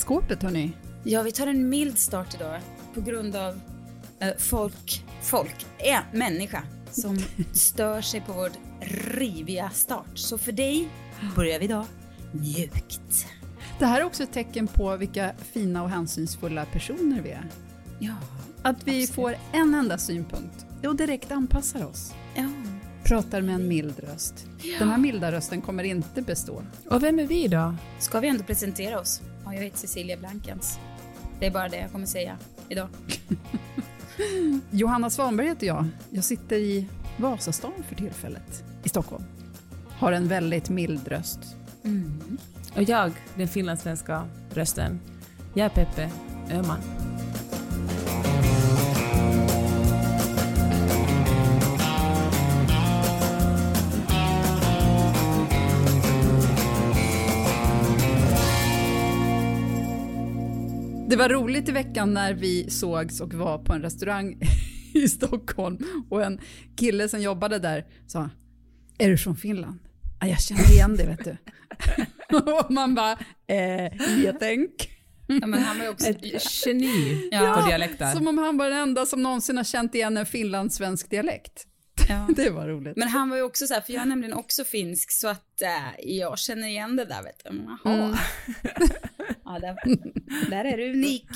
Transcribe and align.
skåpet 0.00 0.42
hörni. 0.42 0.72
Ja, 1.04 1.22
vi 1.22 1.32
tar 1.32 1.46
en 1.46 1.68
mild 1.68 1.98
start 1.98 2.34
idag 2.34 2.60
på 2.94 3.00
grund 3.00 3.36
av 3.36 3.60
eh, 4.20 4.28
folk, 4.38 5.04
folk, 5.22 5.66
en 5.78 6.18
människa 6.18 6.62
som 6.90 7.18
stör 7.52 8.00
sig 8.00 8.20
på 8.20 8.32
vår 8.32 8.50
riviga 9.18 9.70
start. 9.70 10.06
Så 10.18 10.38
för 10.38 10.52
dig 10.52 10.88
börjar 11.36 11.58
vi 11.58 11.64
idag 11.64 11.84
mjukt. 12.32 13.26
Det 13.78 13.86
här 13.86 14.00
är 14.00 14.04
också 14.04 14.22
ett 14.22 14.32
tecken 14.32 14.66
på 14.66 14.96
vilka 14.96 15.32
fina 15.52 15.82
och 15.82 15.90
hänsynsfulla 15.90 16.64
personer 16.64 17.22
vi 17.22 17.30
är. 17.30 17.48
Ja, 17.98 18.14
Att 18.62 18.76
vi 18.84 19.02
Absolut. 19.02 19.10
får 19.10 19.34
en 19.52 19.74
enda 19.74 19.98
synpunkt 19.98 20.66
och 20.86 20.96
direkt 20.96 21.30
anpassar 21.32 21.86
oss. 21.86 22.12
ja. 22.34 22.44
Pratar 23.04 23.40
med 23.40 23.54
en 23.54 23.68
mild 23.68 23.98
röst. 23.98 24.46
Den 24.78 24.88
här 24.88 24.98
milda 24.98 25.32
rösten 25.32 25.60
kommer 25.62 25.84
inte 25.84 26.22
bestå. 26.22 26.62
Och 26.90 27.02
vem 27.02 27.18
är 27.18 27.26
vi 27.26 27.48
då? 27.48 27.74
Ska 27.98 28.20
vi 28.20 28.28
ändå 28.28 28.44
presentera 28.44 29.00
oss? 29.00 29.20
Ja, 29.50 29.54
jag 29.54 29.62
heter 29.62 29.78
Cecilia 29.78 30.16
Blankens. 30.16 30.78
Det 31.38 31.46
är 31.46 31.50
bara 31.50 31.68
det 31.68 31.76
jag 31.76 31.92
kommer 31.92 32.06
säga 32.06 32.38
idag. 32.68 32.88
Johanna 34.70 35.10
Svanberg 35.10 35.46
heter 35.46 35.66
jag. 35.66 35.86
Jag 36.10 36.24
sitter 36.24 36.56
i 36.56 36.86
Vasastan 37.16 37.72
för 37.88 37.94
tillfället, 37.94 38.64
i 38.84 38.88
Stockholm. 38.88 39.24
Har 39.88 40.12
en 40.12 40.28
väldigt 40.28 40.70
mild 40.70 41.08
röst. 41.08 41.40
Mm. 41.84 42.38
Och 42.76 42.82
jag, 42.82 43.12
den 43.34 43.48
finlandssvenska 43.48 44.24
rösten. 44.54 45.00
Jag 45.54 45.64
är 45.64 45.70
Peppe 45.70 46.10
Öhman. 46.50 47.09
Det 61.10 61.16
var 61.16 61.28
roligt 61.28 61.68
i 61.68 61.72
veckan 61.72 62.14
när 62.14 62.34
vi 62.34 62.70
sågs 62.70 63.20
och 63.20 63.34
var 63.34 63.58
på 63.58 63.72
en 63.72 63.82
restaurang 63.82 64.40
i 64.94 65.08
Stockholm 65.08 65.78
och 66.10 66.24
en 66.24 66.40
kille 66.76 67.08
som 67.08 67.22
jobbade 67.22 67.58
där 67.58 67.86
sa 68.06 68.30
Är 68.98 69.08
du 69.08 69.18
från 69.18 69.36
Finland? 69.36 69.78
Ja, 70.20 70.26
jag 70.26 70.40
känner 70.40 70.72
igen 70.72 70.96
det 70.96 71.06
vet 71.06 71.24
du. 71.24 71.36
och 72.36 72.70
man 72.70 72.94
bara, 72.94 73.18
eh, 73.46 73.92
jag 74.24 74.40
tänk. 74.40 74.70
Ja, 75.26 75.46
men 75.46 75.62
han 75.62 75.78
var 75.78 75.84
ju 75.84 75.90
också... 75.90 76.06
Ett 76.10 76.66
geni 76.66 77.28
Ja. 77.32 77.60
på 77.62 77.68
dialekter. 77.68 78.12
Som 78.12 78.28
om 78.28 78.38
han 78.38 78.56
var 78.56 78.70
den 78.70 78.78
enda 78.78 79.06
som 79.06 79.22
någonsin 79.22 79.56
har 79.56 79.64
känt 79.64 79.94
igen 79.94 80.16
en 80.16 80.26
finlandssvensk 80.26 81.10
dialekt. 81.10 81.66
Ja. 82.08 82.28
Det 82.36 82.50
var 82.50 82.68
roligt. 82.68 82.96
Men 82.96 83.08
han 83.08 83.30
var 83.30 83.36
ju 83.36 83.42
också 83.42 83.66
så 83.66 83.74
här, 83.74 83.80
för 83.80 83.92
jag 83.92 84.02
är 84.02 84.06
nämligen 84.06 84.34
också 84.34 84.64
finsk 84.64 85.12
så 85.12 85.28
att 85.28 85.62
äh, 85.62 85.68
jag 86.18 86.38
känner 86.38 86.68
igen 86.68 86.96
det 86.96 87.04
där 87.04 87.22
vet 87.22 87.44
du. 87.44 87.62
Jaha. 87.84 87.94
Mm. 87.94 88.16
Ja, 89.52 89.58
där, 89.58 89.76
där 90.50 90.64
är 90.64 90.76
du 90.76 90.92
unik. 90.92 91.28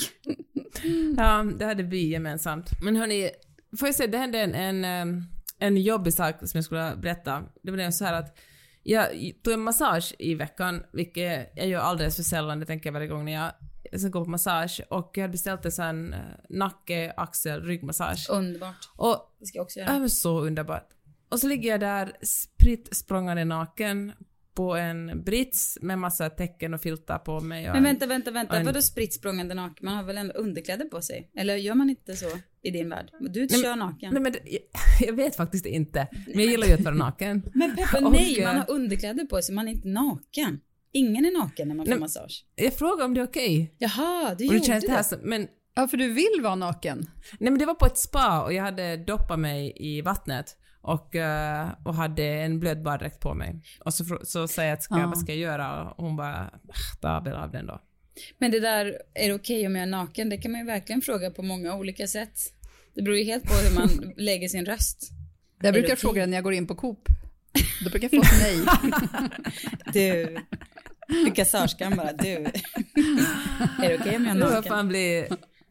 Ja, 1.16 1.44
det 1.58 1.64
hade 1.64 1.82
vi 1.82 2.08
gemensamt. 2.08 2.70
Men 2.82 2.96
hörni, 2.96 3.30
får 3.78 3.88
jag 3.88 3.94
säga, 3.94 4.06
det 4.10 4.18
hände 4.18 4.38
en, 4.40 4.54
en, 4.84 5.24
en 5.58 5.76
jobbig 5.76 6.12
sak 6.14 6.34
som 6.38 6.50
jag 6.58 6.64
skulle 6.64 6.96
berätta. 6.96 7.42
Det 7.62 7.70
var 7.70 7.78
det 7.78 7.92
så 7.92 8.04
här 8.04 8.12
att 8.14 8.38
jag 8.82 9.06
tog 9.42 9.54
en 9.54 9.60
massage 9.60 10.14
i 10.18 10.34
veckan, 10.34 10.82
vilket 10.92 11.52
jag 11.56 11.66
gör 11.68 11.80
alldeles 11.80 12.16
för 12.16 12.22
sällan, 12.22 12.60
det 12.60 12.66
tänker 12.66 12.86
jag 12.88 12.92
varje 12.92 13.06
gång 13.06 13.24
när 13.24 13.32
jag 13.32 14.00
ska 14.00 14.08
gå 14.08 14.24
på 14.24 14.30
massage. 14.30 14.80
Och 14.90 15.10
jag 15.14 15.22
hade 15.22 15.32
beställt 15.32 15.64
en 15.64 15.72
sån 15.72 16.12
eh, 16.12 16.18
nacke, 16.50 17.12
axel, 17.16 17.62
ryggmassage. 17.62 18.26
Underbart. 18.30 18.90
Och 18.96 19.36
Det 19.40 19.46
ska 19.46 19.58
jag 19.58 19.62
också 19.64 19.78
det 19.80 19.84
göra. 19.86 19.98
var 19.98 20.08
så 20.08 20.40
underbart. 20.40 20.88
Och 21.28 21.40
så 21.40 21.48
ligger 21.48 21.70
jag 21.70 21.80
där 21.80 22.12
spritt 22.22 22.96
språngande 22.96 23.44
naken 23.44 24.12
på 24.54 24.74
en 24.76 25.22
brits 25.24 25.78
med 25.80 25.98
massa 25.98 26.30
tecken 26.30 26.74
och 26.74 26.80
filtar 26.80 27.18
på 27.18 27.40
mig. 27.40 27.64
Men 27.72 27.82
vänta, 27.82 28.06
vänta, 28.06 28.30
vänta. 28.30 28.56
en- 28.56 28.66
Vadå 28.66 28.82
spritt 28.82 29.12
språngande 29.14 29.54
naken? 29.54 29.84
Man 29.86 29.94
har 29.96 30.02
väl 30.02 30.18
ändå 30.18 30.34
underkläder 30.34 30.84
på 30.84 31.02
sig? 31.02 31.30
Eller 31.36 31.56
gör 31.56 31.74
man 31.74 31.90
inte 31.90 32.16
så 32.16 32.26
i 32.62 32.70
din 32.70 32.88
värld? 32.90 33.10
Du 33.20 33.40
men- 33.40 33.48
kör 33.48 33.76
naken. 33.76 34.14
Nej 34.14 34.22
men 34.22 34.34
jag, 34.44 34.60
jag 35.08 35.12
vet 35.14 35.36
faktiskt 35.36 35.66
inte. 35.66 36.08
Men 36.26 36.38
jag 36.40 36.50
gillar 36.50 36.66
ju 36.66 36.72
att 36.72 36.80
vara 36.80 36.94
naken. 36.94 37.42
Men 37.54 37.76
Peppe, 37.76 37.98
Och, 38.04 38.12
nej, 38.12 38.44
man 38.44 38.56
har 38.56 38.70
underkläder 38.70 39.24
på 39.24 39.42
sig, 39.42 39.54
man 39.54 39.68
är 39.68 39.72
inte 39.72 39.88
naken. 39.88 40.60
Ingen 40.92 41.24
är 41.24 41.38
naken 41.38 41.68
när 41.68 41.74
man 41.74 41.86
får 41.86 41.90
Nej, 41.90 42.00
massage. 42.00 42.44
Jag 42.54 42.74
frågade 42.74 43.04
om 43.04 43.14
det 43.14 43.20
är 43.20 43.24
okej. 43.26 43.74
Jaha, 43.78 44.34
du 44.38 44.48
Och 44.48 44.54
gjorde 44.54 44.80
det 44.80 44.90
här 44.92 45.02
som, 45.02 45.18
men, 45.22 45.48
Ja, 45.76 45.88
för 45.88 45.96
du 45.96 46.12
vill 46.12 46.40
vara 46.42 46.54
naken. 46.54 46.98
nej 47.38 47.50
men 47.50 47.58
det 47.58 47.66
var 47.66 47.74
på 47.74 47.86
ett 47.86 47.98
spa 47.98 48.42
och 48.44 48.52
jag 48.52 48.62
hade 48.62 48.96
doppat 48.96 49.38
mig 49.40 49.72
i 49.76 50.00
vattnet 50.00 50.56
och, 50.84 51.14
eh, 51.16 51.68
och 51.84 51.94
hade 51.94 52.24
en 52.24 52.60
blöt 52.60 52.78
baddräkt 52.82 53.20
på 53.20 53.34
mig. 53.34 53.60
Och 53.80 53.94
så, 53.94 54.18
så 54.24 54.48
säger 54.48 54.68
jag 54.68 54.76
att 54.76 54.82
ska, 54.82 54.98
Ja. 54.98 55.06
vad 55.06 55.18
ska 55.18 55.32
jag 55.32 55.38
göra? 55.40 55.90
Och 55.90 56.04
hon 56.04 56.16
bara, 56.16 56.34
"Ah, 56.68 56.96
ta 57.00 57.20
väl 57.20 57.34
av 57.36 57.50
den 57.50 57.66
då. 57.66 57.80
Men 58.38 58.50
det 58.50 58.60
där, 58.60 58.86
är 59.14 59.28
det 59.28 59.34
okej 59.34 59.66
om 59.66 59.74
jag 59.76 59.82
är 59.82 59.86
naken? 59.86 60.28
Det 60.28 60.36
kan 60.36 60.50
man 60.52 60.60
ju 60.60 60.66
verkligen 60.66 61.00
fråga 61.02 61.30
på 61.30 61.42
många 61.42 61.74
olika 61.76 62.06
sätt. 62.06 62.38
Det 62.94 63.02
beror 63.02 63.16
ju 63.18 63.24
helt 63.24 63.44
på 63.44 63.54
hur 63.54 63.74
man 63.74 64.12
lägger 64.16 64.48
sin 64.48 64.66
röst. 64.66 65.10
Jag 65.58 65.68
Är 65.68 65.72
brukar 65.72 65.88
det 65.88 65.96
fråga 65.96 66.26
när 66.26 66.34
jag 66.36 66.44
går 66.44 66.52
in 66.52 66.66
på 66.66 66.74
Coop. 66.74 67.08
Då 67.84 67.90
brukar 67.90 68.08
jag 68.12 68.26
få 68.26 68.34
nej. 68.42 68.64
Du, 69.92 70.36
kassörskan 71.34 71.96
bara, 71.96 72.12
du. 72.12 72.28
är 73.84 73.88
det 73.88 73.98
okej 74.00 74.16
om 74.16 74.24
jag 74.26 74.36
är 74.36 74.40
Det 74.40 74.46
får 74.46 74.54
naken? 74.54 74.62
fan 74.72 74.88
bli, 74.88 75.26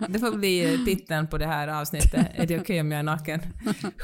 det 0.10 0.20
får 0.20 0.38
bli 0.38 0.86
titeln 0.86 1.28
på 1.28 1.38
det 1.38 1.46
här 1.46 1.68
avsnittet. 1.68 2.28
Är 2.36 2.48
det 2.48 2.60
okej 2.60 2.82
om 2.82 2.92
jag 2.92 3.00
är 3.00 3.04
naken? 3.04 3.40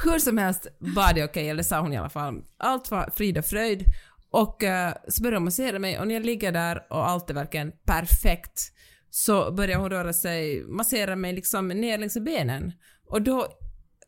Hur 0.04 0.18
som 0.18 0.38
helst 0.38 0.66
var 0.78 1.14
det 1.14 1.24
okej, 1.24 1.48
eller 1.48 1.62
sa 1.62 1.80
hon 1.80 1.92
i 1.92 1.96
alla 1.96 2.10
fall. 2.10 2.42
Allt 2.58 2.90
var 2.90 3.10
frid 3.16 3.38
och 3.38 3.44
fröjd. 3.44 3.84
Och 4.30 4.62
eh, 4.62 4.94
så 5.08 5.22
började 5.22 5.36
hon 5.36 5.44
massera 5.44 5.78
mig 5.78 5.98
och 5.98 6.08
när 6.08 6.14
jag 6.14 6.24
ligger 6.24 6.52
där 6.52 6.86
och 6.90 7.08
allt 7.08 7.30
är 7.30 7.34
verkligen 7.34 7.72
perfekt 7.84 8.72
så 9.10 9.52
börjar 9.52 9.78
hon 9.78 9.90
röra 9.90 10.12
sig, 10.12 10.64
massera 10.64 11.16
mig 11.16 11.32
liksom 11.32 11.68
ner 11.68 11.98
längs 11.98 12.18
benen. 12.18 12.72
Och 13.06 13.22
då 13.22 13.46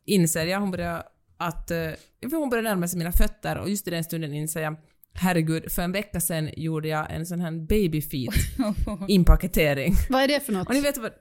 inser 0.05 0.45
jag, 0.45 0.59
hon 0.59 0.71
börjar 0.71 1.03
att, 1.37 1.71
eh, 1.71 1.89
för 2.29 2.37
hon 2.37 2.49
börjar 2.49 2.63
närma 2.63 2.87
sig 2.87 2.97
mina 2.97 3.11
fötter 3.11 3.57
och 3.57 3.69
just 3.69 3.87
i 3.87 3.91
den 3.91 4.03
stunden 4.03 4.33
inser 4.33 4.61
jag 4.61 4.77
Herregud, 5.15 5.71
för 5.71 5.81
en 5.81 5.91
vecka 5.91 6.21
sedan 6.21 6.49
gjorde 6.57 6.87
jag 6.87 7.11
en 7.11 7.25
sån 7.25 7.39
här 7.39 7.51
baby 7.51 8.01
feet 8.01 8.33
inpaketering. 9.07 9.93
Vad 10.09 10.23
är 10.23 10.27
det 10.27 10.39
för 10.39 10.53
något? 10.53 10.67
Och 10.67 10.73
ni 10.73 10.81
vet 10.81 10.97
vad... 10.97 11.11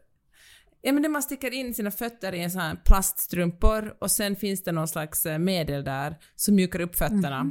Ja 0.83 0.93
men 0.93 1.03
det 1.03 1.09
man 1.09 1.23
sticker 1.23 1.51
in 1.55 1.75
sina 1.75 1.91
fötter 1.91 2.35
i 2.35 2.41
en 2.43 2.51
sån 2.51 2.61
här 2.61 2.77
plaststrumpor 2.85 3.95
och 4.01 4.11
sen 4.11 4.37
finns 4.37 4.65
det 4.65 4.73
någon 4.73 4.89
slags 4.89 5.27
eh, 5.27 5.39
medel 5.39 5.85
där 5.85 6.17
som 6.37 6.55
mjukar 6.55 6.81
upp 6.81 6.97
fötterna. 6.97 7.51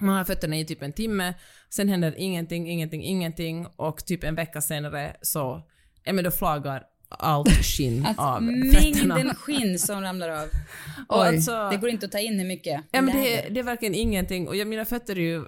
Man 0.00 0.16
har 0.16 0.24
fötterna 0.24 0.56
i 0.58 0.64
typ 0.64 0.82
en 0.82 0.92
timme, 0.92 1.34
sen 1.70 1.88
händer 1.88 2.14
ingenting, 2.18 2.70
ingenting, 2.70 3.02
ingenting 3.04 3.66
och 3.76 4.06
typ 4.06 4.24
en 4.24 4.34
vecka 4.34 4.60
senare 4.60 5.16
så, 5.22 5.62
ja 6.04 6.12
men 6.12 6.24
då 6.24 6.30
flagar 6.30 6.82
allt 7.08 7.48
skinn 7.62 8.06
Alltså, 8.06 8.22
av 8.22 8.40
fötterna. 8.72 9.14
mängden 9.14 9.34
skinn 9.34 9.78
som 9.78 10.00
ramlar 10.00 10.28
av. 10.28 10.48
Och 11.08 11.20
Oj. 11.22 11.26
alltså, 11.28 11.68
Det 11.70 11.76
går 11.76 11.90
inte 11.90 12.06
att 12.06 12.12
ta 12.12 12.18
in 12.18 12.38
hur 12.38 12.46
mycket. 12.46 12.84
Ja, 12.90 13.00
men 13.02 13.16
det, 13.16 13.48
det 13.50 13.60
är 13.60 13.64
verkligen 13.64 13.94
ingenting. 13.94 14.48
Och 14.48 14.56
jag, 14.56 14.68
mina 14.68 14.84
fötter 14.84 15.16
är 15.18 15.22
ju... 15.22 15.44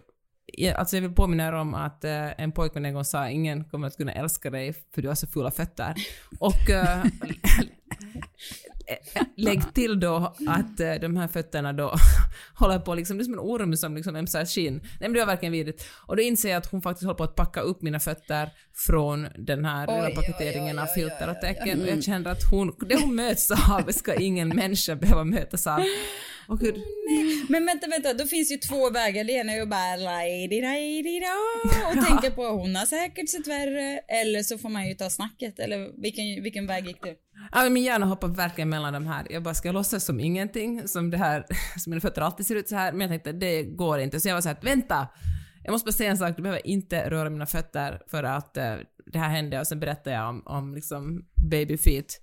Alltså 0.76 0.96
jag 0.96 1.02
vill 1.02 1.12
påminna 1.12 1.46
er 1.46 1.52
om 1.52 1.74
att 1.74 2.04
eh, 2.04 2.40
en 2.40 2.52
pojkvän 2.52 2.84
en 2.84 2.94
gång 2.94 3.04
sa 3.04 3.28
ingen 3.28 3.64
kommer 3.64 3.86
att 3.86 3.96
kunna 3.96 4.12
älska 4.12 4.50
dig 4.50 4.72
för 4.94 5.02
du 5.02 5.08
har 5.08 5.14
så 5.14 5.26
fula 5.26 5.50
fötter. 5.50 5.94
Och 6.40 6.70
eh, 6.70 7.04
lägg 9.36 9.74
till 9.74 10.00
då 10.00 10.34
att 10.48 10.80
eh, 10.80 10.94
de 10.94 11.16
här 11.16 11.28
fötterna 11.28 11.72
då 11.72 11.94
håller 12.54 12.78
på 12.78 12.94
liksom, 12.94 13.18
det 13.18 13.22
är 13.22 13.24
som 13.24 13.32
en 13.32 13.40
orm 13.40 13.76
som 13.76 13.96
liksom 13.96 14.16
ömsar 14.16 14.44
skinn. 14.44 14.74
Nej 14.74 14.98
men 15.00 15.12
det 15.12 15.18
var 15.18 15.26
verkligen 15.26 15.52
vidrigt. 15.52 15.86
Och 16.06 16.16
då 16.16 16.22
inser 16.22 16.48
jag 16.48 16.58
att 16.58 16.66
hon 16.66 16.82
faktiskt 16.82 17.04
håller 17.04 17.16
på 17.18 17.24
att 17.24 17.34
packa 17.34 17.60
upp 17.60 17.82
mina 17.82 18.00
fötter 18.00 18.50
från 18.74 19.28
den 19.38 19.64
här 19.64 19.86
Oj, 19.88 20.14
paketeringen 20.14 20.78
av 20.78 20.86
filter 20.86 21.30
och 21.30 21.40
tecken. 21.40 21.82
Och 21.82 21.88
jag 21.88 22.04
känner 22.04 22.30
att 22.30 22.50
hon, 22.50 22.74
det 22.88 23.00
hon 23.00 23.14
möts 23.14 23.50
av 23.50 23.90
ska 23.90 24.14
ingen 24.14 24.48
människa 24.48 24.96
behöva 24.96 25.24
mötas 25.24 25.66
av. 25.66 25.80
Och 26.48 26.60
hur, 26.60 26.74
Men 27.48 27.66
vänta, 27.66 27.86
vänta, 27.86 28.14
då 28.14 28.26
finns 28.26 28.52
ju 28.52 28.56
två 28.56 28.90
vägar. 28.90 29.24
Det 29.24 29.32
ena 29.32 29.52
är 29.52 29.56
ju 29.56 29.66
bara 29.66 29.96
lady, 29.96 30.60
lady, 30.60 31.20
och 32.00 32.06
tänka 32.06 32.30
på 32.30 32.46
att 32.46 32.52
hon 32.52 32.76
har 32.76 32.86
säkert 32.86 33.28
sett 33.28 33.46
värre. 33.46 33.98
Eller 33.98 34.42
så 34.42 34.58
får 34.58 34.68
man 34.68 34.88
ju 34.88 34.94
ta 34.94 35.10
snacket. 35.10 35.58
Eller 35.58 36.02
vilken, 36.02 36.42
vilken 36.42 36.66
väg 36.66 36.86
gick 36.86 37.02
du? 37.02 37.16
Ja, 37.52 37.70
min 37.70 37.84
hjärna 37.84 38.06
hoppar 38.06 38.28
verkligen 38.28 38.68
mellan 38.68 38.92
de 38.92 39.06
här. 39.06 39.26
Jag 39.30 39.42
bara 39.42 39.54
ska 39.54 39.72
låtsas 39.72 40.04
som 40.04 40.20
ingenting, 40.20 40.88
som 40.88 41.10
det 41.10 41.16
här, 41.16 41.46
som 41.78 41.90
mina 41.90 42.00
fötter 42.00 42.22
alltid 42.22 42.46
ser 42.46 42.56
ut 42.56 42.68
så 42.68 42.76
här. 42.76 42.92
Men 42.92 43.00
jag 43.00 43.10
tänkte 43.10 43.32
det 43.32 43.62
går 43.62 43.98
inte. 43.98 44.20
Så 44.20 44.28
jag 44.28 44.34
var 44.34 44.40
så 44.40 44.48
här, 44.48 44.58
vänta! 44.62 45.08
Jag 45.64 45.72
måste 45.72 45.86
bara 45.86 45.92
säga 45.92 46.10
en 46.10 46.18
sak, 46.18 46.36
du 46.36 46.42
behöver 46.42 46.66
inte 46.66 47.10
röra 47.10 47.30
mina 47.30 47.46
fötter 47.46 48.02
för 48.10 48.22
att 48.22 48.56
eh, 48.56 48.74
det 49.06 49.18
här 49.18 49.28
hände 49.28 49.60
och 49.60 49.66
sen 49.66 49.80
berättade 49.80 50.16
jag 50.16 50.28
om, 50.28 50.42
om 50.46 50.74
liksom 50.74 51.24
baby 51.50 51.78
feet 51.78 52.20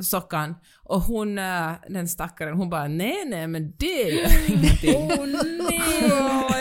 sockan 0.00 0.54
och 0.82 1.00
hon, 1.00 1.38
eh, 1.38 1.72
den 1.88 2.08
stackaren, 2.08 2.56
hon 2.56 2.70
bara 2.70 2.88
nej 2.88 3.24
nej 3.26 3.46
men 3.46 3.74
det 3.78 3.86
gör 3.86 4.50
ingenting. 4.50 4.94
Åh 4.96 5.26
nej! 5.26 5.80
Åh 6.04 6.52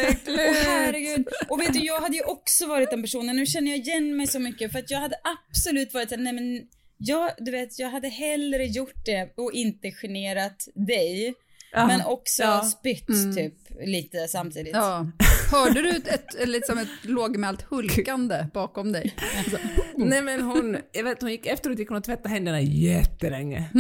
herregud. 0.65 1.27
Och 1.50 1.59
vet 1.59 1.74
du, 1.74 1.80
jag 1.80 2.01
hade 2.01 2.15
ju 2.15 2.24
också 2.24 2.68
varit 2.68 2.89
den 2.89 3.01
personen. 3.01 3.36
Nu 3.36 3.45
känner 3.45 3.71
jag 3.71 3.80
igen 3.80 4.18
mig 4.18 4.27
så 4.27 4.39
mycket 4.39 4.71
för 4.71 4.80
att 4.80 4.92
jag 4.92 5.00
hade 5.00 5.15
absolut 5.50 5.94
varit 5.94 6.09
såhär, 6.09 6.24
nej 6.24 6.33
men 6.33 6.68
jag, 7.03 7.31
du 7.38 7.51
vet, 7.51 7.80
jag 7.80 7.89
hade 7.89 8.07
hellre 8.07 8.65
gjort 8.65 9.06
det 9.06 9.33
och 9.38 9.51
inte 9.53 9.92
generat 9.92 10.68
dig 10.75 11.33
Ja. 11.74 11.88
Men 11.88 12.01
också 12.06 12.44
Ja. 12.44 12.62
spytt 12.63 13.07
typ 13.36 13.53
lite 13.86 14.27
samtidigt. 14.27 14.74
Ja. 14.74 15.07
Hörde 15.51 15.81
du 15.81 15.89
ett, 15.89 16.07
ett, 16.07 16.50
liksom 16.50 16.77
ett 16.77 16.88
lågmält 17.01 17.62
hulkande 17.62 18.45
bakom 18.53 18.92
dig? 18.92 19.15
Alltså, 19.38 19.57
Nej 19.95 20.21
men 20.21 20.42
hon, 20.42 20.77
jag 20.92 21.03
vet 21.03 21.21
hon 21.21 21.31
gick 21.31 21.45
efteråt 21.45 21.80
gick 21.80 21.89
hon 21.89 21.98
och 21.98 22.03
tvättade 22.03 22.30
händerna 22.30 22.62
jättelänge. 22.62 23.69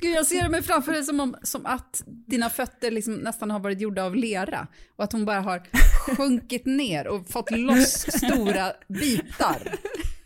Gud, 0.00 0.14
jag 0.14 0.26
ser 0.26 0.48
mig 0.48 0.62
framför 0.62 0.92
dig 0.92 1.02
som, 1.02 1.20
om, 1.20 1.36
som 1.42 1.66
att 1.66 2.02
dina 2.06 2.50
fötter 2.50 2.90
liksom 2.90 3.14
nästan 3.14 3.50
har 3.50 3.60
varit 3.60 3.80
gjorda 3.80 4.04
av 4.04 4.16
lera 4.16 4.66
och 4.96 5.04
att 5.04 5.12
hon 5.12 5.24
bara 5.24 5.40
har 5.40 5.62
sjunkit 6.16 6.66
ner 6.66 7.06
och 7.06 7.28
fått 7.28 7.50
loss 7.50 7.92
stora 7.92 8.72
bitar. 8.88 9.78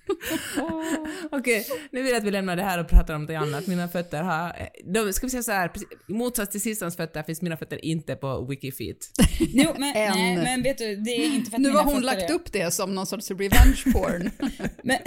Okej, 1.31 1.67
nu 1.93 2.03
vill 2.03 2.11
jag 2.11 2.19
att 2.19 2.25
vi 2.25 2.31
lämnar 2.31 2.57
det 2.57 2.63
här 2.63 2.81
och 2.81 2.89
pratar 2.89 3.15
om 3.15 3.23
något 3.25 3.31
annat. 3.31 3.67
Mina 3.67 3.89
fötter 3.89 4.23
har, 4.23 4.69
de, 4.93 5.13
ska 5.13 5.27
vi 5.27 5.31
säga 5.31 5.43
så 5.43 5.53
här, 5.53 5.71
i 6.09 6.13
motsats 6.13 6.51
till 6.53 6.61
Sissans 6.61 6.97
fötter 6.97 7.23
finns 7.23 7.43
mina 7.43 7.57
fötter 7.57 7.85
inte 7.85 8.17
på 8.17 8.47
Wikifeet. 8.47 8.97
Jo, 9.41 9.71
men, 9.79 9.97
En. 9.97 10.13
nej, 10.15 10.37
men 10.37 10.63
vet 10.63 10.79
du, 10.79 10.97
det 10.97 11.11
är 11.11 11.35
inte 11.35 11.51
för 11.51 11.57
att 11.57 11.63
Nu 11.63 11.71
har 11.71 11.85
hon 11.85 12.03
lagt 12.03 12.31
är- 12.31 12.35
upp 12.35 12.53
det 12.53 12.71
som 12.71 12.95
någon 12.95 13.07
sorts 13.07 13.31
revenge 13.31 13.83
porn. 13.93 14.31
Men 14.83 14.99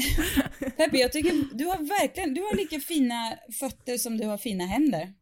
Peppe, 0.77 0.97
jag 0.97 1.11
tycker 1.11 1.33
du 1.57 1.65
har 1.65 1.77
verkligen, 1.77 2.33
du 2.33 2.41
har 2.41 2.55
lika 2.55 2.79
fina 2.79 3.33
fötter 3.59 3.97
som 3.97 4.17
du 4.17 4.25
har 4.27 4.37
fina 4.37 4.65
händer. 4.65 5.13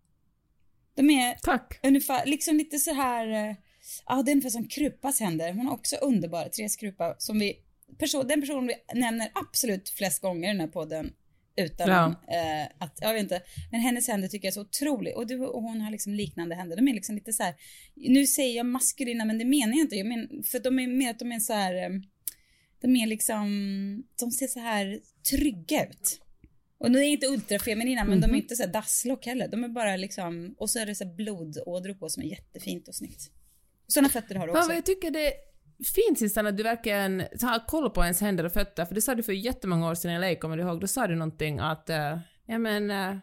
De 0.95 1.09
är 1.09 1.35
Tack. 1.43 1.79
ungefär, 1.83 2.25
liksom 2.25 2.57
lite 2.57 2.77
så 2.79 2.93
här, 2.93 3.27
eh, 3.49 3.55
ja 4.05 4.21
det 4.25 4.31
är 4.31 4.33
ungefär 4.33 4.49
som 4.49 4.67
Krupas 4.67 5.19
händer. 5.19 5.53
Hon 5.53 5.67
har 5.67 5.73
också 5.73 5.95
underbara, 5.95 6.49
Therese 6.49 6.75
Krupa, 6.75 7.15
som 7.17 7.39
vi, 7.39 7.53
person, 7.99 8.27
den 8.27 8.41
person 8.41 8.67
vi 8.67 8.99
nämner 8.99 9.31
absolut 9.33 9.89
flest 9.89 10.21
gånger 10.21 10.49
i 10.49 10.51
den 10.51 10.59
här 10.59 10.67
podden. 10.67 11.13
Utan 11.59 11.89
Ja. 11.89 12.05
eh, 12.07 12.67
att, 12.77 12.97
jag 13.01 13.13
vet 13.13 13.23
inte, 13.23 13.41
men 13.71 13.81
hennes 13.81 14.07
händer 14.07 14.27
tycker 14.27 14.47
jag 14.47 14.51
är 14.51 14.53
så 14.53 14.61
otrolig 14.61 15.17
och, 15.17 15.27
du, 15.27 15.45
och 15.45 15.61
hon 15.61 15.81
har 15.81 15.91
liksom 15.91 16.13
liknande 16.13 16.55
händer. 16.55 16.75
De 16.75 16.87
är 16.87 16.93
liksom 16.93 17.15
lite 17.15 17.33
så 17.33 17.43
här, 17.43 17.55
nu 17.95 18.27
säger 18.27 18.57
jag 18.57 18.65
maskulina 18.65 19.25
men 19.25 19.37
det 19.37 19.45
menar 19.45 19.73
jag 19.73 19.79
inte. 19.81 19.95
Jag 19.95 20.07
men, 20.07 20.43
för 20.43 20.59
de 20.59 20.79
är 20.79 20.87
mer 20.87 21.09
att 21.11 21.19
de 21.19 21.31
är 21.31 21.39
så 21.39 21.53
här, 21.53 21.75
eh, 21.75 21.89
de 22.81 22.95
är 22.95 23.07
liksom, 23.07 23.47
de 24.19 24.31
ser 24.31 24.47
så 24.47 24.59
här 24.59 24.99
trygga 25.31 25.85
ut. 25.85 26.21
Och 26.79 26.91
de 26.91 26.99
är 26.99 27.03
inte 27.03 27.27
ultrafeminina 27.27 28.03
men 28.03 28.21
de 28.21 28.31
är 28.31 28.35
inte 28.35 28.55
så 28.55 28.63
här 28.63 28.73
dasslock 28.73 29.25
heller. 29.25 29.47
De 29.47 29.63
är 29.63 29.67
bara 29.69 29.95
liksom, 29.95 30.55
och 30.57 30.69
så 30.69 30.79
är 30.79 30.85
det 30.85 30.95
så 30.95 31.03
här 31.03 31.13
blodådror 31.15 31.93
på 31.93 32.09
som 32.09 32.23
är 32.23 32.27
jättefint 32.27 32.87
och 32.87 32.95
snyggt. 32.95 33.31
Sådana 33.87 34.09
fötter 34.09 34.35
har 34.35 34.47
du 34.47 34.53
också. 34.53 34.67
vad 34.67 34.77
jag 34.77 34.85
tycker 34.85 35.11
det 35.11 35.33
fint 35.85 36.19
Sissan 36.19 36.47
att 36.47 36.57
du 36.57 36.63
verkligen 36.63 37.19
har 37.41 37.67
koll 37.67 37.89
på 37.89 38.03
ens 38.03 38.21
händer 38.21 38.43
och 38.43 38.51
fötter, 38.51 38.85
för 38.85 38.95
det 38.95 39.01
sa 39.01 39.15
du 39.15 39.23
för 39.23 39.33
jättemånga 39.33 39.89
år 39.89 39.95
sedan 39.95 40.11
i 40.11 40.19
LA, 40.19 40.35
kommer 40.35 40.57
du 40.57 40.63
ihåg? 40.63 40.79
Då 40.79 40.87
sa 40.87 41.07
du 41.07 41.15
någonting 41.15 41.59
att, 41.59 41.89
uh, 41.89 42.19
ja 42.45 42.57
men, 42.57 42.91
eh, 42.91 43.17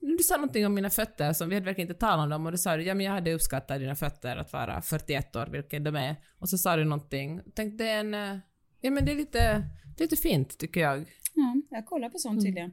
du 0.00 0.18
sa 0.22 0.36
någonting 0.36 0.66
om 0.66 0.74
mina 0.74 0.90
fötter 0.90 1.32
som 1.32 1.48
vi 1.48 1.54
hade 1.54 1.64
verkligen 1.64 1.90
inte 1.90 2.00
talat 2.00 2.24
om 2.24 2.30
dem 2.30 2.46
och 2.46 2.52
då 2.52 2.58
sa 2.58 2.76
du, 2.76 2.82
ja 2.82 2.94
men 2.94 3.06
jag 3.06 3.12
hade 3.12 3.34
uppskattat 3.34 3.78
dina 3.78 3.94
fötter 3.94 4.36
att 4.36 4.52
vara 4.52 4.82
41 4.82 5.36
år, 5.36 5.46
vilket 5.46 5.84
de 5.84 5.96
är. 5.96 6.16
Och 6.38 6.48
så 6.48 6.58
sa 6.58 6.76
du 6.76 6.84
någonting, 6.84 7.40
tänk 7.54 7.78
det 7.78 7.88
är 7.88 8.00
en, 8.00 8.14
eh, 8.14 8.38
ja 8.80 8.90
men 8.90 9.04
det 9.04 9.12
är 9.12 9.16
lite, 9.16 9.64
det 9.96 10.04
är 10.04 10.04
lite 10.04 10.16
fint 10.16 10.58
tycker 10.58 10.80
jag. 10.80 11.04
Ja, 11.34 11.62
jag 11.70 11.86
kollar 11.86 12.10
på 12.10 12.18
sånt 12.18 12.44
tydligen. 12.44 12.72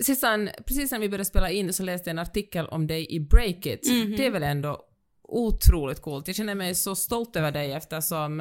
Sissan, 0.00 0.50
precis 0.66 0.90
när 0.92 0.98
vi 0.98 1.08
började 1.08 1.24
spela 1.24 1.50
in 1.50 1.72
så 1.72 1.82
läste 1.82 2.10
jag 2.10 2.12
en 2.14 2.18
artikel 2.18 2.66
om 2.66 2.86
dig 2.86 3.06
i 3.14 3.20
Breakit. 3.20 3.82
Det 4.16 4.26
är 4.26 4.30
väl 4.30 4.42
ändå 4.42 4.82
otroligt 5.28 6.00
coolt. 6.00 6.26
Jag 6.26 6.36
känner 6.36 6.54
mig 6.54 6.74
så 6.74 6.94
stolt 6.96 7.36
över 7.36 7.52
dig 7.52 7.72
eftersom 7.72 8.40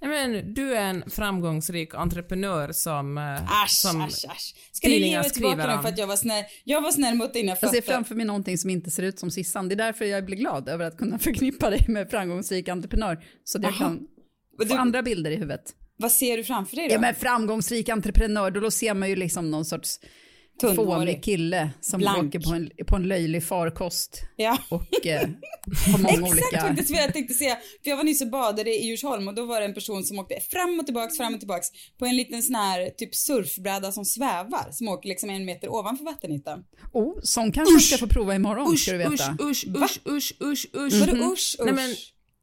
jag 0.00 0.08
men, 0.10 0.54
du 0.54 0.74
är 0.76 0.80
en 0.90 1.10
framgångsrik 1.10 1.94
entreprenör 1.94 2.72
som, 2.72 3.18
eh, 3.18 3.62
Asch, 3.62 3.70
som 3.70 4.00
asch, 4.00 4.24
asch. 4.28 4.54
Ska 4.72 4.88
ni 4.88 4.94
ge 4.94 4.98
tidningar 5.00 5.22
mig 5.22 5.30
tillbaka 5.30 5.52
skriver 5.54 5.68
nu 5.68 5.76
om. 5.76 5.82
för 5.82 5.88
att 5.88 5.98
jag 5.98 6.06
var 6.06 6.16
snäll? 6.16 6.44
Jag 6.64 6.80
var 6.82 6.90
snäll 6.92 7.14
mot 7.14 7.32
dina 7.34 7.48
Jag 7.50 7.60
fötter. 7.60 7.74
ser 7.74 7.82
framför 7.82 8.14
mig 8.14 8.26
någonting 8.26 8.58
som 8.58 8.70
inte 8.70 8.90
ser 8.90 9.02
ut 9.02 9.18
som 9.18 9.30
Sissan. 9.30 9.68
Det 9.68 9.74
är 9.74 9.76
därför 9.76 10.04
jag 10.04 10.24
blir 10.26 10.36
glad 10.36 10.68
över 10.68 10.84
att 10.84 10.98
kunna 10.98 11.18
förknippa 11.28 11.70
dig 11.70 11.84
med 11.88 12.10
framgångsrik 12.10 12.68
entreprenör. 12.68 13.24
Så 13.44 13.58
att 13.58 13.64
jag 13.64 13.72
Aha. 13.72 13.84
kan 13.84 14.06
få 14.58 14.64
du- 14.64 14.74
andra 14.74 15.02
bilder 15.02 15.30
i 15.30 15.34
huvudet. 15.36 15.62
Vad 15.96 16.12
ser 16.12 16.36
du 16.36 16.44
framför 16.44 16.76
dig 16.76 16.88
då? 16.88 16.94
Ja 16.94 17.00
men 17.00 17.14
framgångsrik 17.14 17.88
entreprenör, 17.88 18.50
då 18.50 18.70
ser 18.70 18.94
man 18.94 19.08
ju 19.08 19.16
liksom 19.16 19.50
någon 19.50 19.64
sorts 19.64 20.00
Tunnhårig. 20.60 21.24
kille 21.24 21.70
som 21.80 22.00
Blank. 22.00 22.28
åker 22.34 22.40
på 22.40 22.54
en, 22.54 22.70
på 22.86 22.96
en 22.96 23.02
löjlig 23.02 23.44
farkost 23.44 24.22
Ja. 24.36 24.58
och 24.68 25.06
eh, 25.06 25.20
har 25.92 25.98
många 25.98 26.08
Exakt 26.14 26.32
olika... 26.32 26.60
faktiskt 26.60 26.90
vad 26.90 27.00
jag 27.00 27.12
tänkte 27.12 27.34
säga. 27.34 27.56
För 27.82 27.90
jag 27.90 27.96
var 27.96 28.04
nyss 28.04 28.22
och 28.22 28.30
badade 28.30 28.70
i 28.74 28.86
Djursholm 28.86 29.28
och 29.28 29.34
då 29.34 29.44
var 29.44 29.60
det 29.60 29.66
en 29.66 29.74
person 29.74 30.04
som 30.04 30.18
åkte 30.18 30.40
fram 30.50 30.78
och 30.80 30.86
tillbaks, 30.86 31.16
fram 31.16 31.34
och 31.34 31.40
tillbaks 31.40 31.66
på 31.98 32.06
en 32.06 32.16
liten 32.16 32.42
sån 32.42 32.54
här 32.54 32.90
typ 32.90 33.14
surfbräda 33.14 33.92
som 33.92 34.04
svävar, 34.04 34.68
som 34.72 34.88
åker 34.88 35.08
liksom 35.08 35.30
en 35.30 35.44
meter 35.44 35.68
ovanför 35.72 36.04
vattenytan. 36.04 36.64
Oh, 36.92 37.18
sån 37.22 37.52
kanske 37.52 37.72
man 37.72 37.80
ska 37.80 37.98
få 37.98 38.06
prova 38.06 38.34
imorgon, 38.34 38.72
Usch, 38.72 38.80
ska 38.80 38.92
du 38.92 38.98
veta. 38.98 39.10
usch, 39.10 39.38
usch, 39.42 39.66
usch, 39.74 40.00
usch, 40.08 40.34
usch, 40.42 40.66
usch. 40.76 41.00
Vadå 41.00 41.12
usch, 41.16 41.32
usch? 41.32 41.56
Nej 41.64 41.74
men, 41.74 41.94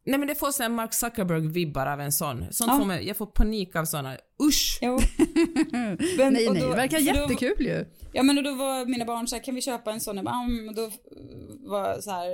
nej 0.05 0.19
men 0.19 0.27
det 0.27 0.35
får 0.35 0.51
sån 0.51 0.75
Mark 0.75 0.91
Zuckerberg-vibbar 0.93 1.93
av 1.93 2.01
en 2.01 2.11
sån. 2.11 2.53
Sånt 2.53 2.71
Ja. 2.71 2.77
får 2.79 2.85
mig, 2.85 3.07
jag 3.07 3.17
får 3.17 3.25
panik 3.25 3.75
av 3.75 3.85
såna. 3.85 4.17
Usch! 4.43 4.79
Jo. 4.81 4.99
Men- 6.17 6.33
Nej, 6.33 6.47
och 6.47 6.53
nej, 6.53 6.63
det 6.63 6.67
verkar 6.75 6.99
för 6.99 7.13
då- 7.13 7.19
jättekul 7.21 7.65
ju. 7.65 7.85
Ja 8.13 8.23
men 8.23 8.37
och 8.37 8.43
då 8.43 8.55
var 8.55 8.85
mina 8.85 9.05
barn 9.05 9.27
så 9.27 9.35
här, 9.35 9.43
kan 9.43 9.55
vi 9.55 9.61
köpa 9.61 9.91
en 9.91 9.99
sån? 9.99 10.15
Jag 10.15 10.25
bara, 10.25 10.35
"Ja, 10.35 10.47
men 10.47 10.75
då 10.75 10.91
var 11.69 12.01
så 12.01 12.11
här, 12.11 12.29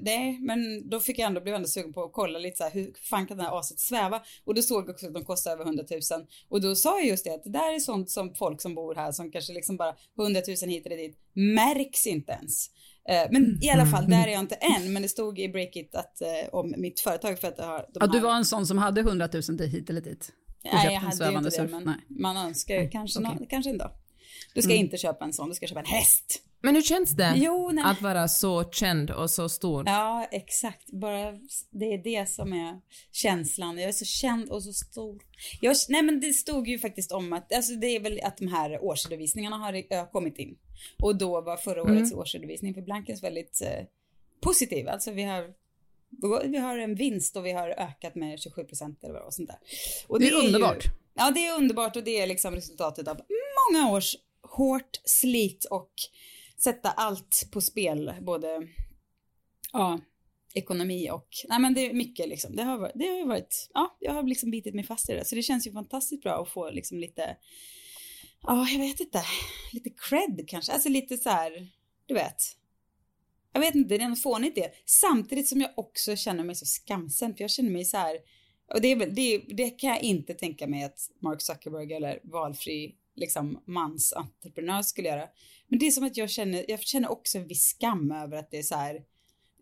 nej, 0.00 0.38
men 0.40 0.88
då 0.90 1.00
fick 1.00 1.18
jag 1.18 1.26
ändå, 1.26 1.40
blev 1.40 1.54
ändå 1.54 1.68
sugen 1.68 1.92
på 1.92 2.02
att 2.04 2.12
kolla 2.12 2.38
lite 2.38 2.56
så 2.56 2.64
här, 2.64 2.70
hur 2.70 2.92
fan 3.10 3.26
kan 3.26 3.36
det 3.36 3.42
här 3.42 3.58
aset 3.58 3.78
sväva? 3.80 4.22
Och 4.44 4.54
då 4.54 4.62
såg 4.62 4.82
jag 4.84 4.90
också 4.90 5.06
att 5.06 5.14
de 5.14 5.24
kostar 5.24 5.50
över 5.52 5.64
100 5.64 5.84
000. 5.90 6.26
Och 6.48 6.60
då 6.60 6.74
sa 6.74 6.98
jag 6.98 7.08
just 7.08 7.24
det, 7.24 7.34
att 7.34 7.44
det 7.44 7.50
där 7.50 7.74
är 7.74 7.78
sånt 7.78 8.10
som 8.10 8.34
folk 8.34 8.60
som 8.60 8.74
bor 8.74 8.94
här 8.94 9.12
som 9.12 9.30
kanske 9.30 9.52
liksom 9.52 9.76
bara 9.76 9.94
100 10.18 10.40
000 10.62 10.70
hit 10.70 10.86
eller 10.86 10.96
dit, 10.96 11.18
märks 11.34 12.06
inte 12.06 12.32
ens. 12.32 12.66
Eh, 13.08 13.28
Men 13.30 13.58
i 13.64 13.70
alla 13.70 13.86
fall, 13.86 14.10
där 14.10 14.26
är 14.26 14.32
jag 14.32 14.40
inte 14.40 14.54
än, 14.54 14.92
men 14.92 15.02
det 15.02 15.08
stod 15.08 15.38
i 15.38 15.48
Breakit 15.48 15.94
att 15.94 16.20
eh, 16.22 16.28
om 16.52 16.74
mitt 16.76 17.00
företag 17.00 17.38
för 17.38 17.48
att 17.48 17.56
det 17.56 17.64
har, 17.64 17.78
de 17.78 17.86
Ja, 18.00 18.06
du 18.06 18.20
var 18.20 18.34
en 18.36 18.44
sån 18.44 18.66
som 18.66 18.78
hhade 18.78 19.00
100 19.00 19.28
000 19.32 19.42
till 19.42 19.66
hit 19.66 19.90
eller 19.90 20.00
dit. 20.00 20.32
Nej, 20.64 20.92
jag 20.94 21.00
hade 21.00 21.24
ju 21.30 21.30
inte 21.32 21.44
det, 21.44 21.50
surf. 21.50 21.70
men 21.70 21.84
Nej. 21.84 21.94
man 22.08 22.36
önskar 22.36 22.74
ju 22.74 22.88
kanske, 22.90 23.20
okej. 23.20 23.36
nå- 23.40 23.46
kanske 23.50 23.70
en 23.70 23.78
dag. 23.78 23.90
Du 24.54 24.62
ska 24.62 24.72
inte 24.74 24.96
köpa 24.96 25.24
en 25.24 25.32
sån, 25.32 25.48
du 25.48 25.54
ska 25.54 25.66
köpa 25.66 25.80
en 25.80 25.86
häst. 25.86 26.42
Men 26.62 26.74
hur 26.74 26.82
känns 26.82 27.10
det 27.10 27.34
Jo, 27.36 27.70
nej. 27.72 27.84
att 27.86 28.02
vara 28.02 28.28
så 28.28 28.64
känd 28.70 29.10
och 29.10 29.30
så 29.30 29.48
stor? 29.48 29.84
Ja, 29.86 30.28
exakt. 30.30 30.90
Bara 30.92 31.32
det 31.70 31.94
är 31.94 31.98
det 31.98 32.28
som 32.28 32.52
är 32.52 32.80
känslan. 33.12 33.78
Jag 33.78 33.88
är 33.88 33.92
så 33.92 34.04
känd 34.04 34.50
och 34.50 34.62
så 34.62 34.72
stor. 34.72 35.22
Jag, 35.60 35.76
nej, 35.88 36.02
men 36.02 36.20
det 36.20 36.32
stod 36.32 36.68
ju 36.68 36.78
faktiskt 36.78 37.12
om 37.12 37.32
att, 37.32 37.52
alltså 37.52 37.72
det 37.74 37.86
är 37.86 38.00
väl 38.00 38.20
att 38.22 38.36
de 38.36 38.46
här 38.46 38.84
årsredovisningarna 38.84 39.56
har 39.56 39.74
ö, 39.90 40.06
kommit 40.12 40.38
in. 40.38 40.58
Och 41.02 41.16
då 41.16 41.40
var 41.40 41.56
förra 41.56 41.82
årets 41.82 42.12
årsredovisning 42.12 42.74
för 42.74 42.82
Blankens 42.82 43.22
väldigt 43.22 43.62
eh, 43.62 43.84
positiv. 44.40 44.88
Alltså 44.88 45.10
vi 45.10 45.22
har 45.22 45.54
vi 46.44 46.58
har 46.58 46.78
en 46.78 46.94
vinst 46.94 47.36
och 47.36 47.46
vi 47.46 47.52
har 47.52 47.68
ökat 47.68 48.14
med 48.14 48.40
27 48.40 48.64
procent 48.64 49.04
eller 49.04 49.12
vad 49.12 49.22
det 49.22 49.24
var, 49.24 49.30
sånt 49.30 49.48
där. 49.48 49.58
Och 50.06 50.20
Det 50.20 50.28
är 50.28 50.46
underbart. 50.46 50.84
Ju, 50.84 50.90
ja, 51.14 51.30
det 51.30 51.46
är 51.46 51.56
underbart 51.56 51.96
och 51.96 52.04
det 52.04 52.20
är 52.20 52.26
liksom 52.26 52.54
resultatet 52.54 53.08
av 53.08 53.20
många 53.70 53.90
års 53.92 54.16
hårt 54.42 55.00
slit 55.04 55.64
och 55.64 55.92
sätta 56.62 56.90
allt 56.90 57.48
på 57.52 57.60
spel, 57.60 58.14
både 58.20 58.68
ja, 59.72 60.00
ekonomi 60.54 61.10
och, 61.10 61.28
nej 61.48 61.60
men 61.60 61.74
det 61.74 61.86
är 61.86 61.94
mycket 61.94 62.28
liksom. 62.28 62.56
Det 62.56 62.62
har 62.62 62.78
varit, 62.78 62.92
det 62.94 63.06
har 63.08 63.16
ju 63.16 63.26
varit, 63.26 63.70
ja, 63.74 63.96
jag 64.00 64.12
har 64.12 64.22
liksom 64.22 64.50
bitit 64.50 64.74
mig 64.74 64.84
fast 64.84 65.10
i 65.10 65.12
det. 65.12 65.24
Så 65.24 65.34
det 65.34 65.42
känns 65.42 65.66
ju 65.66 65.72
fantastiskt 65.72 66.22
bra 66.22 66.42
att 66.42 66.48
få 66.48 66.70
liksom 66.70 66.98
lite, 66.98 67.36
ja, 68.42 68.68
jag 68.68 68.78
vet 68.78 69.00
inte, 69.00 69.22
lite 69.72 69.90
cred 69.90 70.44
kanske, 70.48 70.72
alltså 70.72 70.88
lite 70.88 71.16
så 71.16 71.30
här, 71.30 71.68
du 72.06 72.14
vet. 72.14 72.42
Jag 73.52 73.60
vet 73.60 73.74
inte, 73.74 73.98
det 73.98 74.04
är 74.04 74.08
något 74.08 74.22
fånigt 74.22 74.54
det. 74.54 74.72
Samtidigt 74.86 75.48
som 75.48 75.60
jag 75.60 75.70
också 75.76 76.16
känner 76.16 76.44
mig 76.44 76.54
så 76.54 76.66
skamsen, 76.66 77.34
för 77.34 77.44
jag 77.44 77.50
känner 77.50 77.70
mig 77.70 77.84
så 77.84 77.96
här, 77.96 78.16
och 78.74 78.80
det, 78.80 78.88
är 78.88 78.96
väl, 78.96 79.14
det, 79.14 79.38
det 79.38 79.70
kan 79.70 79.90
jag 79.90 80.02
inte 80.02 80.34
tänka 80.34 80.66
mig 80.66 80.84
att 80.84 80.98
Mark 81.22 81.40
Zuckerberg 81.40 81.92
eller 81.92 82.20
valfri 82.24 82.94
liksom 83.16 83.62
mansentreprenör 83.66 84.82
skulle 84.82 85.08
göra. 85.08 85.24
Men 85.68 85.78
det 85.78 85.86
är 85.86 85.90
som 85.90 86.04
att 86.04 86.16
jag 86.16 86.30
känner, 86.30 86.64
jag 86.68 86.80
känner 86.82 87.10
också 87.10 87.38
en 87.38 87.46
viss 87.48 87.64
skam 87.68 88.12
över 88.12 88.36
att 88.36 88.50
det 88.50 88.58
är 88.58 88.62
så 88.62 88.74
här, 88.74 89.00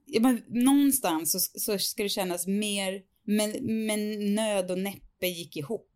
ja, 0.07 0.21
men 0.21 0.43
någonstans 0.49 1.33
så, 1.33 1.39
så 1.61 1.79
ska 1.79 2.03
det 2.03 2.09
kännas 2.09 2.47
mer, 2.47 3.03
men, 3.25 3.51
men 3.87 4.35
nöd 4.35 4.71
och 4.71 4.79
näppe 4.79 5.27
gick 5.27 5.57
ihop. 5.57 5.87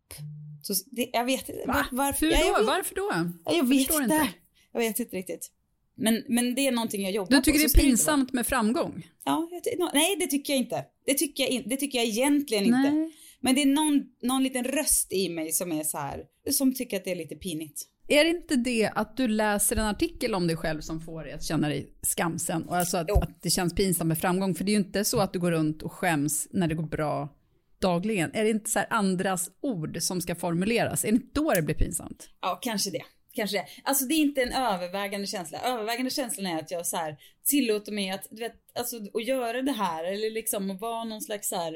Så 0.61 0.73
det, 0.91 1.09
jag 1.13 1.25
vet 1.25 1.49
inte. 1.49 1.63
Va? 1.67 1.85
Varför? 1.91 2.25
Hur 2.25 2.31
Ja, 2.33 2.39
då? 2.39 2.45
jag 2.47 2.57
vet, 2.59 2.67
Varför 2.67 2.95
då? 2.95 3.11
ja, 3.45 3.53
jag 3.55 3.63
vet 3.69 3.77
förstår 3.87 4.03
inte. 4.03 4.29
Jag 4.71 4.79
vet 4.79 4.99
inte 4.99 5.15
riktigt. 5.15 5.51
Men, 5.97 6.23
men 6.27 6.55
det 6.55 6.67
är 6.67 6.71
någonting 6.71 7.03
jag 7.03 7.11
jobbar 7.11 7.29
Du 7.29 7.35
på. 7.37 7.41
tycker 7.43 7.59
så 7.59 7.77
det 7.77 7.81
är 7.83 7.87
pinsamt 7.87 8.33
med 8.33 8.47
framgång? 8.47 9.07
Ja, 9.23 9.49
jag 9.51 9.89
nej 9.93 10.15
det 10.19 10.27
tycker 10.27 10.53
jag 10.53 10.59
inte. 10.59 10.85
Det 11.05 11.13
tycker 11.13 11.43
jag, 11.43 11.49
in, 11.51 11.63
det 11.65 11.77
tycker 11.77 11.97
jag 11.97 12.07
egentligen 12.07 12.65
inte. 12.65 13.11
Men 13.39 13.55
det 13.55 13.61
är 13.61 13.65
någon, 13.65 14.05
någon 14.21 14.43
liten 14.43 14.63
röst 14.63 15.13
i 15.13 15.29
mig 15.29 15.51
som 15.51 15.71
är 15.71 15.83
så 15.83 15.97
här, 15.97 16.23
som 16.51 16.73
tycker 16.73 16.97
att 16.97 17.03
det 17.03 17.11
är 17.11 17.15
lite 17.15 17.35
pinigt. 17.35 17.81
Är 18.07 18.23
det 18.23 18.29
inte 18.29 18.55
det 18.55 18.91
att 18.95 19.17
du 19.17 19.27
läser 19.27 19.75
en 19.75 19.85
artikel 19.85 20.35
om 20.35 20.47
dig 20.47 20.55
själv 20.55 20.81
som 20.81 21.01
får 21.01 21.23
dig 21.23 21.33
att 21.33 21.43
känna 21.43 21.69
dig 21.69 21.93
skamsen? 22.01 22.63
Och 22.63 22.77
alltså 22.77 22.97
att, 22.97 23.11
att 23.11 23.41
det 23.41 23.49
känns 23.49 23.75
pinsamt 23.75 24.07
med 24.07 24.17
framgång? 24.17 24.55
För 24.55 24.63
det 24.63 24.71
är 24.71 24.73
ju 24.73 24.79
inte 24.79 25.05
så 25.05 25.19
att 25.19 25.33
du 25.33 25.39
går 25.39 25.51
runt 25.51 25.81
och 25.81 25.91
skäms 25.91 26.47
när 26.51 26.67
det 26.67 26.75
går 26.75 26.87
bra 26.87 27.29
dagligen. 27.79 28.31
Är 28.33 28.43
det 28.43 28.49
inte 28.49 28.69
så 28.69 28.79
andras 28.89 29.49
ord 29.61 29.97
som 30.01 30.21
ska 30.21 30.35
formuleras? 30.35 31.05
Är 31.05 31.11
det 31.11 31.15
inte 31.15 31.41
då 31.41 31.53
det 31.53 31.61
blir 31.61 31.75
pinsamt? 31.75 32.29
Ja, 32.41 32.59
kanske 32.61 32.91
det. 32.91 33.03
Kanske 33.33 33.57
det. 33.57 33.65
Alltså 33.83 34.05
det 34.05 34.13
är 34.13 34.19
inte 34.19 34.41
en 34.41 34.53
övervägande 34.53 35.27
känsla. 35.27 35.59
Övervägande 35.59 36.11
känslan 36.11 36.45
är 36.45 36.59
att 36.59 36.71
jag 36.71 36.85
så 36.85 36.97
här 36.97 37.17
tillåter 37.45 37.91
mig 37.91 38.09
att, 38.09 38.27
du 38.31 38.37
vet, 38.37 38.55
alltså 38.75 38.97
att 39.13 39.25
göra 39.25 39.61
det 39.61 39.71
här 39.71 40.03
eller 40.03 40.31
liksom 40.31 40.71
att 40.71 40.81
vara 40.81 41.03
någon 41.03 41.21
slags 41.21 41.49
så 41.49 41.55
här 41.55 41.75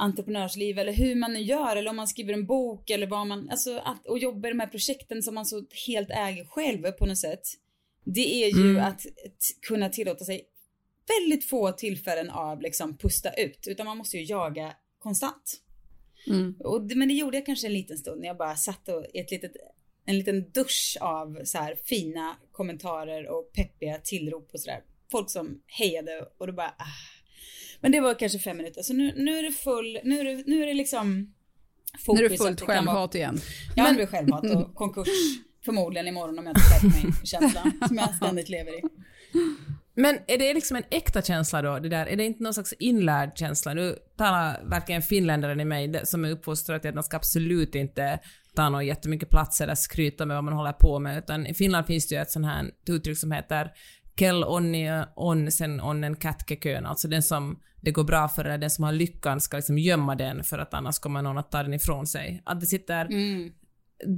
entreprenörsliv 0.00 0.78
eller 0.78 0.92
hur 0.92 1.14
man 1.14 1.32
nu 1.32 1.40
gör 1.40 1.76
eller 1.76 1.90
om 1.90 1.96
man 1.96 2.08
skriver 2.08 2.32
en 2.32 2.46
bok 2.46 2.90
eller 2.90 3.06
vad 3.06 3.26
man, 3.26 3.50
alltså 3.50 3.78
att, 3.84 4.06
och 4.06 4.18
jobba 4.18 4.48
i 4.48 4.50
de 4.50 4.60
här 4.60 4.66
projekten 4.66 5.22
som 5.22 5.34
man 5.34 5.46
så 5.46 5.64
helt 5.86 6.10
äger 6.10 6.44
själv 6.44 6.92
på 6.92 7.06
något 7.06 7.18
sätt. 7.18 7.42
Det 8.04 8.44
är 8.44 8.58
ju 8.58 8.78
att 8.80 8.98
t- 8.98 9.08
kunna 9.60 9.88
tillåta 9.88 10.24
sig 10.24 10.44
väldigt 11.08 11.44
få 11.44 11.72
tillfällen 11.72 12.30
av 12.30 12.62
liksom 12.62 12.96
pusta 12.96 13.32
ut 13.32 13.66
utan 13.66 13.86
man 13.86 13.96
måste 13.96 14.16
ju 14.16 14.24
jaga 14.24 14.74
konstant. 14.98 15.60
Och 16.58 16.82
det, 16.82 16.94
men 16.94 17.08
det 17.08 17.14
gjorde 17.14 17.36
jag 17.36 17.46
kanske 17.46 17.66
en 17.66 17.72
liten 17.72 17.98
stund 17.98 18.20
när 18.20 18.26
jag 18.28 18.36
bara 18.36 18.56
satt 18.56 18.88
och, 18.88 19.04
i 19.14 19.18
ett 19.18 19.30
litet, 19.30 19.52
en 20.04 20.18
liten 20.18 20.50
dusch 20.50 20.96
av 21.00 21.40
så 21.44 21.58
här 21.58 21.74
fina 21.84 22.36
kommentarer 22.52 23.26
och 23.28 23.52
peppiga 23.52 23.98
tillrop 23.98 24.50
och 24.52 24.60
sådär. 24.60 24.82
Folk 25.10 25.30
som 25.30 25.62
hejade 25.66 26.28
och 26.38 26.46
då 26.46 26.52
bara 26.52 26.74
ah. 26.78 27.19
Men 27.80 27.92
det 27.92 28.00
var 28.00 28.14
kanske 28.14 28.38
fem 28.38 28.56
minuter 28.56 28.82
så 28.82 28.92
nu, 28.92 29.12
nu 29.16 29.38
är 29.38 29.42
det 29.42 29.52
full, 29.52 29.98
nu 30.04 30.20
är 30.20 30.24
det, 30.24 30.42
nu 30.46 30.62
är 30.62 30.66
det 30.66 30.74
liksom 30.74 31.34
fokus. 32.06 32.18
Du 32.20 32.34
är 32.34 32.36
fullt 32.38 32.58
det 32.58 32.64
vara- 32.66 32.76
självhat 32.76 33.14
igen. 33.14 33.38
Ja, 33.76 33.82
men... 33.82 33.92
det 33.92 33.96
blir 33.96 34.06
självhat 34.06 34.44
och 34.44 34.74
konkurs 34.74 35.08
förmodligen 35.64 36.08
imorgon 36.08 36.38
om 36.38 36.46
jag 36.46 36.50
inte 36.50 36.60
skärper 36.60 36.86
mig 37.06 37.12
känsla 37.24 37.72
som 37.88 37.96
jag 37.96 38.14
ständigt 38.14 38.48
lever 38.48 38.78
i. 38.78 38.82
Men 39.94 40.18
är 40.26 40.38
det 40.38 40.54
liksom 40.54 40.76
en 40.76 40.82
äkta 40.90 41.22
känsla 41.22 41.62
då, 41.62 41.78
det 41.78 41.88
där? 41.88 42.06
Är 42.06 42.16
det 42.16 42.24
inte 42.24 42.42
någon 42.42 42.54
slags 42.54 42.72
inlärd 42.78 43.38
känsla? 43.38 43.74
Nu 43.74 43.96
talar 44.16 44.62
verkligen 44.64 45.02
finländaren 45.02 45.60
i 45.60 45.64
mig 45.64 45.88
det- 45.88 46.06
som 46.06 46.24
är 46.24 46.30
uppfostrad 46.30 46.80
till 46.80 46.88
att 46.88 46.94
man 46.94 47.04
ska 47.04 47.16
absolut 47.16 47.74
inte 47.74 48.18
ta 48.54 48.68
någon 48.68 48.86
jättemycket 48.86 49.30
plats 49.30 49.60
eller 49.60 49.74
skryta 49.74 50.26
med 50.26 50.36
vad 50.36 50.44
man 50.44 50.54
håller 50.54 50.72
på 50.72 50.98
med, 50.98 51.18
utan 51.18 51.46
i 51.46 51.54
Finland 51.54 51.86
finns 51.86 52.08
det 52.08 52.14
ju 52.14 52.20
ett 52.20 52.30
sånt 52.30 52.46
här 52.46 52.70
uttryck 52.88 53.18
som 53.18 53.32
heter 53.32 53.70
Kel 54.16 54.44
onni 54.44 55.04
on 55.16 55.50
sen 55.52 55.80
onnen 55.80 56.16
kätkekön, 56.16 56.86
alltså 56.86 57.08
den 57.08 57.22
som 57.22 57.60
det 57.82 57.90
går 57.90 58.04
bra 58.04 58.28
för, 58.28 58.44
eller 58.44 58.58
den 58.58 58.70
som 58.70 58.84
har 58.84 58.92
lyckan 58.92 59.40
ska 59.40 59.56
liksom 59.56 59.78
gömma 59.78 60.14
den 60.14 60.44
för 60.44 60.58
att 60.58 60.74
annars 60.74 60.98
kommer 60.98 61.22
någon 61.22 61.38
att 61.38 61.50
ta 61.50 61.62
den 61.62 61.74
ifrån 61.74 62.06
sig. 62.06 62.42
Att 62.44 62.60
det 62.60 62.66
sitter 62.66 63.08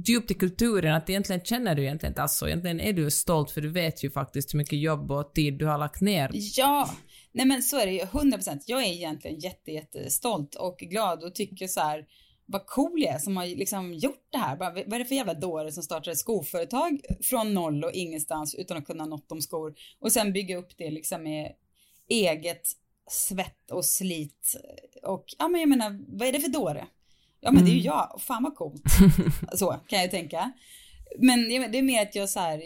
djupt 0.05 0.31
i 0.31 0.33
kulturen 0.33 0.95
att 0.95 1.09
egentligen 1.09 1.41
känner 1.41 1.75
du 1.75 1.83
egentligen 1.83 2.11
inte 2.11 2.21
alls 2.21 2.33
så. 2.33 2.47
Egentligen 2.47 2.79
är 2.79 2.93
du 2.93 3.11
stolt 3.11 3.51
för 3.51 3.61
du 3.61 3.69
vet 3.69 4.03
ju 4.03 4.11
faktiskt 4.11 4.53
hur 4.53 4.57
mycket 4.57 4.79
jobb 4.79 5.11
och 5.11 5.33
tid 5.33 5.53
du 5.53 5.65
har 5.65 5.77
lagt 5.77 6.01
ner. 6.01 6.29
Ja, 6.33 6.89
nej 7.31 7.45
men 7.45 7.63
så 7.63 7.79
är 7.79 7.85
det 7.85 7.91
ju, 7.91 7.99
100%. 7.99 8.59
Jag 8.65 8.83
är 8.83 8.91
egentligen 8.91 9.39
jätte, 9.39 9.71
jättestolt 9.71 10.55
och 10.55 10.77
glad 10.77 11.23
och 11.23 11.35
tycker 11.35 11.67
så 11.67 11.79
här, 11.79 12.05
vad 12.45 12.65
cool 12.65 13.01
jag 13.01 13.15
är 13.15 13.19
som 13.19 13.37
har 13.37 13.45
liksom 13.45 13.93
gjort 13.93 14.27
det 14.29 14.37
här. 14.37 14.55
Bara, 14.55 14.71
vad 14.71 14.93
är 14.93 14.99
det 14.99 15.05
för 15.05 15.15
jävla 15.15 15.33
dåre 15.33 15.71
som 15.71 15.83
startar 15.83 16.11
ett 16.11 16.17
skoföretag 16.17 17.01
från 17.21 17.53
noll 17.53 17.83
och 17.83 17.91
ingenstans 17.93 18.55
utan 18.55 18.77
att 18.77 18.85
kunna 18.85 19.05
något 19.05 19.31
om 19.31 19.41
skor 19.41 19.73
och 19.99 20.11
sen 20.11 20.33
bygga 20.33 20.57
upp 20.57 20.77
det 20.77 20.91
liksom 20.91 21.23
med 21.23 21.51
eget 22.09 22.67
svett 23.07 23.71
och 23.71 23.85
slit 23.85 24.55
och 25.03 25.25
ja 25.37 25.47
men 25.47 25.61
jag 25.61 25.69
menar, 25.69 25.99
vad 26.07 26.27
är 26.27 26.31
det 26.31 26.39
för 26.39 26.49
dåre? 26.49 26.87
Ja 27.39 27.51
men 27.51 27.65
det 27.65 27.71
är 27.71 27.75
ju 27.75 27.81
jag, 27.81 28.21
fan 28.21 28.43
vad 28.43 28.55
coolt. 28.55 28.83
så 29.55 29.79
kan 29.87 30.01
jag 30.01 30.11
tänka. 30.11 30.51
Men 31.19 31.49
det 31.49 31.77
är 31.77 31.81
mer 31.81 32.01
att 32.01 32.15
jag 32.15 32.29
så 32.29 32.39
här, 32.39 32.63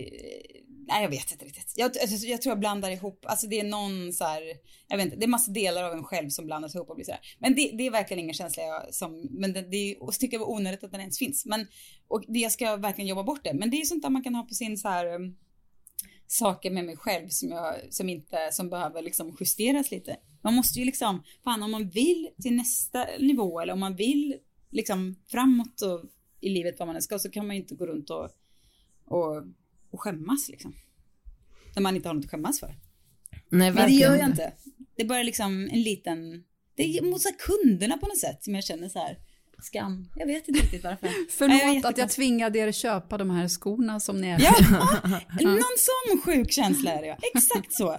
nej 0.88 1.04
jag 1.04 1.10
vet 1.10 1.32
inte 1.32 1.46
riktigt. 1.46 1.74
Jag, 1.76 1.98
alltså, 2.02 2.28
jag 2.28 2.42
tror 2.42 2.52
jag 2.52 2.60
blandar 2.60 2.92
ihop, 2.92 3.26
alltså 3.26 3.48
det 3.48 3.60
är 3.60 3.64
någon 3.64 4.14
så 4.14 4.24
här, 4.24 4.42
jag 4.88 4.98
vet 4.98 5.06
inte, 5.06 5.18
det 5.18 5.26
är 5.26 5.28
massa 5.28 5.52
delar 5.52 5.84
av 5.84 5.94
en 5.94 6.04
själv 6.04 6.30
som 6.30 6.46
blandas 6.46 6.76
ihop 6.76 6.90
och 6.90 6.96
blir 6.96 7.06
så 7.06 7.12
här. 7.12 7.22
Men 7.40 7.56
det, 7.56 7.72
det 7.78 7.88
är 7.88 7.92
verkligen 7.92 8.24
ingen 8.24 8.34
känsla 8.34 8.64
jag 8.64 8.94
som, 8.94 9.28
men 9.32 9.54
det, 9.54 9.62
det 9.62 9.78
är, 9.78 10.04
och 10.04 10.14
så 10.14 10.20
tycker 10.20 10.38
jag 10.38 10.46
var 10.46 10.54
onödigt 10.54 10.84
att 10.84 10.92
den 10.92 11.02
ens 11.02 11.18
finns. 11.18 11.46
Men, 11.46 11.68
och 12.08 12.24
det 12.28 12.40
jag 12.40 12.52
ska 12.52 12.76
verkligen 12.76 13.08
jobba 13.08 13.24
bort 13.24 13.44
det. 13.44 13.54
Men 13.54 13.70
det 13.70 13.78
är 13.78 13.86
sånt 13.86 14.04
där 14.04 14.10
man 14.10 14.24
kan 14.24 14.36
ha 14.36 14.44
på 14.44 14.54
sin 14.54 14.78
så 14.78 14.90
här, 14.90 15.16
um, 15.16 15.38
saker 16.28 16.72
med 16.72 16.86
mig 16.86 16.98
själv 16.98 17.30
som 17.30 17.50
jag, 17.50 17.76
som 17.90 18.10
inte, 18.10 18.50
som 18.52 18.70
behöver 18.70 19.02
liksom 19.02 19.38
justeras 19.40 19.92
lite. 19.92 20.18
Man 20.42 20.54
måste 20.54 20.80
ju 20.80 20.86
liksom, 20.86 21.24
fan 21.44 21.64
om 21.64 21.72
man 21.72 21.90
vill 21.90 22.30
till 22.42 22.56
nästa 22.56 23.06
nivå 23.20 23.60
eller 23.60 23.74
om 23.74 23.80
man 23.80 23.96
vill 23.96 24.36
liksom 24.70 25.16
framåt 25.28 25.82
och 25.82 26.04
i 26.42 26.50
livet 26.50 26.80
vad 26.80 26.88
man 26.88 26.96
än 26.96 27.02
ska 27.02 27.20
så 27.20 27.32
kan 27.32 27.48
man 27.48 27.56
ju 27.56 27.62
inte 27.62 27.76
gå 27.76 27.86
runt 27.86 28.10
och, 28.10 28.30
och, 29.06 29.44
och 29.98 30.02
skämmas 30.02 30.50
liksom. 30.50 30.76
När 31.76 31.82
man 31.82 31.96
inte 31.96 32.10
har 32.10 32.14
något 32.14 32.26
att 32.26 32.32
skämmas 32.32 32.60
för. 32.60 32.76
Nej, 33.50 33.72
Men 33.72 33.90
det 33.90 33.94
gör 33.94 34.16
jag 34.16 34.30
inte. 34.30 34.54
Det 34.96 35.04
är 35.04 35.08
bara 35.08 35.24
liksom 35.24 35.70
en 35.72 35.82
liten, 35.82 36.44
det 36.76 36.98
är 36.98 37.02
mot 37.02 37.22
så 37.22 37.30
kunderna 37.40 37.98
på 37.98 38.08
något 38.08 38.18
sätt 38.18 38.44
som 38.44 38.56
jag 38.56 38.64
känner 38.64 38.90
så 38.90 39.00
här 39.00 39.18
skam. 39.64 40.10
Jag 40.16 40.28
vet 40.28 40.48
inte 40.48 40.62
riktigt 40.62 40.84
varför. 40.84 41.08
Nej, 41.08 41.18
jag 41.18 41.32
Förlåt 41.32 41.86
att 41.86 41.98
jag 41.98 42.10
tvingade 42.10 42.60
er 42.60 42.72
köpa 42.72 43.18
de 43.18 43.30
här 43.30 43.48
skorna 43.48 44.00
som 44.00 44.22
ni 44.22 44.28
är. 44.28 44.40
Ja, 45.40 45.50
någon 45.50 45.78
sån 45.78 46.22
sjuk 46.22 46.52
känsla 46.52 46.92
är 46.92 47.02
det 47.02 47.08
ja. 47.08 47.18
Exakt 47.36 47.74
så. 47.74 47.98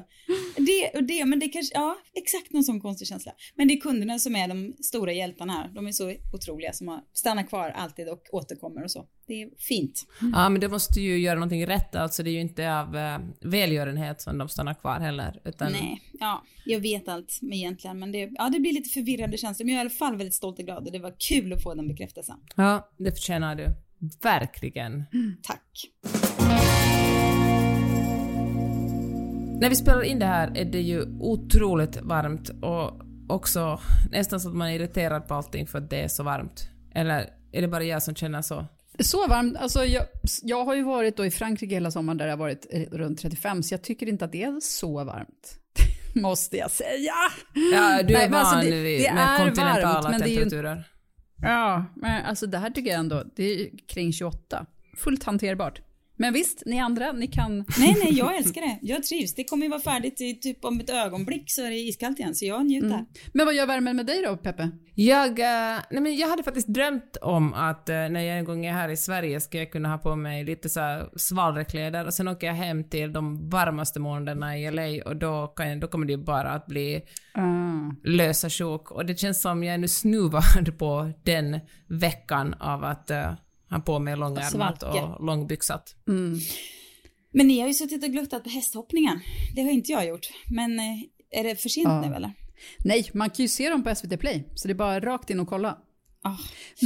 Det 0.56 0.90
och 0.94 1.04
det, 1.04 1.24
men 1.24 1.38
det 1.38 1.48
kanske, 1.48 1.74
ja, 1.74 1.98
exakt 2.14 2.52
någon 2.52 2.64
sån 2.64 2.80
konstig 2.80 3.08
känsla. 3.08 3.32
Men 3.54 3.68
det 3.68 3.74
är 3.74 3.80
kunderna 3.80 4.18
som 4.18 4.36
är 4.36 4.48
de 4.48 4.76
stora 4.82 5.12
hjältarna 5.12 5.52
här. 5.52 5.68
De 5.74 5.86
är 5.86 5.92
så 5.92 6.14
otroliga 6.32 6.72
som 6.72 6.88
har 6.88 7.00
stannat 7.12 7.48
kvar 7.48 7.70
alltid 7.70 8.08
och 8.08 8.22
återkommer 8.32 8.84
och 8.84 8.90
så. 8.90 9.06
Det 9.28 9.42
är 9.42 9.48
fint. 9.58 10.06
Ja, 10.32 10.48
men 10.48 10.60
det 10.60 10.68
måste 10.68 11.00
ju 11.00 11.18
göra 11.18 11.34
någonting 11.34 11.66
rätt, 11.66 11.94
alltså 11.94 12.22
det 12.22 12.30
är 12.30 12.32
ju 12.32 12.40
inte 12.40 12.74
av 12.74 12.96
eh, 12.96 13.18
välgörenhet 13.40 14.20
som 14.20 14.38
de 14.38 14.48
stannar 14.48 14.74
kvar 14.74 15.00
heller, 15.00 15.40
utan 15.44 15.72
Nej, 15.72 16.02
ja, 16.20 16.42
jag 16.64 16.80
vet 16.80 17.08
allt 17.08 17.38
med 17.42 17.58
egentligen, 17.58 17.98
men 17.98 18.12
det, 18.12 18.30
ja, 18.32 18.48
det 18.48 18.60
blir 18.60 18.72
lite 18.72 18.88
förvirrande 18.90 19.36
känslor. 19.36 19.66
Men 19.66 19.74
jag 19.74 19.80
är 19.80 19.84
i 19.84 19.88
alla 19.88 19.90
fall 19.90 20.16
väldigt 20.16 20.34
stolt 20.34 20.58
och 20.58 20.64
glad 20.64 20.86
och 20.86 20.92
det 20.92 20.98
var 20.98 21.14
kul 21.18 21.52
att 21.52 21.62
få 21.62 21.74
den 21.74 21.88
bekräftelsen. 21.88 22.36
ja, 22.56 22.90
det 22.96 23.10
förtjänar 23.10 23.54
du. 23.54 23.66
Verkligen. 24.22 25.04
Tack. 25.42 25.90
När 29.60 29.68
vi 29.68 29.76
spelar 29.76 30.02
in 30.02 30.18
det 30.18 30.26
här 30.26 30.56
är 30.56 30.64
det 30.64 30.80
ju 30.80 31.02
otroligt 31.20 31.96
varmt 32.02 32.50
och 32.62 33.00
också 33.28 33.80
nästan 34.10 34.40
så 34.40 34.48
att 34.48 34.54
man 34.54 34.68
är 34.68 34.72
irriterad 34.72 35.28
på 35.28 35.34
allting 35.34 35.66
för 35.66 35.78
att 35.78 35.90
det 35.90 36.00
är 36.00 36.08
så 36.08 36.22
varmt. 36.22 36.68
Eller 36.94 37.30
är 37.52 37.60
det 37.60 37.68
bara 37.68 37.84
jag 37.84 38.02
som 38.02 38.14
känner 38.14 38.42
så? 38.42 38.66
Så 39.00 39.26
varmt, 39.26 39.56
alltså 39.56 39.84
jag, 39.84 40.04
jag 40.42 40.64
har 40.64 40.74
ju 40.74 40.82
varit 40.82 41.16
då 41.16 41.26
i 41.26 41.30
Frankrike 41.30 41.74
hela 41.74 41.90
sommaren 41.90 42.16
där 42.18 42.24
det 42.26 42.32
har 42.32 42.36
varit 42.38 42.66
eh, 42.70 42.82
runt 42.82 43.18
35, 43.20 43.62
så 43.62 43.74
jag 43.74 43.82
tycker 43.82 44.08
inte 44.08 44.24
att 44.24 44.32
det 44.32 44.42
är 44.42 44.60
så 44.60 45.04
varmt. 45.04 45.58
Måste 46.14 46.56
jag 46.56 46.70
säga. 46.70 47.12
Ja, 47.72 48.02
du 48.02 48.14
Nej, 48.14 48.24
är 48.24 48.30
men 48.30 48.34
alltså 48.38 48.54
van 48.56 48.64
det- 48.64 48.70
vid, 48.82 49.00
det 49.00 49.14
med 49.14 49.22
är 49.34 49.38
kontinentala 49.38 49.92
varmt, 49.92 50.10
men 50.10 50.20
det 50.20 50.26
är 50.26 50.28
ju- 50.30 50.36
temperaturer. 50.36 50.84
Ja, 51.42 51.84
men 51.96 52.24
alltså 52.24 52.46
det 52.46 52.58
här 52.58 52.70
tycker 52.70 52.90
jag 52.90 52.98
ändå, 53.00 53.24
det 53.36 53.42
är 53.52 53.68
kring 53.88 54.12
28. 54.12 54.66
Fullt 54.96 55.24
hanterbart. 55.24 55.80
Men 56.18 56.32
visst, 56.32 56.62
ni 56.66 56.80
andra, 56.80 57.12
ni 57.12 57.26
kan... 57.26 57.56
Nej, 57.78 57.96
nej, 58.04 58.18
jag 58.18 58.36
älskar 58.36 58.60
det. 58.60 58.78
Jag 58.82 59.02
trivs. 59.02 59.34
Det 59.34 59.44
kommer 59.44 59.62
ju 59.64 59.70
vara 59.70 59.80
färdigt 59.80 60.20
i 60.20 60.34
typ 60.34 60.64
om 60.64 60.80
ett 60.80 60.90
ögonblick 60.90 61.50
så 61.50 61.62
är 61.62 61.70
det 61.70 61.76
iskallt 61.76 62.18
igen, 62.18 62.34
så 62.34 62.44
jag 62.44 62.66
njuter. 62.66 63.04
Men 63.32 63.46
vad 63.46 63.54
gör 63.54 63.66
värmen 63.66 63.96
med 63.96 64.06
dig 64.06 64.22
då, 64.22 64.36
Peppe? 64.36 64.70
Jag, 64.94 65.28
eh, 65.38 65.78
nej 65.90 66.02
men 66.02 66.16
jag 66.16 66.28
hade 66.28 66.42
faktiskt 66.42 66.68
drömt 66.68 67.16
om 67.22 67.54
att 67.54 67.88
eh, 67.88 67.94
när 67.94 68.20
jag 68.20 68.38
en 68.38 68.44
gång 68.44 68.66
är 68.66 68.72
här 68.72 68.88
i 68.88 68.96
Sverige 68.96 69.40
ska 69.40 69.58
jag 69.58 69.72
kunna 69.72 69.88
ha 69.88 69.98
på 69.98 70.16
mig 70.16 70.44
lite 70.44 70.68
så 70.68 70.80
här 70.80 71.10
svalare 71.16 71.64
kläder 71.64 72.06
och 72.06 72.14
sen 72.14 72.28
åker 72.28 72.46
jag 72.46 72.54
hem 72.54 72.84
till 72.88 73.12
de 73.12 73.50
varmaste 73.50 74.00
månaderna 74.00 74.58
i 74.58 74.70
LA 74.70 75.10
och 75.10 75.16
då, 75.16 75.46
kan 75.46 75.68
jag, 75.68 75.80
då 75.80 75.86
kommer 75.86 76.06
det 76.06 76.12
ju 76.12 76.24
bara 76.24 76.50
att 76.50 76.66
bli 76.66 77.02
Ah. 77.34 77.94
lösa 78.04 78.50
sjok 78.50 78.90
och 78.90 79.06
det 79.06 79.18
känns 79.18 79.40
som 79.40 79.64
jag 79.64 79.74
är 79.74 79.78
nu 79.78 79.88
snuvad 79.88 80.78
på 80.78 81.10
den 81.24 81.60
veckan 81.86 82.54
av 82.54 82.84
att 82.84 83.10
uh, 83.70 83.76
ha 83.76 83.80
på 83.80 83.98
mig 83.98 84.16
långärmat 84.16 84.82
och 84.82 85.24
långbyxat. 85.24 85.94
Men 87.30 87.46
ni 87.46 87.60
har 87.60 87.68
ju 87.68 87.74
suttit 87.74 88.04
och 88.04 88.10
gluttat 88.10 88.44
på 88.44 88.50
hästhoppningen. 88.50 89.20
Det 89.54 89.62
har 89.62 89.70
inte 89.70 89.92
jag 89.92 90.06
gjort. 90.06 90.26
Men 90.50 90.78
eh, 90.78 91.40
är 91.40 91.44
det 91.44 91.56
för 91.56 91.68
sent 91.68 91.88
Ja. 91.88 92.00
nu 92.00 92.16
eller? 92.16 92.32
Nej, 92.84 93.10
man 93.14 93.30
kan 93.30 93.44
ju 93.44 93.48
se 93.48 93.68
dem 93.68 93.84
på 93.84 93.94
SVT 93.94 94.20
Play, 94.20 94.44
så 94.54 94.68
det 94.68 94.72
är 94.72 94.76
bara 94.76 95.00
rakt 95.00 95.30
in 95.30 95.40
och 95.40 95.48
kolla. 95.48 95.78
Ah. 96.22 96.36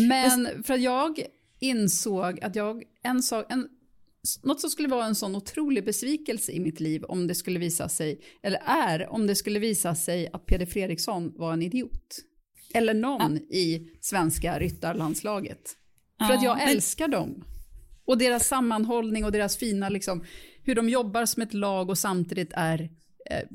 Men 0.09 0.63
för 0.65 0.75
att 0.75 0.83
jag 0.83 1.23
insåg 1.61 2.41
att 2.41 2.57
jag, 2.57 2.83
en 3.03 3.23
sak, 3.23 3.47
en, 3.49 3.69
något 4.43 4.61
som 4.61 4.71
skulle 4.71 4.89
vara 4.89 5.05
en 5.05 5.15
sån 5.15 5.37
otrolig 5.37 5.85
besvikelse 5.85 6.53
i 6.53 6.61
mitt 6.61 6.81
liv 6.81 7.05
om 7.05 7.27
det 7.27 7.35
skulle 7.35 7.59
visa 7.59 7.89
sig, 7.89 8.21
eller 8.43 8.61
är, 8.67 9.13
om 9.13 9.27
det 9.27 9.35
skulle 9.35 9.59
visa 9.59 9.95
sig 9.95 10.29
att 10.33 10.47
Peder 10.47 10.67
Fredriksson 10.67 11.33
var 11.37 11.53
en 11.53 11.63
idiot. 11.63 12.19
Eller 12.75 12.95
någon 12.95 13.37
i 13.37 13.89
svenska 14.01 14.59
ryttarlandslaget. 14.59 15.77
För 16.27 16.35
att 16.35 16.43
jag 16.43 16.57
men- 16.57 16.69
älskar 16.69 17.09
dem. 17.09 17.45
Och 18.05 18.19
deras 18.19 18.47
sammanhållning 18.49 19.25
och 19.25 19.33
deras 19.33 19.57
fina, 19.57 19.89
liksom, 19.89 20.25
hur 20.65 20.75
de 20.75 20.89
jobbar 20.89 21.27
som 21.27 21.43
ett 21.43 21.55
lag 21.55 21.91
och 21.91 21.99
samtidigt 21.99 22.51
är 22.53 22.91
eh, 23.31 23.49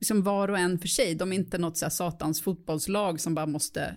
liksom 0.00 0.22
var 0.22 0.48
och 0.48 0.58
en 0.58 0.78
för 0.78 0.88
sig. 0.88 1.14
De 1.14 1.32
är 1.32 1.36
inte 1.36 1.58
något 1.58 1.76
så 1.76 1.84
här 1.84 1.90
satans 1.90 2.40
fotbollslag 2.42 3.20
som 3.20 3.34
bara 3.34 3.46
måste 3.46 3.96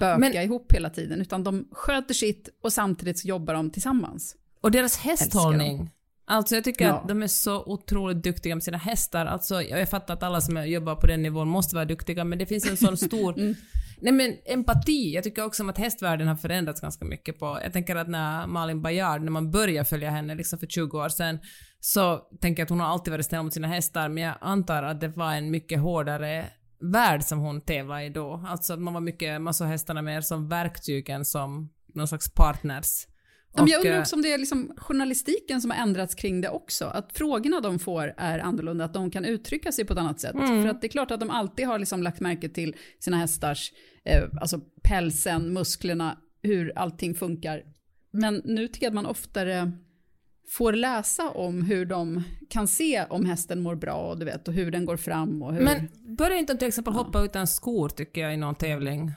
böka 0.00 0.18
Men- 0.18 0.32
ihop 0.36 0.72
hela 0.72 0.90
tiden, 0.90 1.20
utan 1.20 1.44
de 1.44 1.68
sköter 1.72 2.14
sitt 2.14 2.48
och 2.62 2.72
samtidigt 2.72 3.18
så 3.18 3.28
jobbar 3.28 3.54
de 3.54 3.70
tillsammans. 3.70 4.36
Och 4.60 4.70
deras 4.70 4.96
hästhållning. 4.96 5.90
Alltså 6.24 6.54
jag 6.54 6.64
tycker 6.64 6.84
Ja. 6.86 6.92
att 6.98 7.08
de 7.08 7.22
är 7.22 7.26
så 7.26 7.62
otroligt 7.64 8.22
duktiga 8.22 8.54
med 8.54 8.62
sina 8.64 8.78
hästar. 8.78 9.26
Alltså 9.26 9.62
jag 9.62 9.90
fattar 9.90 10.14
att 10.14 10.22
alla 10.22 10.40
som 10.40 10.68
jobbar 10.68 10.94
på 10.94 11.06
den 11.06 11.22
nivån 11.22 11.48
måste 11.48 11.74
vara 11.74 11.84
duktiga, 11.84 12.24
men 12.24 12.38
det 12.38 12.46
finns 12.46 12.66
en 12.66 12.76
sån 12.76 12.96
stor 12.96 13.38
Mm. 13.38 13.54
Nej 14.00 14.12
men 14.12 14.36
empati, 14.44 15.14
jag 15.14 15.24
tycker 15.24 15.44
också 15.44 15.62
om 15.62 15.68
att 15.68 15.78
hästvärlden 15.78 16.28
har 16.28 16.36
förändrats 16.36 16.80
ganska 16.80 17.04
mycket 17.04 17.38
på, 17.38 17.58
jag 17.62 17.72
tänker 17.72 17.96
att 17.96 18.08
när 18.08 18.46
Malin 18.46 18.82
Bajard, 18.82 19.22
när 19.22 19.30
man 19.30 19.50
började 19.50 19.88
följa 19.88 20.10
henne 20.10 20.34
liksom 20.34 20.58
för 20.58 20.66
20 20.66 20.98
år 20.98 21.08
sedan, 21.08 21.38
så 21.80 22.16
tänker 22.40 22.60
jag 22.60 22.64
att 22.64 22.70
hon 22.70 22.80
har 22.80 22.86
alltid 22.86 23.12
varit 23.12 23.26
snäll 23.26 23.42
mot 23.42 23.54
sina 23.54 23.68
hästar, 23.68 24.08
men 24.08 24.22
jag 24.22 24.34
antar 24.40 24.82
att 24.82 25.00
det 25.00 25.08
var 25.08 25.32
en 25.32 25.50
mycket 25.50 25.80
hårdare 25.80 26.46
värld 26.80 27.22
som 27.22 27.38
hon 27.38 27.60
tävlade 27.60 28.04
i 28.04 28.08
då. 28.08 28.44
Alltså 28.48 28.72
att 28.72 28.80
man 28.80 28.94
var 28.94 29.00
mycket, 29.00 29.40
man 29.40 29.54
såg 29.54 29.68
hästarna 29.68 30.02
mer 30.02 30.20
som 30.20 30.48
verktyg 30.48 31.08
än 31.08 31.24
som 31.24 31.70
någon 31.94 32.08
slags 32.08 32.34
partners. 32.34 33.06
Men 33.56 33.66
jag 33.66 33.78
Och, 33.78 33.84
undrar 33.84 33.96
eh, 33.96 34.00
också 34.00 34.16
om 34.16 34.22
det 34.22 34.32
är 34.32 34.38
liksom 34.38 34.72
journalistiken 34.76 35.60
som 35.60 35.70
har 35.70 35.78
ändrats 35.78 36.14
kring 36.14 36.40
det 36.40 36.48
också. 36.48 36.84
Att 36.84 37.12
frågorna 37.12 37.60
de 37.60 37.78
får 37.78 38.14
är 38.16 38.38
annorlunda, 38.38 38.84
att 38.84 38.94
de 38.94 39.10
kan 39.10 39.24
uttrycka 39.24 39.72
sig 39.72 39.84
på 39.84 39.92
ett 39.92 39.98
annat 39.98 40.20
sätt. 40.20 40.34
Mm. 40.34 40.62
För 40.62 40.68
att 40.68 40.80
det 40.80 40.86
är 40.86 40.88
klart 40.88 41.10
att 41.10 41.20
de 41.20 41.30
alltid 41.30 41.66
har 41.66 41.78
liksom 41.78 42.02
lagt 42.02 42.20
märke 42.20 42.48
till 42.48 42.76
sina 42.98 43.16
hästars, 43.16 43.72
eh, 44.04 44.24
alltså 44.40 44.60
pälsen, 44.82 45.52
musklerna, 45.52 46.18
hur 46.42 46.72
allting 46.76 47.14
funkar. 47.14 47.62
Men 48.10 48.42
nu 48.44 48.68
tycker 48.68 48.86
jag 48.86 48.90
att 48.90 48.94
man 48.94 49.06
oftare 49.06 49.72
får 50.50 50.72
läsa 50.72 51.30
om 51.30 51.62
hur 51.62 51.86
de 51.86 52.22
kan 52.50 52.68
se 52.68 53.04
om 53.10 53.24
hästen 53.24 53.60
mår 53.60 53.74
bra 53.74 53.94
och, 53.94 54.18
du 54.18 54.24
vet, 54.24 54.48
och 54.48 54.54
hur 54.54 54.70
den 54.70 54.84
går 54.84 54.96
fram 54.96 55.42
och 55.42 55.54
hur... 55.54 55.64
Men 55.64 55.88
börjar 56.16 56.38
inte 56.38 56.56
till 56.56 56.68
exempel 56.68 56.94
hoppa 56.94 57.24
utan 57.24 57.46
skor 57.46 57.88
tycker 57.88 58.20
jag 58.20 58.34
i 58.34 58.36
någon 58.36 58.54
tävling 58.54 59.12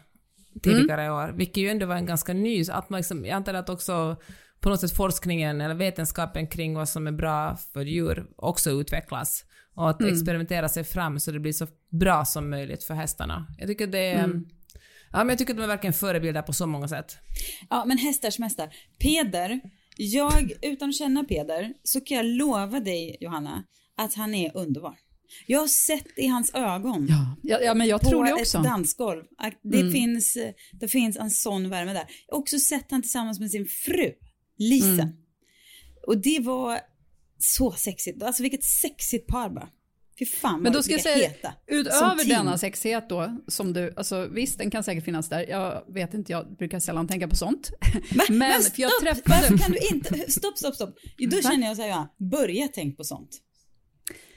tidigare 0.63 1.05
i 1.05 1.09
år, 1.09 1.33
vilket 1.37 1.57
ju 1.57 1.69
ändå 1.69 1.85
var 1.85 1.95
en 1.95 2.05
ganska 2.05 2.33
ny, 2.33 2.63
att 2.71 2.89
man 2.89 2.97
liksom, 2.97 3.25
jag 3.25 3.35
antar 3.35 3.53
att 3.53 3.69
också 3.69 4.17
på 4.59 4.69
något 4.69 4.81
sätt 4.81 4.95
forskningen 4.95 5.61
eller 5.61 5.75
vetenskapen 5.75 6.47
kring 6.47 6.73
vad 6.73 6.89
som 6.89 7.07
är 7.07 7.11
bra 7.11 7.55
för 7.73 7.85
djur 7.85 8.25
också 8.35 8.71
utvecklas. 8.71 9.45
Och 9.75 9.89
att 9.89 10.01
experimentera 10.03 10.69
sig 10.69 10.83
fram 10.83 11.19
så 11.19 11.31
det 11.31 11.39
blir 11.39 11.53
så 11.53 11.67
bra 11.89 12.25
som 12.25 12.49
möjligt 12.49 12.83
för 12.83 12.93
hästarna. 12.93 13.47
Jag 13.57 13.67
tycker 13.67 13.87
det 13.87 14.11
är, 14.11 14.41
ja 15.13 15.19
men 15.19 15.29
jag 15.29 15.37
tycker 15.37 15.53
att 15.53 15.57
de 15.57 15.63
är 15.63 15.67
verkligen 15.67 15.93
förebilder 15.93 16.41
på 16.41 16.53
så 16.53 16.67
många 16.67 16.87
sätt. 16.87 17.17
Ja, 17.69 17.85
men 17.85 17.97
hästars 17.97 18.39
mästar. 18.39 18.73
Peder, 18.99 19.61
jag, 19.97 20.51
utan 20.61 20.89
att 20.89 20.95
känna 20.95 21.23
Peder, 21.23 21.73
så 21.83 22.01
kan 22.01 22.17
jag 22.17 22.25
lova 22.25 22.79
dig 22.79 23.17
Johanna, 23.19 23.63
att 23.97 24.13
han 24.13 24.33
är 24.33 24.57
underbar. 24.57 24.97
Jag 25.47 25.59
har 25.59 25.67
sett 25.67 26.17
i 26.17 26.27
hans 26.27 26.53
ögon 26.53 27.07
ja, 27.09 27.35
ja, 27.43 27.59
ja, 27.61 27.73
men 27.73 27.87
jag 27.87 28.01
på 28.01 28.09
tror 28.09 28.23
det 28.23 28.31
ett 28.31 28.41
också. 28.41 28.57
Mm. 28.57 28.71
dansgolv 28.71 29.23
att 29.37 29.59
det, 29.63 29.91
finns, 29.91 30.35
eh, 30.35 30.53
det 30.71 30.87
finns 30.87 31.17
en 31.17 31.31
sån 31.31 31.69
värme 31.69 31.93
där. 31.93 32.05
Jag 32.27 32.35
har 32.35 32.41
också 32.41 32.59
sett 32.59 32.91
han 32.91 33.01
tillsammans 33.01 33.39
med 33.39 33.51
sin 33.51 33.65
fru, 33.65 34.11
Lisen. 34.57 34.99
Mm. 34.99 35.15
Och 36.07 36.17
det 36.17 36.39
var 36.39 36.79
så 37.37 37.71
sexigt. 37.71 38.23
Alltså 38.23 38.43
vilket 38.43 38.63
sexigt 38.63 39.27
par 39.27 39.49
bara. 39.49 39.69
Fy 40.19 40.25
fan 40.25 40.61
Men 40.61 40.73
då 40.73 40.83
ska 40.83 40.91
jag 40.91 41.01
säga, 41.01 41.27
heta. 41.27 41.53
utöver 41.67 42.29
denna 42.29 42.57
sexighet 42.57 43.09
då, 43.09 43.37
som 43.47 43.73
du, 43.73 43.93
alltså 43.97 44.27
visst 44.27 44.57
den 44.57 44.71
kan 44.71 44.83
säkert 44.83 45.05
finnas 45.05 45.29
där, 45.29 45.49
jag 45.49 45.93
vet 45.93 46.13
inte, 46.13 46.31
jag 46.31 46.55
brukar 46.57 46.79
sällan 46.79 47.07
tänka 47.07 47.27
på 47.27 47.35
sånt. 47.35 47.71
Va? 48.15 48.23
Men, 48.29 48.37
Men 48.37 48.61
för 48.61 48.81
jag 48.81 48.91
stopp, 48.91 49.03
träffade... 49.03 49.23
varför 49.27 49.57
kan 49.57 49.71
du 49.71 49.77
inte, 49.95 50.31
stopp, 50.31 50.57
stopp, 50.57 50.75
stopp. 50.75 50.95
Då 51.17 51.41
känner 51.41 51.67
jag 51.67 51.75
så 51.75 51.81
här, 51.81 51.89
ja, 51.89 52.15
börja 52.31 52.67
tänk 52.73 52.97
på 52.97 53.03
sånt. 53.03 53.29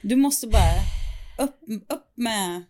Du 0.02 0.16
måste 0.16 0.46
bara 0.46 0.72
upp, 1.46 1.60
upp 1.88 2.12
med, 2.16 2.62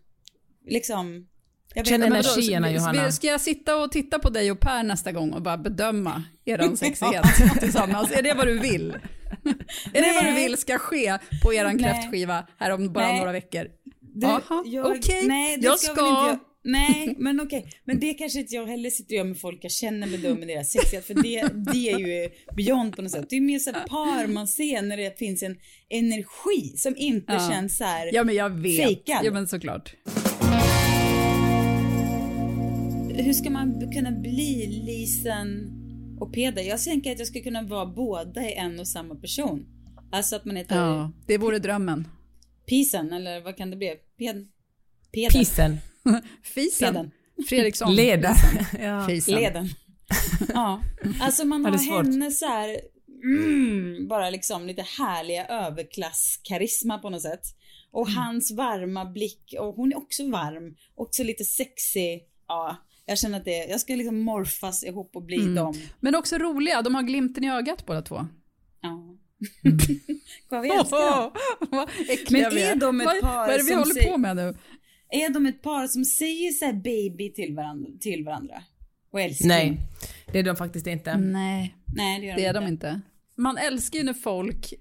liksom, 0.67 1.27
jag 1.75 1.83
vet 1.83 1.89
Känn. 1.89 2.01
Men 2.01 2.13
energierna, 2.13 2.73
Johanna. 2.73 3.13
Ska 3.13 3.27
jag 3.27 3.41
sitta 3.41 3.77
och 3.77 3.93
titta 3.93 4.19
på 4.19 4.31
dig 4.31 4.51
och 4.51 4.61
Per 4.61 4.83
nästa 4.83 5.13
gång 5.13 5.33
och 5.33 5.43
bara 5.43 5.59
bedöma 5.59 6.23
eran 6.45 6.77
sexighet 6.77 7.27
tillsammans? 7.61 8.13
Är 8.13 8.23
det 8.23 8.35
vad 8.35 8.47
du 8.47 8.59
vill? 8.59 8.97
Är 9.95 10.03
det 10.03 10.13
vad 10.15 10.25
du 10.25 10.33
vill 10.43 10.57
ska 10.57 10.79
ske 10.79 11.19
på 11.43 11.51
Nej. 11.51 11.79
kräftskiva 11.79 12.47
här 12.59 12.71
om 12.71 12.93
bara 12.93 13.07
Nej. 13.07 13.19
några 13.19 13.33
veckor? 13.33 13.67
Du, 14.01 14.27
Jaha, 14.27 14.63
jag- 14.67 14.87
okej. 14.97 15.27
Nej, 15.29 15.59
Jag 15.61 15.79
ska, 15.79 15.93
ska-. 15.95 16.39
Nej, 16.65 17.15
men 17.19 17.41
okej. 17.41 17.67
Men 17.85 18.01
det 18.01 18.15
kanske 18.15 18.39
inte 18.41 18.55
jag 18.55 18.67
heller 18.67 18.91
sitter 18.91 19.15
och 19.15 19.17
gör 19.19 19.25
med 19.25 19.41
folk 19.41 19.59
jag 19.65 19.73
känner 19.73 20.07
bedömer 20.07 20.47
deras 20.47 20.71
sexighet. 20.71 21.07
För 21.07 21.15
det, 21.15 21.43
det 21.73 21.91
är 21.91 21.99
ju 21.99 22.29
beyond 22.57 22.97
på 22.97 23.03
något 23.03 23.11
sätt. 23.13 23.27
Det 23.31 23.37
är 23.37 23.41
mer 23.41 23.59
så 23.59 23.73
par 23.73 24.27
man 24.27 24.49
ser 24.49 24.83
när 24.83 24.97
det 24.97 25.19
finns 25.19 25.43
en 25.43 25.57
energi 25.91 26.77
som 26.77 26.97
inte 26.97 27.33
Ja. 27.33 27.51
känns 27.51 27.77
så 27.77 27.85
här. 27.85 28.11
Ja 28.15 28.25
men 28.25 28.35
jag 28.35 28.51
vet. 28.51 28.77
Fejkad. 28.85 29.21
Ja 29.25 29.31
men 29.33 29.49
såklart. 29.49 29.95
Hur 33.19 33.33
ska 33.33 33.51
man 33.51 33.93
kunna 33.93 34.11
bli 34.13 34.67
Lisen 34.87 35.73
och 36.21 36.33
Peder? 36.35 36.63
Jag 36.63 36.83
tänker 36.83 37.13
att 37.13 37.19
jag 37.19 37.29
skulle 37.29 37.45
kunna 37.45 37.63
vara 37.63 37.87
båda 37.87 38.43
i 38.51 38.55
en 38.55 38.81
och 38.81 38.89
samma 38.89 39.15
person. 39.15 39.67
Alltså 40.13 40.37
att 40.37 40.45
man 40.45 40.57
heter 40.57 40.77
Ja, 40.77 41.13
det 41.27 41.39
vore 41.39 41.59
drömmen. 41.59 42.09
Pisen 42.67 43.13
eller 43.13 43.41
vad 43.41 43.57
kan 43.57 43.71
det 43.71 43.77
bli? 43.77 43.95
Ped, 44.19 44.49
Peder. 45.13 45.31
Pisen. 45.31 45.79
Fisen. 46.55 46.95
Peden. 46.95 47.11
Fredriksson. 47.49 47.95
Leda. 47.95 48.35
ja. 48.81 49.07
Fisen. 49.09 49.35
Leden. 49.35 49.69
ja, 50.55 50.83
alltså 51.21 51.45
man 51.45 51.65
har 51.65 52.03
henne 52.05 52.31
så 52.31 52.47
här, 52.47 52.81
mm, 53.25 54.09
bara 54.09 54.31
liksom 54.31 54.67
lite 54.67 54.83
härliga 54.83 55.47
överklasskarisma 55.47 56.99
på 56.99 57.11
något 57.11 57.23
sätt. 57.23 57.43
Och 57.91 58.09
Mm. 58.09 58.17
hans 58.23 58.51
varma 58.53 59.05
blick 59.05 59.55
och 59.59 59.75
hon 59.75 59.93
är 59.93 59.97
också 59.97 60.31
varm, 60.31 60.77
också 60.95 61.23
lite 61.25 61.45
sexig. 61.45 62.23
Ja, 62.49 62.77
jag 63.07 63.19
känner 63.19 63.39
att 63.39 63.45
det, 63.45 63.67
jag 63.67 63.81
ska 63.81 63.95
liksom 63.95 64.19
morfas 64.21 64.85
ihop 64.85 65.17
och 65.17 65.23
bli 65.23 65.37
Mm. 65.37 65.55
dem. 65.55 65.75
Men 66.01 66.15
också 66.15 66.39
roliga, 66.39 66.83
de 66.83 66.95
har 66.95 67.03
glimten 67.03 67.45
i 67.45 67.51
ögat 67.51 67.87
båda 67.87 68.03
två. 68.03 68.27
Ja. 68.81 69.17
Vad 70.49 70.63
vi 70.63 70.69
älskar 70.69 71.21
dem. 71.21 71.33
Vad 71.71 71.89
äckliga 72.09 72.49
Men 72.51 72.59
är 72.59 72.75
de 72.75 73.01
ett 73.01 73.21
par 73.21 73.37
vad 73.37 73.49
är 73.51 73.59
det 73.59 73.65
vi 73.65 73.71
som 73.71 73.79
håller 73.79 73.95
säger- 73.95 74.11
på 74.13 74.19
med 74.19 74.37
nu? 74.37 74.55
Är 75.11 75.31
de 75.31 75.47
ett 75.47 75.63
par 75.63 75.87
som 75.87 76.05
säger 76.05 76.51
så 76.53 76.65
här 76.65 76.73
baby 76.73 77.33
till 77.33 77.55
varandra? 77.55 77.91
Till 78.01 78.25
varandra? 78.25 78.63
Och 79.13 79.21
älskar? 79.21 79.49
Nej, 79.49 79.79
det 80.33 80.39
är 80.39 80.43
de 80.43 80.57
faktiskt 80.57 80.87
inte. 80.87 81.17
Nej, 81.17 81.75
Nej, 81.97 82.21
det 82.21 82.27
gör 82.27 82.37
det 82.37 82.45
är 82.45 82.55
de 82.55 82.67
inte. 82.67 83.01
Man 83.37 83.57
älskar 83.59 83.99
ju 83.99 84.05
när 84.05 84.15
folk, 84.15 84.73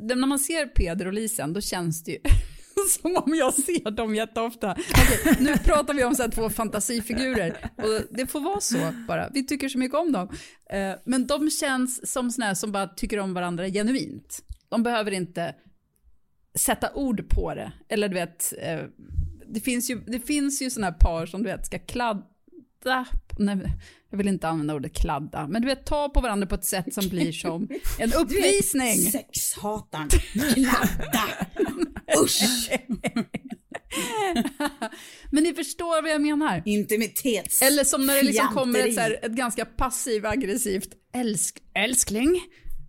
när 0.00 0.26
man 0.26 0.38
ser 0.38 0.66
Peder 0.66 1.06
och 1.06 1.12
Lisen, 1.12 1.52
då 1.52 1.60
känns 1.60 2.04
det 2.04 2.10
ju 2.12 2.18
som 2.88 3.16
om 3.16 3.34
jag 3.34 3.54
ser 3.54 3.90
dem 3.90 4.14
jätteofta. 4.14 4.70
Okay, 4.70 5.34
nu 5.40 5.56
pratar 5.56 5.94
vi 5.94 6.04
om 6.04 6.14
så 6.14 6.22
här 6.22 6.30
två 6.30 6.50
fantasifigurer 6.50 7.56
och 7.76 8.16
det 8.16 8.26
får 8.26 8.40
vara 8.40 8.60
så 8.60 8.92
bara. 9.08 9.28
Vi 9.34 9.46
tycker 9.46 9.68
så 9.68 9.78
mycket 9.78 9.98
om 9.98 10.12
dem. 10.12 10.28
Eh, 10.70 10.92
men 11.04 11.26
de 11.26 11.50
känns 11.50 12.12
som 12.12 12.30
såna 12.30 12.46
här 12.46 12.54
som 12.54 12.72
bara 12.72 12.86
tycker 12.86 13.18
om 13.18 13.34
varandra 13.34 13.68
genuint. 13.68 14.38
De 14.68 14.82
behöver 14.82 15.10
inte 15.10 15.54
sätta 16.54 16.94
ord 16.94 17.28
på 17.28 17.54
det. 17.54 17.72
Eller 17.88 18.08
du 18.08 18.14
vet, 18.14 18.52
eh, 18.58 18.80
det 19.46 19.60
finns 19.60 19.90
ju, 19.90 20.00
det 20.06 20.20
finns 20.20 20.62
ju 20.62 20.70
såna 20.70 20.86
här 20.86 20.92
par 20.92 21.26
som 21.26 21.42
du 21.42 21.48
vet 21.48 21.66
ska 21.66 21.78
kladda, 21.78 22.22
nej, 23.38 23.58
jag 24.10 24.18
vill 24.18 24.28
inte 24.28 24.48
använda 24.48 24.74
ordet 24.74 24.94
kladda, 24.94 25.48
men 25.48 25.62
du 25.62 25.68
vet 25.68 25.86
ta 25.86 26.08
på 26.08 26.20
varandra 26.20 26.46
på 26.46 26.54
ett 26.54 26.64
sätt 26.64 26.94
som 26.94 27.08
blir 27.08 27.32
som 27.32 27.68
en 27.98 28.12
uppvisning. 28.12 28.96
Sexhataren. 28.96 30.08
Kladda. 30.54 31.24
Usch. 32.24 32.70
Men 35.30 35.42
ni 35.42 35.54
förstår 35.54 36.02
vad 36.02 36.10
jag 36.10 36.20
menar. 36.20 36.62
Intimitets. 36.64 37.62
Eller 37.62 37.84
som 37.84 38.06
när 38.06 38.14
det 38.14 38.22
liksom 38.22 38.48
kommer 38.48 38.88
ett, 38.88 38.94
så 38.94 39.00
här, 39.00 39.18
ett 39.22 39.32
ganska 39.32 39.64
passiv 39.64 40.26
aggressivt 40.26 40.88
älsk, 41.14 41.62
älskling. 41.74 42.40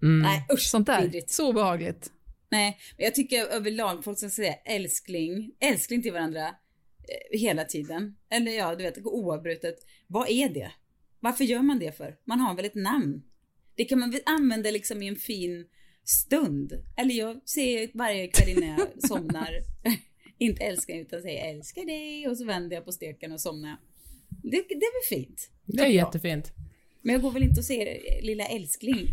Nej 0.02 0.45
usch, 0.54 0.69
Sånt 0.69 0.88
där. 0.88 1.02
vidrigt. 1.02 1.32
Så 1.32 1.49
obehagligt. 1.49 2.12
Nej, 2.52 2.78
men 2.97 3.06
jag 3.06 3.15
tycker 3.15 3.45
överlag 3.45 4.04
folk 4.04 4.17
ska 4.17 4.30
säga 4.30 4.54
älskling, 4.54 5.52
älskling 5.62 6.02
till 6.02 6.13
varandra 6.13 6.49
hela 7.32 7.63
tiden. 7.63 8.15
Eller 8.30 8.52
ja, 8.52 8.76
du 8.76 8.84
vet, 8.84 8.98
oavbrutet. 8.98 9.76
Vad 10.08 10.30
är 10.30 10.50
det? 10.50 10.72
Varför 11.19 11.43
gör 11.43 11.62
man 11.62 11.80
det 11.80 11.98
för? 11.98 12.15
Man 12.26 12.39
har 12.39 12.56
väl 12.56 12.65
ett 12.65 12.76
namn? 12.76 13.24
Det 13.76 13.86
kan 13.86 14.00
man 14.00 14.12
väl 14.12 14.22
använda 14.26 14.72
liksom 14.72 15.04
i 15.04 15.08
en 15.08 15.15
fin 15.15 15.65
stund. 16.04 16.74
Eller 16.98 17.15
jag 17.15 17.50
säger 17.50 17.89
varje 17.93 18.28
kväll 18.28 18.50
innan 18.50 18.69
jag 18.69 18.88
somnar, 19.08 19.50
inte 20.38 20.63
älskling 20.63 21.00
utan 21.00 21.22
säger 21.22 21.54
älskar 21.56 21.86
dig 21.86 22.28
och 22.28 22.38
så 22.38 22.45
vänder 22.45 22.76
jag 22.76 22.86
på 22.86 22.91
steken 22.91 23.32
och 23.32 23.41
somnar. 23.41 23.78
Det, 24.30 24.50
det 24.69 24.76
är 24.76 25.12
väl 25.12 25.19
fint. 25.19 25.50
Det 25.65 25.84
är 25.84 25.88
jättefint. 25.88 26.52
Men 27.02 27.13
jag 27.13 27.22
går 27.22 27.32
väl 27.32 27.43
inte 27.43 27.60
och 27.60 27.65
säger 27.65 28.22
lilla 28.22 28.45
älskling. 28.45 29.08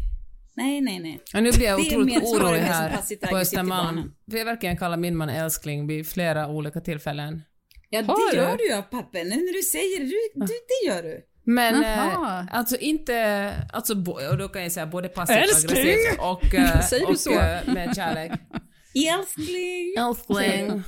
Nej, 0.55 0.81
nej, 0.81 0.99
nej. 0.99 1.21
Och 1.35 1.43
nu 1.43 1.51
blir 1.53 1.67
jag 1.67 1.81
otroligt 1.81 2.23
orolig 2.23 2.61
här 2.61 3.29
på 3.31 3.37
Östermalm. 3.37 4.15
För 4.31 4.39
jag 4.39 4.45
verkligen 4.45 4.77
kallar 4.77 4.97
min 4.97 5.17
man 5.17 5.29
älskling 5.29 5.87
vid 5.87 6.07
flera 6.07 6.49
olika 6.49 6.81
tillfällen. 6.81 7.43
Ja, 7.91 8.03
Har 8.03 8.31
det 8.31 8.37
du? 8.37 8.43
gör 8.43 8.57
du 8.57 8.69
ju 8.77 8.83
pappen. 8.83 9.29
Nu 9.29 9.37
när 9.37 9.53
du 9.53 9.63
säger 9.63 9.99
det, 10.01 10.05
du, 10.05 10.47
du, 10.47 10.47
det 10.47 10.89
gör 10.89 11.03
du. 11.03 11.23
Men 11.45 11.85
eh, 11.85 12.45
alltså 12.57 12.77
inte, 12.77 13.55
alltså, 13.73 13.95
bo- 13.95 14.29
och 14.31 14.39
då 14.39 14.49
kan 14.49 14.63
jag 14.63 14.73
säga 14.73 14.87
både 14.87 15.09
passivt 15.09 15.37
Älskling! 15.39 15.79
aggressivt 15.79 16.19
och, 16.21 16.55
eh, 16.55 16.81
Säger 16.81 17.07
du 17.07 17.13
och 17.13 17.21
så? 17.21 17.33
eh, 17.33 17.73
med 17.75 17.97
kärlek. 17.97 18.33
Älskling. 19.19 19.95
Älskling. 19.99 20.83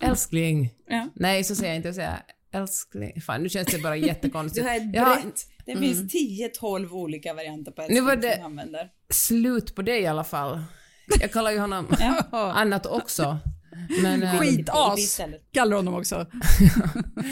Älskling. 0.00 0.70
Ja. 0.88 1.08
Nej, 1.14 1.44
så 1.44 1.54
säger 1.54 1.68
jag 1.68 1.76
inte. 1.76 1.88
Jag 1.88 1.94
säger 1.94 2.16
älskling. 2.52 3.20
Fan, 3.20 3.42
nu 3.42 3.48
känns 3.48 3.68
det 3.68 3.78
bara 3.78 3.96
jättekonstigt. 3.96 4.64
Du 4.66 4.70
har 4.70 4.76
ett 4.76 4.94
Jag 4.94 5.02
har 5.04 5.14
brett. 5.16 5.40
Det 5.66 5.76
finns 5.76 6.14
10-12 6.60 6.90
olika 6.90 7.34
varianter 7.34 7.72
på 7.72 7.82
Nu 7.82 7.86
älskling 7.86 8.04
var 8.04 8.16
det- 8.16 8.32
som 8.32 8.40
du 8.40 8.44
använder. 8.44 8.88
slut 9.10 9.74
på 9.74 9.82
det 9.82 10.00
i 10.00 10.06
alla 10.06 10.24
fall. 10.24 10.62
Jag 11.20 11.32
kallar 11.32 11.50
ju 11.50 11.58
honom 11.58 11.86
annat 12.32 12.86
också. 12.86 13.38
Men 14.02 14.38
Skitas 14.38 14.98
istället. 14.98 15.42
kallar 15.52 15.76
honom 15.76 15.94
också. 15.94 16.14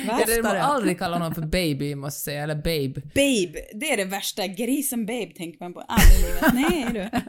Jag 0.07 0.13
hade 0.43 0.63
aldrig 0.63 0.99
kallat 0.99 1.19
honom 1.19 1.35
för 1.35 1.43
baby 1.43 1.95
måste 1.95 2.17
jag 2.31 2.35
säga, 2.35 2.43
eller 2.43 2.55
babe. 2.55 3.01
Babe, 3.15 3.61
det 3.81 3.93
är 3.93 3.97
det 3.97 4.05
värsta. 4.05 4.47
Grisen 4.47 5.07
babe 5.07 5.33
tänker 5.37 5.59
man 5.65 5.75
på 5.75 5.81
aldrig 5.81 6.19
i 6.21 6.23
livet. 6.23 6.53
Nej 6.55 7.11
du. 7.11 7.21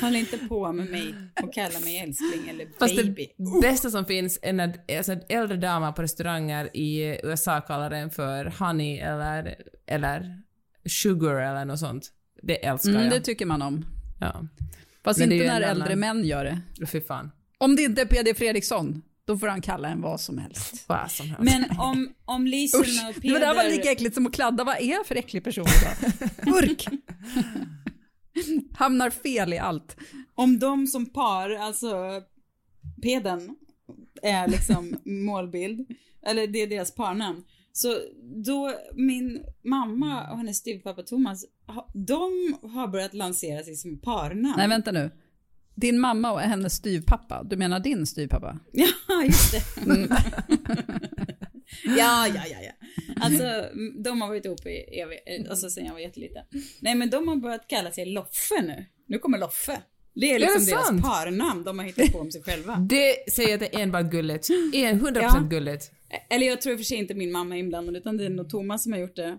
Håll 0.00 0.16
inte 0.16 0.38
på 0.38 0.72
med 0.72 0.90
mig 0.90 1.14
och 1.42 1.54
kalla 1.54 1.80
mig 1.80 1.98
älskling 1.98 2.48
eller 2.50 2.66
Fast 2.78 2.96
baby. 2.96 3.28
det 3.36 3.60
bästa 3.68 3.90
som 3.90 4.04
finns 4.04 4.38
är 4.42 4.52
när 4.52 4.74
alltså, 4.98 5.12
äldre 5.28 5.56
damer 5.56 5.92
på 5.92 6.02
restauranger 6.02 6.76
i 6.76 7.20
USA 7.22 7.60
kallar 7.60 7.90
den 7.90 8.10
för 8.10 8.52
honey 8.58 8.98
eller, 8.98 9.54
eller 9.86 10.42
sugar 10.88 11.34
eller 11.34 11.64
något 11.64 11.78
sånt. 11.78 12.08
Det 12.42 12.64
älskar 12.66 12.90
Mm, 12.90 13.02
jag. 13.02 13.12
det 13.12 13.20
tycker 13.20 13.46
man 13.46 13.62
om. 13.62 13.84
ja. 14.20 14.42
Fast 15.04 15.18
Men 15.20 15.32
inte 15.32 15.46
när 15.46 15.60
äldre 15.60 15.84
annan- 15.86 15.98
män 16.00 16.24
gör 16.24 16.44
det. 16.44 16.86
Fy 16.86 17.00
fan. 17.00 17.30
Om 17.60 17.76
det 17.76 17.82
inte 17.82 18.00
är 18.02 18.06
Peder 18.06 18.34
Fredriksson, 18.34 19.02
då 19.24 19.38
får 19.38 19.46
han 19.46 19.60
kalla 19.60 19.88
en 19.88 20.00
vad 20.00 20.20
som 20.20 20.38
helst. 20.38 20.84
Vad 20.88 21.10
som 21.10 21.26
helst. 21.26 21.42
Men 21.42 21.78
om, 21.78 22.12
om 22.24 22.46
Lisen 22.46 22.80
Usch, 22.80 23.04
och 23.06 23.14
det 23.22 23.32
var- 23.32 23.40
det 23.40 23.46
här 23.46 23.54
var 23.54 23.62
Peder... 23.62 23.76
lika 23.76 23.90
äckligt 23.92 24.14
som 24.14 24.26
att 24.26 24.32
kladda. 24.34 24.64
Vad 24.64 24.76
är 24.76 24.90
jag 24.90 25.06
för 25.06 25.14
äcklig 25.16 25.44
person 25.44 25.64
idag? 25.82 26.12
Urk! 26.64 26.86
Hamnar 28.74 29.10
fel 29.10 29.52
i 29.52 29.58
allt. 29.58 29.96
Om 30.34 30.58
de 30.58 30.86
som 30.86 31.06
par, 31.06 31.50
alltså 31.50 32.22
Peden, 33.02 33.56
är 34.22 34.48
liksom 34.48 34.96
målbild, 35.04 35.86
eller 36.26 36.46
det 36.46 36.58
är 36.62 36.66
deras 36.66 36.94
parnamn. 36.94 37.44
Så 37.72 37.98
då, 38.44 38.74
min 38.94 39.44
mamma 39.64 40.30
och 40.30 40.36
hennes 40.38 40.56
styvpappa 40.56 41.02
Thomas, 41.02 41.44
de 41.94 42.56
har 42.62 42.88
börjat 42.88 43.14
lansera 43.14 43.62
sig 43.62 43.76
som 43.76 43.98
parnamn. 43.98 44.54
Nej, 44.56 44.68
vänta 44.68 44.92
nu. 44.92 45.10
Din 45.80 45.98
mamma 45.98 46.32
och 46.32 46.40
hennes 46.40 46.72
styvpappa. 46.74 47.42
Du 47.42 47.56
menar 47.56 47.80
din 47.80 48.06
styvpappa? 48.06 48.58
Ja, 48.72 48.86
just 49.26 49.52
det. 49.52 49.62
ja, 51.84 52.26
ja, 52.28 52.42
ja, 52.50 52.56
ja. 52.62 52.72
Alltså, 53.20 53.44
m- 53.44 54.02
de 54.02 54.20
har 54.20 54.28
varit 54.28 54.44
ihop 54.44 54.66
i 54.66 55.00
evig, 55.00 55.18
alltså 55.50 55.70
sen 55.70 55.84
jag 55.84 55.92
var 55.92 56.00
jätteliten. 56.00 56.42
Nej, 56.80 56.94
men 56.94 57.10
de 57.10 57.28
har 57.28 57.36
börjat 57.36 57.68
kalla 57.68 57.90
sig 57.90 58.06
Loffe 58.06 58.62
nu. 58.62 58.84
Nu 59.06 59.18
kommer 59.18 59.38
Loffe. 59.38 59.80
Det 60.14 60.30
är 60.34 60.38
liksom 60.38 60.64
det 60.64 60.70
deras 60.70 60.86
sant? 60.86 61.02
parnamn 61.04 61.64
de 61.64 61.78
har 61.78 61.86
hittat 61.86 62.12
på 62.12 62.18
om 62.18 62.30
sig 62.30 62.42
själva. 62.42 62.76
Det 62.88 63.32
säger 63.32 63.54
att 63.54 63.60
det 63.60 63.74
är 63.74 63.80
enbart 63.80 64.10
gulligt. 64.10 64.48
En 64.74 65.00
100% 65.00 65.18
Ja. 65.22 65.46
gulligt. 65.50 65.90
Eller 66.30 66.46
jag 66.46 66.60
tror 66.60 66.72
i 66.72 66.76
och 66.76 66.80
för 66.80 66.84
sig 66.84 66.96
inte 66.98 67.14
min 67.14 67.32
mamma 67.32 67.54
är 67.56 67.60
inblandad, 67.60 67.96
utan 67.96 68.16
det 68.16 68.24
är 68.24 68.30
nog 68.30 68.50
Thomas 68.50 68.82
som 68.82 68.92
har 68.92 69.00
gjort 69.00 69.16
det. 69.16 69.38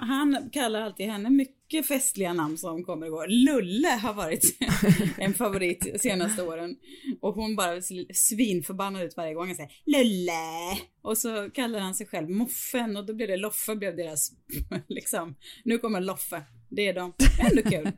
Han 0.00 0.50
kallar 0.52 0.82
alltid 0.82 1.06
henne 1.06 1.30
mycket 1.30 1.86
festliga 1.86 2.32
namn 2.32 2.58
som 2.58 2.84
kommer 2.84 3.06
och 3.06 3.12
går. 3.12 3.26
Lulle 3.28 3.88
har 3.88 4.14
varit 4.14 4.58
en 5.18 5.34
favorit 5.34 5.88
de 5.92 5.98
senaste 5.98 6.42
åren. 6.42 6.76
Och 7.20 7.34
hon 7.34 7.56
bara 7.56 7.82
svinförbannad 8.14 9.02
ut 9.02 9.16
varje 9.16 9.34
gång 9.34 9.46
han 9.46 9.56
säger 9.56 9.72
Lulle. 9.86 10.82
Och 11.02 11.18
så 11.18 11.50
kallar 11.50 11.78
han 11.78 11.94
sig 11.94 12.06
själv 12.06 12.30
Moffen 12.30 12.96
och 12.96 13.06
då 13.06 13.14
blir 13.14 13.26
det 13.26 13.36
Loffe 13.36 13.76
blev 13.76 13.96
deras, 13.96 14.32
liksom. 14.88 15.34
Nu 15.64 15.78
kommer 15.78 16.00
Loffe. 16.00 16.42
Det 16.68 16.88
är 16.88 16.94
de. 16.94 17.12
Ändå 17.50 17.62
kul. 17.70 17.92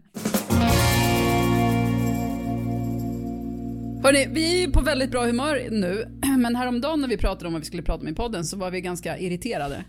Hörrni, 4.02 4.26
vi 4.30 4.62
är 4.62 4.70
på 4.70 4.80
väldigt 4.80 5.11
bra 5.11 5.24
humör 5.24 5.68
nu, 5.70 6.18
men 6.38 6.56
häromdagen 6.56 7.00
när 7.00 7.09
vi 7.09 7.16
pratade 7.16 7.46
om 7.46 7.52
vad 7.52 7.62
vi 7.62 7.66
skulle 7.66 7.83
prata 7.83 8.02
om 8.02 8.09
i 8.09 8.14
podden 8.14 8.44
så 8.44 8.56
var 8.56 8.70
vi 8.70 8.80
ganska 8.80 9.18
irriterade. 9.18 9.85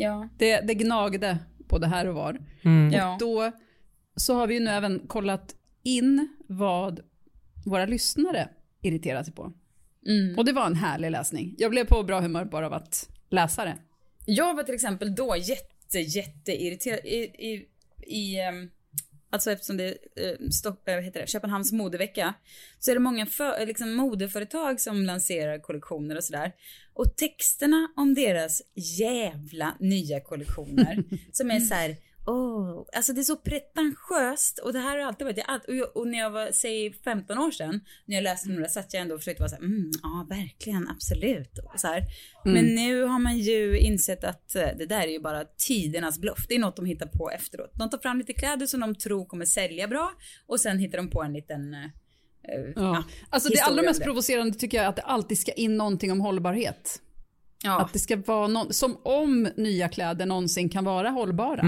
Ja. 0.00 0.28
Det, 0.38 0.60
det 0.60 0.74
gnagde 0.74 1.38
på 1.68 1.78
det 1.78 1.86
här 1.86 2.06
och 2.06 2.14
var. 2.14 2.38
Ja. 2.92 3.16
Då 3.20 3.52
så 4.16 4.34
har 4.34 4.46
vi 4.46 4.54
ju 4.54 4.60
nu 4.60 4.70
även 4.70 5.06
kollat 5.06 5.54
in 5.82 6.28
vad 6.48 7.00
våra 7.66 7.86
lyssnare 7.86 8.48
irriterar 8.82 9.22
sig 9.22 9.34
på. 9.34 9.52
Mm. 10.06 10.38
Och 10.38 10.44
det 10.44 10.52
var 10.52 10.66
en 10.66 10.74
härlig 10.74 11.10
läsning. 11.10 11.54
Jag 11.58 11.70
blev 11.70 11.84
på 11.84 12.02
bra 12.02 12.20
humör 12.20 12.44
bara 12.44 12.66
av 12.66 12.72
att 12.72 13.08
läsa 13.30 13.64
det. 13.64 13.78
Jag 14.26 14.54
var 14.54 14.62
till 14.62 14.74
exempel 14.74 15.14
då 15.14 15.36
jätte, 15.36 15.98
jätte 15.98 16.62
irriterad 16.62 17.00
i, 17.04 17.16
i, 17.16 17.66
i 18.06 18.40
ehm, 18.40 18.70
alltså 19.30 19.50
eftersom 19.50 19.76
det 19.76 19.84
är 19.84 19.96
eh, 20.16 20.48
stopp, 20.48 20.88
eh, 20.88 20.94
vad 20.94 21.04
heter 21.04 21.20
det, 21.20 21.26
Köpenhamns 21.26 21.72
modevecka, 21.72 22.34
så 22.78 22.90
är 22.90 22.94
det 22.94 23.00
många 23.00 23.26
för, 23.26 23.60
eh, 23.60 23.66
liksom 23.66 23.94
modeföretag 23.94 24.80
som 24.80 25.02
lanserar 25.02 25.58
kollektioner 25.58 26.16
och 26.16 26.24
sådär. 26.24 26.52
Och 26.94 27.16
texterna 27.16 27.88
om 27.96 28.14
deras 28.14 28.62
jävla 28.74 29.76
nya 29.80 30.20
kollektioner 30.20 31.04
som 31.32 31.50
är 31.50 31.60
så 31.60 31.74
här. 31.74 31.96
Åh, 32.26 32.84
alltså 32.92 33.12
det 33.12 33.20
är 33.20 33.22
så 33.22 33.36
pretentiöst 33.36 34.58
och 34.58 34.72
det 34.72 34.78
här 34.78 34.98
har 34.98 35.06
alltid 35.06 35.26
varit, 35.26 35.38
jag, 35.46 35.82
och, 35.82 35.96
och 35.96 36.08
när 36.08 36.18
jag 36.18 36.30
var, 36.30 36.52
säg 36.52 36.92
15 37.04 37.38
år 37.38 37.50
sedan, 37.50 37.80
när 38.04 38.16
jag 38.16 38.22
läste 38.22 38.48
några 38.48 38.68
satt 38.68 38.94
jag 38.94 39.02
ändå 39.02 39.14
och 39.14 39.20
försökte 39.20 39.42
vara 39.42 39.48
så 39.50 39.56
här, 39.56 39.62
mm, 39.62 39.90
ja 40.02 40.26
verkligen, 40.28 40.88
absolut, 40.88 41.58
och 41.58 41.80
så 41.80 41.86
här. 41.86 42.04
Men 42.44 42.64
nu 42.64 43.02
har 43.02 43.18
man 43.18 43.38
ju 43.38 43.78
insett 43.78 44.24
att 44.24 44.54
eh, 44.54 44.68
det 44.78 44.86
där 44.86 45.00
är 45.00 45.12
ju 45.12 45.20
bara 45.20 45.44
tidernas 45.44 46.18
bluff, 46.18 46.46
det 46.48 46.54
är 46.54 46.58
något 46.58 46.76
de 46.76 46.84
hittar 46.84 47.06
på 47.06 47.30
efteråt. 47.30 47.70
De 47.74 47.90
tar 47.90 47.98
fram 47.98 48.18
lite 48.18 48.32
kläder 48.32 48.66
som 48.66 48.80
de 48.80 48.94
tror 48.94 49.24
kommer 49.24 49.44
sälja 49.44 49.88
bra 49.88 50.12
och 50.46 50.60
sen 50.60 50.78
hittar 50.78 50.98
de 50.98 51.10
på 51.10 51.22
en 51.22 51.32
liten, 51.32 51.74
eh, 51.74 51.84
eh, 51.84 52.72
ja, 52.76 53.04
Alltså 53.30 53.48
det 53.48 53.60
allra 53.60 53.82
mest 53.82 54.02
provocerande 54.02 54.58
tycker 54.58 54.76
jag 54.76 54.84
är 54.84 54.88
att 54.88 54.96
det 54.96 55.02
alltid 55.02 55.38
ska 55.38 55.52
in 55.52 55.76
någonting 55.76 56.12
om 56.12 56.20
hållbarhet. 56.20 57.00
Ja. 57.62 57.80
Att 57.80 57.92
det 57.92 57.98
ska 57.98 58.16
vara 58.16 58.46
någon, 58.48 58.72
som 58.72 58.96
om 59.04 59.48
nya 59.56 59.88
kläder 59.88 60.26
någonsin 60.26 60.68
kan 60.68 60.84
vara 60.84 61.08
hållbara. 61.10 61.64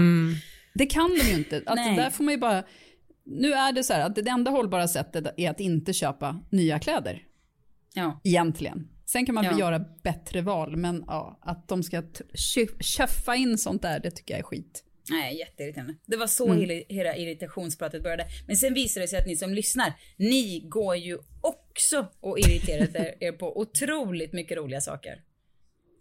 Det 0.73 0.85
kan 0.85 1.09
de 1.19 1.25
ju 1.31 1.33
inte. 1.37 1.61
Att 1.65 1.75
där 1.95 2.09
får 2.09 2.23
man 2.23 2.33
ju 2.33 2.39
bara, 2.39 2.63
nu 3.25 3.53
är 3.53 3.71
det 3.71 3.83
så 3.83 3.93
här 3.93 4.01
att 4.05 4.15
det 4.15 4.27
enda 4.29 4.51
hållbara 4.51 4.87
sättet 4.87 5.33
är 5.37 5.49
att 5.49 5.59
inte 5.59 5.93
köpa 5.93 6.39
nya 6.51 6.79
kläder. 6.79 7.21
ja. 7.93 8.21
Egentligen. 8.23 8.87
Sen 9.05 9.25
kan 9.25 9.35
man 9.35 9.43
väl 9.45 9.53
Ja. 9.59 9.65
göra 9.71 9.79
bättre 10.03 10.41
val, 10.41 10.75
men 10.77 11.03
ja, 11.07 11.39
att 11.41 11.67
de 11.67 11.83
ska 11.83 12.03
köffa 12.79 13.35
in 13.35 13.57
sånt 13.57 13.81
där, 13.81 13.99
det 13.99 14.11
tycker 14.11 14.33
jag 14.33 14.39
är 14.39 14.43
skit. 14.43 14.83
Nej, 15.09 15.37
jätteirriterande. 15.39 15.95
Det 16.05 16.17
var 16.17 16.27
så 16.27 16.53
hela, 16.53 16.73
hela 16.89 17.15
irritationspratet 17.15 18.03
började. 18.03 18.25
Men 18.47 18.55
sen 18.55 18.73
visade 18.73 19.03
det 19.03 19.07
sig 19.07 19.19
att 19.19 19.27
ni 19.27 19.35
som 19.35 19.53
lyssnar, 19.53 19.93
ni 20.17 20.59
går 20.69 20.95
ju 20.95 21.17
också 21.41 22.07
och 22.19 22.39
irriterar 22.39 23.01
er- 23.05 23.15
er 23.19 23.31
på 23.31 23.59
otroligt 23.59 24.33
mycket 24.33 24.57
roliga 24.57 24.81
saker. 24.81 25.21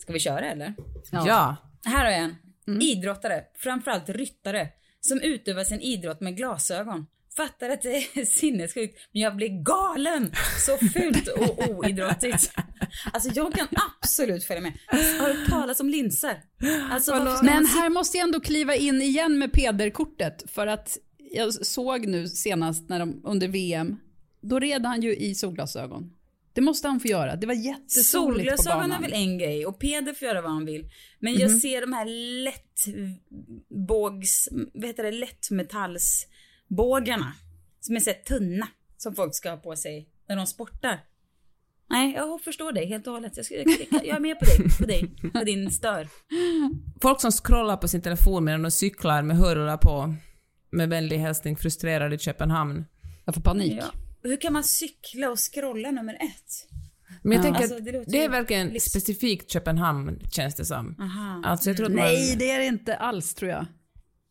Ska 0.03 0.13
vi 0.13 0.21
köra 0.21 0.51
eller? 0.51 0.75
Ja. 1.11 1.57
Här 1.85 2.05
har 2.05 2.11
jag 2.11 2.21
en. 2.21 2.83
Idrottare, 2.83 3.45
framförallt 3.59 4.09
ryttare, 4.09 4.69
som 5.01 5.21
utövar 5.21 5.65
sin 5.65 5.81
idrott 5.81 6.21
med 6.21 6.37
glasögon. 6.37 7.07
Fattar 7.37 7.71
att 7.71 7.83
det 7.83 7.97
är 7.97 8.25
sinnessjukt, 8.39 8.99
men 9.13 9.23
jag 9.23 9.37
blir 9.37 9.63
galen! 9.63 10.33
Så 10.67 10.79
fult 10.79 11.29
och 11.29 11.69
oidrottigt. 11.69 12.53
Alltså 13.13 13.31
jag 13.35 13.55
kan 13.55 13.69
absolut 14.01 14.45
följa 14.45 14.63
med. 14.63 14.73
Har 15.21 15.29
du 15.29 15.47
talat 15.47 15.81
om 15.81 15.89
linser? 15.89 16.43
Alltså, 16.91 17.15
Men 17.43 17.67
här 17.67 17.91
måste 17.91 18.19
jag 18.19 18.25
ändå 18.25 18.41
kliva 18.41 18.75
in 18.75 19.03
igen 19.03 19.39
med 19.39 19.53
Peder-kortet 19.53 20.45
för 20.51 20.67
att 20.67 20.99
jag 21.19 21.55
såg 21.55 22.07
nu 22.07 22.29
senast 22.29 22.89
när 22.89 22.99
de, 22.99 23.21
under 23.25 23.49
VM, 23.49 23.97
då 24.41 24.59
red 24.59 24.87
han 24.87 25.03
ju 25.03 25.17
i 25.17 25.35
solglasögon. 25.35 26.11
Det 26.55 26.61
måste 26.61 26.89
han 26.89 27.01
få 27.01 27.09
göra. 27.09 27.37
Det 27.37 27.47
var 27.47 27.55
jättesoligt 27.55 28.51
på 28.51 28.57
Solglasögon 28.63 28.83
är 28.83 28.89
banan. 28.89 29.03
väl 29.03 29.13
en 29.13 29.39
grej 29.39 29.67
och 29.67 29.79
Peder 29.79 30.15
får 30.15 30.29
göra 30.29 30.43
vad 30.43 30.51
han 30.51 30.65
vill. 30.65 30.91
Men 31.19 31.35
jag 31.35 31.61
ser 31.61 31.81
de 31.81 31.93
här 31.93 32.07
lättbågs, 32.45 34.49
vad 34.75 34.87
heter 34.87 35.03
det, 35.03 35.11
lättmetallsbågarna. 35.11 37.33
Som 37.81 37.97
är 37.97 38.01
så 38.01 38.13
tunna. 38.29 38.69
Som 38.97 39.15
folk 39.15 39.35
ska 39.35 39.51
ha 39.51 39.57
på 39.57 39.77
sig 39.77 40.09
när 40.29 40.37
de 40.37 40.47
sportar. 40.47 41.01
Nej, 41.91 42.15
jag 42.15 42.41
förstår 42.41 42.73
dig 42.73 42.87
helt 42.87 43.07
och 43.07 43.13
hållet. 43.13 43.37
Jag, 43.37 43.47
ska, 43.47 43.55
jag, 43.55 43.67
jag 43.91 44.17
är 44.17 44.21
med 44.21 44.39
på 44.39 44.45
dig, 44.45 44.59
på 44.79 44.85
dig, 44.87 45.11
på 45.33 45.45
din 45.45 45.71
stör. 45.71 46.09
Folk 47.03 47.21
som 47.21 47.33
scrollar 47.33 47.77
på 47.77 47.89
sin 47.89 48.03
telefon 48.03 48.45
medan 48.45 48.63
de 48.63 48.71
cyklar 48.71 49.23
med 49.23 49.37
hörlurar 49.37 49.77
på. 49.77 50.15
Med 50.71 50.89
vänlig 50.89 51.19
hälsning 51.19 51.57
frustrerad 51.57 52.15
i 52.15 52.19
Köpenhamn. 52.19 52.85
Jag 53.25 53.35
får 53.35 53.43
panik. 53.43 53.79
Ja. 53.81 53.87
Hur 54.23 54.37
kan 54.41 54.53
man 54.53 54.65
cykla 54.65 55.31
och 55.31 55.39
scrolla 55.53 55.91
nummer 55.91 56.15
ett? 56.15 56.69
Men 57.23 57.33
jag 57.33 57.39
Ja. 57.39 57.43
tänker 57.43 57.61
Alltså, 57.61 57.77
att 57.77 57.85
det 57.85 57.93
låter 57.93 58.11
det 58.13 58.25
är 58.25 58.29
verkligen 58.29 58.71
livs- 58.71 58.89
specifikt 58.91 59.51
Köpenhamn 59.51 60.21
känns 60.33 60.55
det 60.55 60.65
som. 60.65 60.97
Aha. 61.01 61.43
Alltså 61.45 61.71
jag 61.71 61.77
tror 61.77 61.87
att 61.87 61.93
man... 61.93 62.05
Nej, 62.05 62.37
det 62.39 62.51
är 62.51 62.59
det 62.59 62.67
inte 62.67 62.97
alls 62.97 63.35
tror 63.35 63.51
jag. 63.51 63.67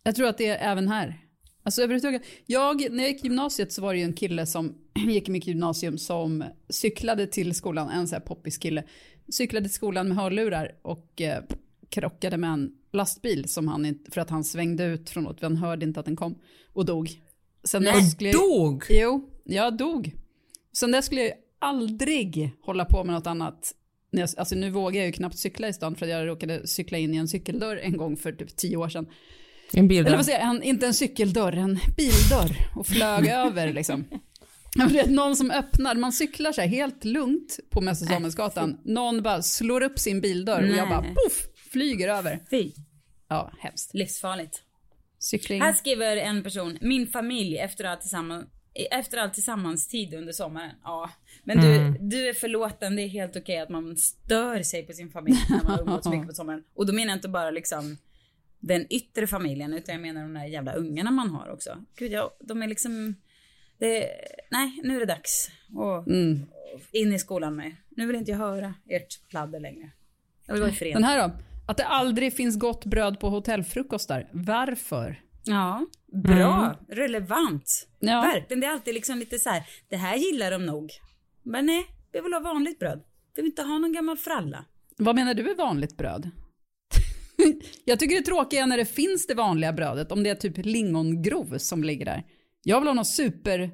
Jag 0.03 0.15
tror 0.15 0.27
att 0.27 0.37
det 0.37 0.47
är 0.47 0.71
även 0.71 0.87
här. 0.87 1.17
Alltså 1.63 1.81
överhuvudtaget, 1.81 2.21
jag, 2.45 2.91
när 2.91 3.03
jag 3.03 3.11
gick 3.11 3.23
i 3.25 3.27
gymnasiet 3.27 3.73
så 3.73 3.81
var 3.81 3.93
det 3.93 3.99
ju 3.99 4.05
en 4.05 4.13
kille 4.13 4.45
som 4.45 4.75
gick 5.07 5.27
i 5.27 5.31
mitt 5.31 5.47
gymnasium 5.47 5.97
som 5.97 6.43
cyklade 6.69 7.27
till 7.27 7.55
skolan, 7.55 7.89
en 7.89 8.07
sån 8.07 8.15
här 8.15 8.21
poppis 8.21 8.57
kille, 8.57 8.83
cyklade 9.29 9.65
till 9.65 9.73
skolan 9.75 10.07
med 10.07 10.17
hörlurar 10.17 10.71
och 10.81 11.21
eh, 11.21 11.43
krockade 11.89 12.37
med 12.37 12.49
en 12.53 12.71
lastbil 12.93 13.49
som 13.49 13.67
han 13.67 13.85
inte, 13.85 14.11
för 14.11 14.21
att 14.21 14.29
han 14.29 14.43
svängde 14.43 14.83
ut 14.83 15.09
från 15.09 15.23
något, 15.23 15.41
han 15.41 15.57
hörde 15.57 15.85
inte 15.85 15.99
att 15.99 16.05
den 16.05 16.15
kom 16.15 16.35
och 16.73 16.85
dog. 16.85 17.09
Sen 17.63 17.83
Nej, 17.83 18.09
skulle 18.09 18.31
Dog! 18.31 18.85
Jo, 18.89 19.29
jag 19.43 19.77
dog. 19.77 20.15
Sen 20.73 20.91
dess 20.91 21.05
skulle 21.05 21.21
jag 21.21 21.27
ju 21.29 21.33
aldrig 21.59 22.51
hålla 22.61 22.85
på 22.85 23.03
med 23.03 23.15
något 23.15 23.27
annat. 23.27 23.73
Alltså 24.37 24.55
nu 24.55 24.69
vågar 24.69 24.99
jag 24.99 25.05
ju 25.07 25.11
knappt 25.11 25.37
cykla 25.37 25.67
i 25.67 25.73
stan 25.73 25.95
för 25.95 26.05
att 26.05 26.11
jag 26.11 26.27
råkade 26.27 26.67
cykla 26.67 26.97
in 26.97 27.13
i 27.13 27.17
en 27.17 27.27
cykeldörr 27.27 27.77
en 27.77 27.97
gång 27.97 28.17
för 28.17 28.31
typ 28.31 28.55
tio 28.55 28.77
år 28.77 28.89
sedan. 28.89 29.07
En 29.73 29.87
bild 29.87 30.07
Eller 30.07 30.17
vad 30.17 30.25
säger 30.25 30.39
jag, 30.39 30.63
inte 30.63 30.87
en 30.87 30.93
cykeldörr, 30.93 31.53
en 31.57 31.79
bildörr 31.97 32.69
och 32.75 32.87
flög 32.87 33.27
över 33.27 33.73
liksom. 33.73 34.05
Vet, 34.89 35.09
någon 35.09 35.35
som 35.35 35.51
öppnar, 35.51 35.95
man 35.95 36.11
cyklar 36.11 36.51
så 36.51 36.61
här 36.61 36.67
helt 36.67 37.05
lugnt 37.05 37.59
på 37.69 37.81
Mäster 37.81 38.05
Samuelsgatan. 38.05 38.77
Någon 38.83 39.21
bara 39.21 39.41
slår 39.41 39.83
upp 39.83 39.99
sin 39.99 40.21
bildörr 40.21 40.69
och 40.69 40.75
jag 40.75 40.89
bara 40.89 41.01
Nej. 41.01 41.15
poff, 41.15 41.47
flyger 41.71 42.09
över. 42.09 42.39
Fy, 42.49 42.71
Ja, 43.29 43.51
hemskt. 43.59 43.93
livsfarligt. 43.93 44.63
Cykling. 45.19 45.61
Här 45.61 45.73
skriver 45.73 46.17
en 46.17 46.43
person, 46.43 46.77
min 46.81 47.07
familj 47.07 47.57
efter 47.57 47.83
all, 47.83 47.97
tillsammans, 47.97 48.45
efter 48.91 49.17
all 49.17 49.29
tillsammans-tid 49.29 50.13
under 50.13 50.33
sommaren. 50.33 50.71
Ja, 50.83 51.09
men 51.43 51.57
du, 51.61 51.97
du 51.99 52.29
är 52.29 52.33
förlåten, 52.33 52.95
det 52.95 53.01
är 53.01 53.07
helt 53.07 53.35
okej 53.35 53.59
att 53.59 53.69
man 53.69 53.97
stör 53.97 54.63
sig 54.63 54.83
på 54.85 54.93
sin 54.93 55.09
familj 55.11 55.37
när 55.49 55.57
man 55.63 55.71
har 55.71 55.79
umgåtts 55.81 56.07
mycket 56.07 56.27
på 56.27 56.33
sommaren. 56.33 56.63
Och 56.73 56.85
då 56.85 56.93
menar 56.93 57.07
jag 57.11 57.17
inte 57.17 57.29
bara 57.29 57.51
liksom 57.51 57.97
den 58.59 58.85
yttre 58.89 59.27
familjen, 59.27 59.73
utan 59.73 59.95
jag 59.95 60.01
menar 60.01 60.21
de 60.21 60.33
där 60.33 60.45
jävla 60.45 60.73
ungarna 60.73 61.11
man 61.11 61.29
har 61.29 61.49
också. 61.49 61.77
Gud, 61.95 62.11
ja, 62.11 62.35
de 62.39 62.61
är 62.63 62.67
liksom, 62.67 63.15
det, 63.77 64.09
nej, 64.51 64.79
nu 64.83 64.95
är 64.95 64.99
det 64.99 65.05
dags. 65.05 65.51
Och, 65.75 66.07
Mm. 66.07 66.45
in 66.91 67.13
i 67.13 67.19
skolan 67.19 67.55
med. 67.55 67.75
Nu 67.89 68.07
vill 68.07 68.15
inte 68.15 68.31
jag 68.31 68.37
höra 68.37 68.73
ert 68.89 69.27
pladder 69.29 69.59
längre. 69.59 69.89
Jag 70.45 70.53
vill 70.53 70.61
vara 70.61 70.71
i 70.71 70.75
fred. 70.75 70.93
Den 70.95 71.03
här 71.03 71.27
då? 71.27 71.33
Att 71.67 71.77
det 71.77 71.85
aldrig 71.85 72.33
finns 72.33 72.59
gott 72.59 72.85
bröd 72.85 73.19
på 73.19 73.29
hotellfrukostar. 73.29 74.27
Varför? 74.31 75.21
Ja, 75.43 75.85
bra, 76.23 76.75
relevant. 76.89 77.87
Ja. 77.99 78.21
Verkligen, 78.21 78.59
det 78.61 78.67
är 78.67 78.71
alltid 78.71 78.93
liksom 78.93 79.19
lite 79.19 79.39
så 79.39 79.49
här, 79.49 79.63
det 79.89 79.97
här 79.97 80.15
gillar 80.15 80.51
de 80.51 80.65
nog. 80.65 80.91
Men 81.43 81.65
nej, 81.65 81.85
vi 82.13 82.21
vill 82.21 82.33
ha 82.33 82.39
vanligt 82.39 82.79
bröd. 82.79 83.03
Vi 83.35 83.41
vill 83.41 83.51
inte 83.51 83.61
ha 83.61 83.77
någon 83.79 83.93
gammal 83.93 84.17
fralla. 84.17 84.65
Vad 84.97 85.15
menar 85.15 85.33
du 85.33 85.51
är 85.51 85.55
vanligt 85.55 85.97
bröd? 85.97 86.29
jag 87.85 87.99
tycker 87.99 88.15
det 88.15 88.21
tråkiga 88.21 88.63
är 88.63 88.67
när 88.67 88.77
det 88.77 88.85
finns 88.85 89.27
det 89.27 89.33
vanliga 89.33 89.73
brödet, 89.73 90.11
om 90.11 90.23
det 90.23 90.29
är 90.29 90.35
typ 90.35 90.57
lingongrov 90.65 91.57
som 91.57 91.83
ligger 91.83 92.05
där. 92.05 92.23
Jag 92.63 92.79
vill 92.79 92.87
ha 92.87 92.93
något 92.93 93.07
super 93.07 93.71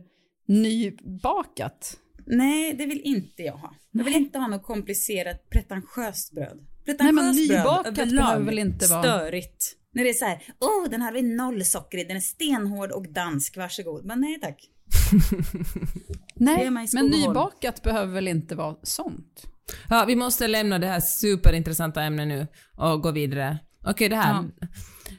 nybakat. 0.47 1.97
Nej, 2.25 2.73
det 2.73 2.86
vill 2.86 3.01
inte 3.01 3.43
jag 3.43 3.53
ha. 3.53 3.75
Jag 3.91 4.03
vill 4.03 4.15
inte 4.15 4.39
ha 4.39 4.47
något 4.47 4.63
komplicerat 4.63 5.49
pretentiöst 5.49 6.32
bröd. 6.34 6.58
Nej, 6.58 6.67
Pretentiöst 6.86 7.15
men 7.15 7.36
nybakat 7.36 7.93
bröd 7.95 8.15
behöver 8.15 8.45
väl 8.45 8.60
inte 8.60 8.88
vara- 8.88 9.03
störigt. 9.03 9.77
När 9.97 10.03
det 10.03 10.10
är 10.10 10.13
så 10.13 10.25
här, 10.25 10.43
oh, 10.60 10.89
den 10.89 11.01
här 11.01 11.07
har 11.12 11.13
vi 11.13 11.36
noll 11.36 11.65
socker 11.65 11.97
i, 11.97 12.03
den 12.03 12.17
är 12.17 12.21
stenhård 12.21 12.91
och 12.91 13.13
dansk, 13.13 13.57
varsågod. 13.57 14.05
Men 14.05 14.21
nej 14.21 14.39
tack. 14.41 14.69
Nej, 16.36 16.69
men 16.71 17.05
nybakat 17.05 17.83
behöver 17.83 18.13
väl 18.13 18.27
inte 18.27 18.55
vara 18.55 18.75
sånt? 18.83 19.43
Ja, 19.89 20.05
vi 20.07 20.15
måste 20.15 20.47
lämna 20.47 20.79
det 20.79 20.88
här 20.88 20.99
superintressanta 20.99 22.03
ämnet 22.03 22.27
nu 22.27 22.47
och 22.75 23.01
gå 23.01 23.12
vidare. 23.12 23.57
Okej, 23.86 24.10
det 24.10 24.15
här. 24.15 24.45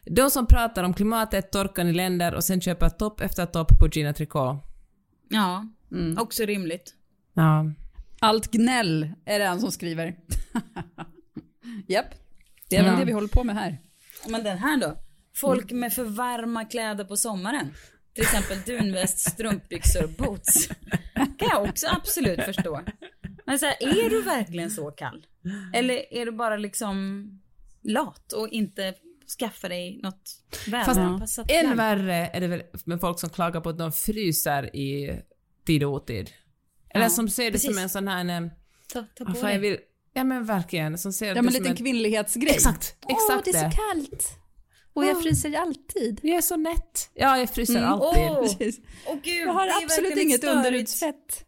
De 0.04 0.30
som 0.30 0.46
pratar 0.46 0.84
om 0.84 0.94
klimatet, 0.94 1.52
torkan 1.52 1.88
i 1.88 1.92
länder 1.92 2.34
och 2.34 2.44
sen 2.44 2.60
köper 2.60 2.88
topp 2.88 3.20
efter 3.20 3.46
topp 3.46 3.78
på 3.80 3.88
Gina 3.88 4.12
Tricot. 4.12 4.56
Ja, 5.28 5.66
också 6.18 6.42
rimligt. 6.42 6.94
Ja. 7.34 7.64
Allt 8.20 8.50
gnäll 8.50 9.12
är 9.24 9.38
det 9.38 9.44
en 9.44 9.60
som 9.60 9.72
skriver. 9.72 10.16
Japp, 11.88 12.06
det 12.70 12.76
är 12.76 12.82
väl 12.82 12.92
Ja. 12.92 12.98
det 12.98 13.04
vi 13.04 13.12
håller 13.12 13.28
på 13.28 13.44
med 13.44 13.54
här. 13.56 13.78
Men 14.26 14.44
den 14.44 14.58
här 14.58 14.76
då? 14.76 14.98
Folk 15.36 15.70
med 15.72 15.92
för 15.92 16.04
varma 16.04 16.64
kläder 16.64 17.04
på 17.04 17.16
sommaren. 17.16 17.74
Till 18.14 18.22
exempel 18.24 18.58
dunväst, 18.66 19.18
strumpbyxor 19.32 20.04
och 20.04 20.10
boots. 20.10 20.68
Kan 21.14 21.48
jag 21.50 21.62
också 21.68 21.86
absolut 21.90 22.42
förstå. 22.44 22.80
Men 23.46 23.58
så 23.58 23.66
här, 23.66 23.76
är 23.80 24.10
du 24.10 24.22
verkligen 24.22 24.70
så 24.70 24.90
kall? 24.90 25.26
Eller 25.74 26.12
är 26.14 26.26
du 26.26 26.32
bara 26.32 26.56
liksom 26.56 27.26
lat 27.82 28.32
och 28.32 28.48
inte 28.48 28.94
skaffar 29.38 29.68
dig 29.68 30.00
något 30.02 30.30
välanpassat 30.66 31.50
Än 31.50 31.64
plagg? 31.64 31.76
värre 31.76 32.14
är 32.28 32.40
det 32.40 32.46
väl 32.46 32.62
med 32.84 33.00
folk 33.00 33.20
som 33.20 33.30
klagar 33.30 33.60
på 33.60 33.68
att 33.68 33.78
de 33.78 33.92
fryser 33.92 34.76
i 34.76 35.20
tid 35.66 35.84
och 35.84 35.92
otid. 35.92 36.30
Eller 36.94 37.04
Ja, 37.04 37.10
som 37.10 37.28
ser 37.28 37.44
det 37.44 37.50
precis. 37.52 37.70
som 37.74 37.78
en 37.82 37.88
sån 37.88 38.08
här... 38.08 38.42
eh, 38.42 38.48
Ta, 38.92 39.04
ta 39.14 39.24
på 39.24 39.32
fan 39.32 39.52
jag 39.52 39.60
vill, 39.60 39.78
ja 40.18 40.24
men 40.24 40.44
verkligen, 40.44 40.98
som 40.98 41.12
ser 41.12 41.26
Ja, 41.26 41.34
det 41.34 41.42
men 41.42 41.52
som 41.52 41.62
liten 41.62 41.76
en... 41.76 41.84
kvinnlighetsgrej. 41.84 42.50
Exakt, 42.54 42.96
exakt 43.08 43.30
Åh, 43.30 43.40
det 43.44 43.50
är 43.50 43.70
så 43.70 43.76
kallt. 43.76 44.28
Och 44.94 45.04
jag 45.04 45.22
fryser 45.22 45.52
alltid. 45.54 46.20
Jag 46.22 46.36
är 46.36 46.40
så 46.40 46.56
nätt. 46.56 47.10
Ja, 47.14 47.38
jag 47.38 47.50
fryser 47.50 47.76
Mm. 47.78 47.88
alltid. 47.90 48.22
Åh, 48.30 48.42
Precis. 48.42 48.80
åh 49.06 49.16
gud, 49.22 49.46
Jag 49.48 49.52
har 49.52 49.68
absolut 49.84 50.16
inget 50.18 50.38
störigt. 50.38 50.56
underhudsfett. 50.56 51.44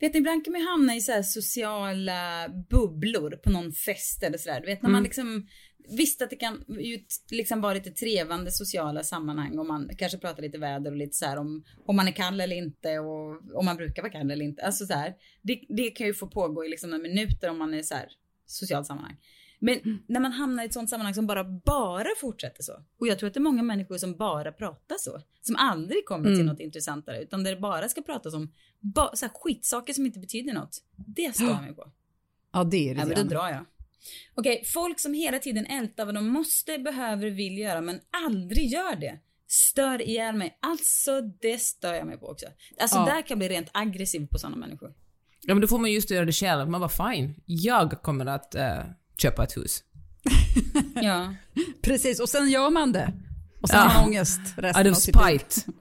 Vet 0.00 0.12
ni, 0.14 0.18
ibland 0.18 0.44
kan 0.44 0.52
man 0.52 0.60
ju 0.60 0.66
hamna 0.66 0.96
i 0.96 1.00
så 1.00 1.12
här 1.12 1.22
sociala 1.22 2.48
bubblor 2.70 3.30
på 3.36 3.50
någon 3.50 3.72
fest 3.72 4.22
eller 4.22 4.38
sådär. 4.38 4.60
Du 4.60 4.66
vet 4.66 4.82
när 4.82 4.90
man 4.90 5.02
liksom, 5.02 5.46
visst 5.88 6.22
att 6.22 6.30
det 6.30 6.36
kan 6.36 6.64
ju 6.68 6.98
liksom 7.30 7.60
vara 7.60 7.74
lite 7.74 7.90
trevande 7.90 8.50
sociala 8.50 9.02
sammanhang 9.02 9.58
och 9.58 9.66
man 9.66 9.90
kanske 9.98 10.18
pratar 10.18 10.42
lite 10.42 10.58
väder 10.58 10.90
och 10.90 10.96
lite 10.96 11.16
så 11.16 11.26
här 11.26 11.36
om, 11.36 11.64
om 11.86 11.96
man 11.96 12.08
är 12.08 12.12
kall 12.12 12.40
eller 12.40 12.56
inte 12.56 12.98
och 12.98 13.54
om 13.54 13.64
man 13.64 13.76
brukar 13.76 14.02
vara 14.02 14.12
kall 14.12 14.30
eller 14.30 14.44
inte. 14.44 14.62
Alltså 14.62 14.86
så 14.86 14.94
här, 14.94 15.14
det, 15.42 15.60
det 15.68 15.90
kan 15.90 16.06
ju 16.06 16.14
få 16.14 16.26
pågå 16.26 16.64
i 16.64 16.68
liksom 16.68 16.90
några 16.90 17.02
minuter 17.02 17.50
om 17.50 17.58
man 17.58 17.74
är 17.74 17.82
så 17.82 17.94
här 17.94 18.08
socialt 18.46 18.86
sammanhang. 18.86 19.16
Men 19.64 20.02
när 20.06 20.20
man 20.20 20.32
hamnar 20.32 20.62
i 20.62 20.66
ett 20.66 20.72
sånt 20.72 20.90
sammanhang 20.90 21.14
som 21.14 21.26
bara, 21.26 21.44
bara 21.44 22.08
fortsätter 22.20 22.62
så. 22.62 22.72
Och 22.98 23.06
jag 23.06 23.18
tror 23.18 23.26
att 23.26 23.34
det 23.34 23.38
är 23.38 23.42
många 23.42 23.62
människor 23.62 23.98
som 23.98 24.16
bara 24.16 24.52
pratar 24.52 24.96
så. 24.98 25.20
Som 25.40 25.56
aldrig 25.56 26.04
kommer 26.06 26.36
till 26.36 26.44
något 26.44 26.60
intressantare. 26.60 27.22
Utan 27.22 27.44
där 27.44 27.54
det 27.54 27.60
bara 27.60 27.88
ska 27.88 28.02
pratas 28.02 28.34
om 28.34 28.52
ba, 28.80 29.10
så 29.14 29.26
här 29.26 29.32
skitsaker 29.34 29.92
som 29.92 30.06
inte 30.06 30.18
betyder 30.18 30.52
något. 30.52 30.78
Det 30.96 31.34
stör 31.34 31.46
jag 31.46 31.62
mig 31.62 31.74
på. 31.74 31.92
Ja, 32.52 32.64
det 32.64 32.90
är 32.90 32.94
Ja, 32.94 33.06
men 33.06 33.16
då 33.16 33.22
drar 33.22 33.48
jag. 33.48 33.64
Okej, 34.34 34.64
folk 34.66 35.00
som 35.00 35.14
hela 35.14 35.38
tiden 35.38 35.66
ältar 35.66 36.04
vad 36.06 36.14
de 36.14 36.28
måste, 36.28 36.78
behöver, 36.78 37.30
vill 37.30 37.58
göra 37.58 37.80
men 37.80 38.00
aldrig 38.26 38.66
gör 38.68 38.96
det. 38.96 39.18
Stör 39.48 40.02
ihjäl 40.02 40.34
mig. 40.36 40.58
Alltså 40.62 41.20
det 41.20 41.58
stör 41.58 41.94
jag 41.94 42.06
mig 42.06 42.18
på 42.18 42.26
också. 42.28 42.46
Alltså 42.80 42.96
Ja. 42.98 43.04
där 43.04 43.14
kan 43.22 43.26
jag 43.28 43.38
bli 43.38 43.48
rent 43.48 43.68
aggressiv 43.72 44.26
på 44.26 44.38
sådana 44.38 44.56
människor. 44.56 44.94
Ja, 45.40 45.54
men 45.54 45.60
då 45.60 45.66
får 45.68 45.78
man 45.78 45.92
just 45.92 46.10
göra 46.10 46.24
det 46.24 46.32
själv. 46.32 46.68
Man 46.70 46.80
bara 46.80 47.12
fine, 47.14 47.34
jag 47.46 48.02
kommer 48.02 48.26
att 48.26 48.54
eh, 48.54 48.82
köpa 49.18 49.44
ett 49.44 49.56
hus. 49.56 49.84
Ja. 50.94 51.34
Precis, 51.82 52.20
och 52.20 52.28
sen 52.28 52.50
gör 52.50 52.70
man 52.70 52.92
det. 52.92 53.12
Och 53.62 53.68
sen 53.68 53.78
Ja. 53.78 53.84
har 53.88 54.00
man 54.00 54.08
ångest 54.08 54.40
resten 54.56 54.80
Out 54.80 54.86
av 54.86 54.92
of 54.92 54.98
sitt 54.98 55.16
liv. 55.16 55.38
spite. 55.38 55.72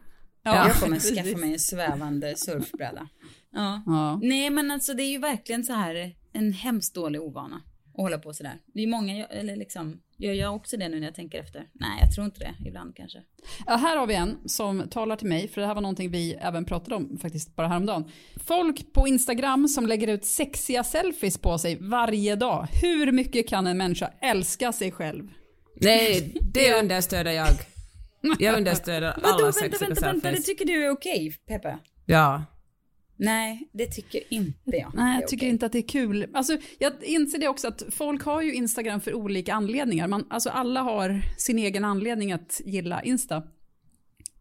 Ja, 0.44 0.68
Jag 0.68 0.76
kommer 0.76 1.00
skaffa 1.00 1.38
mig 1.38 1.54
en 1.54 1.60
svävande 1.60 2.36
surfbräda. 2.38 3.08
Ja. 3.54 3.84
Ja. 3.86 4.20
Nej 4.24 4.50
men 4.50 4.72
alltså 4.72 4.94
det 4.94 5.04
är 5.04 5.12
ju 5.12 5.18
verkligen 5.18 5.64
så 5.64 5.74
här 5.74 6.16
en 6.34 6.54
hemskt 6.54 6.96
dålig 6.96 7.22
ovana 7.22 7.62
att 7.94 8.02
hålla 8.02 8.18
på 8.18 8.34
sådär. 8.34 8.60
Det 8.74 8.84
är 8.84 8.88
många, 8.88 9.26
eller 9.26 9.56
liksom, 9.56 10.02
gör 10.18 10.34
jag 10.34 10.56
också 10.56 10.78
det 10.78 10.90
nu 10.90 11.00
när 11.00 11.08
jag 11.08 11.16
tänker 11.16 11.40
efter? 11.40 11.68
Nej 11.74 12.00
jag 12.02 12.12
tror 12.16 12.26
inte 12.26 12.40
det, 12.40 12.68
ibland 12.70 12.96
kanske. 12.96 13.20
Ja, 13.66 13.76
här 13.76 13.98
har 13.98 14.08
vi 14.08 14.16
en 14.16 14.38
som 14.46 14.90
talar 14.90 15.16
till 15.16 15.28
mig, 15.28 15.48
för 15.48 15.62
det 15.62 15.68
här 15.68 15.76
var 15.76 15.82
någonting 15.82 16.12
vi 16.12 16.34
även 16.34 16.66
pratade 16.66 16.96
om 16.96 17.18
faktiskt 17.22 17.56
bara 17.56 17.68
häromdagen. 17.68 18.12
Folk 18.46 18.94
på 18.94 19.08
Instagram 19.08 19.68
som 19.68 19.88
lägger 19.88 20.08
ut 20.08 20.26
sexiga 20.26 20.84
selfies 20.84 21.38
på 21.38 21.58
sig 21.58 21.78
varje 21.82 22.36
dag. 22.36 22.68
Hur 22.82 23.12
mycket 23.12 23.48
kan 23.50 23.68
en 23.68 23.78
människa 23.78 24.12
älska 24.22 24.72
sig 24.72 24.92
själv? 24.92 25.30
Nej, 25.76 26.38
det 26.54 26.74
understöder 26.80 27.32
jag. 27.32 27.48
Jag 28.40 28.58
understöder 28.58 29.14
Vadå, 29.24 29.28
alla 29.28 29.44
vänta, 29.44 29.52
sexiga 29.60 29.88
vänta, 29.88 30.06
vänta, 30.06 30.16
det 30.16 30.22
selfies. 30.22 30.46
tycker 30.46 30.66
du 30.66 30.86
är 30.86 30.90
okej, 30.90 31.34
Peppe? 31.48 31.78
Ja. 32.06 32.44
Nej, 33.24 33.70
det 33.74 33.86
tycker 33.86 34.34
inte 34.34 34.78
jag. 34.78 34.92
Nej, 34.96 35.20
jag 35.20 35.28
tycker 35.30 35.46
okej. 35.46 35.50
inte 35.50 35.66
att 35.66 35.72
det 35.72 35.78
är 35.78 35.88
kul. 35.88 36.28
Alltså, 36.34 36.58
jag 36.80 36.94
inser 37.04 37.40
det 37.40 37.48
också 37.48 37.68
att 37.68 37.84
folk 37.90 38.24
har 38.24 38.42
ju 38.42 38.54
Instagram 38.54 39.02
för 39.02 39.14
olika 39.14 39.54
anledningar. 39.54 40.08
Man, 40.08 40.26
alltså 40.30 40.50
alla 40.50 40.82
har 40.82 41.22
sin 41.38 41.60
egen 41.60 41.86
anledning 41.86 42.32
att 42.32 42.62
gilla 42.66 43.04
Insta. 43.04 43.44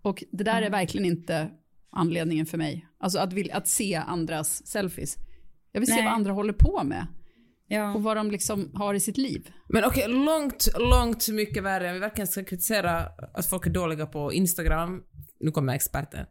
Och 0.02 0.24
det 0.32 0.44
där 0.44 0.62
är 0.62 0.70
verkligen 0.70 1.06
inte 1.06 1.50
anledningen 1.90 2.46
för 2.46 2.58
mig. 2.58 2.86
Alltså 3.00 3.18
att, 3.18 3.32
vill, 3.32 3.52
att 3.52 3.68
se 3.68 3.94
andras 3.94 4.66
selfies. 4.66 5.16
Jag 5.72 5.80
vill 5.80 5.88
se 5.88 5.94
Nej. 5.94 6.04
vad 6.04 6.12
andra 6.12 6.32
håller 6.32 6.52
på 6.52 6.84
med 6.84 7.06
och 7.70 7.74
Ja. 7.74 7.98
vad 7.98 8.16
de 8.16 8.30
liksom 8.30 8.70
har 8.74 8.94
i 8.94 9.00
sitt 9.00 9.16
liv. 9.16 9.50
Men 9.68 9.84
okej, 9.84 10.08
långt, 10.08 10.68
långt 10.78 11.28
mycket 11.28 11.62
värre. 11.62 11.92
Vi 11.92 11.98
verkligen 11.98 12.28
ska 12.28 12.44
kritisera 12.44 13.06
att 13.34 13.46
folk 13.46 13.66
är 13.66 13.70
dåliga 13.70 14.06
på 14.06 14.32
Instagram, 14.32 15.02
nu 15.40 15.50
kommer 15.50 15.74
experten. 15.74 16.26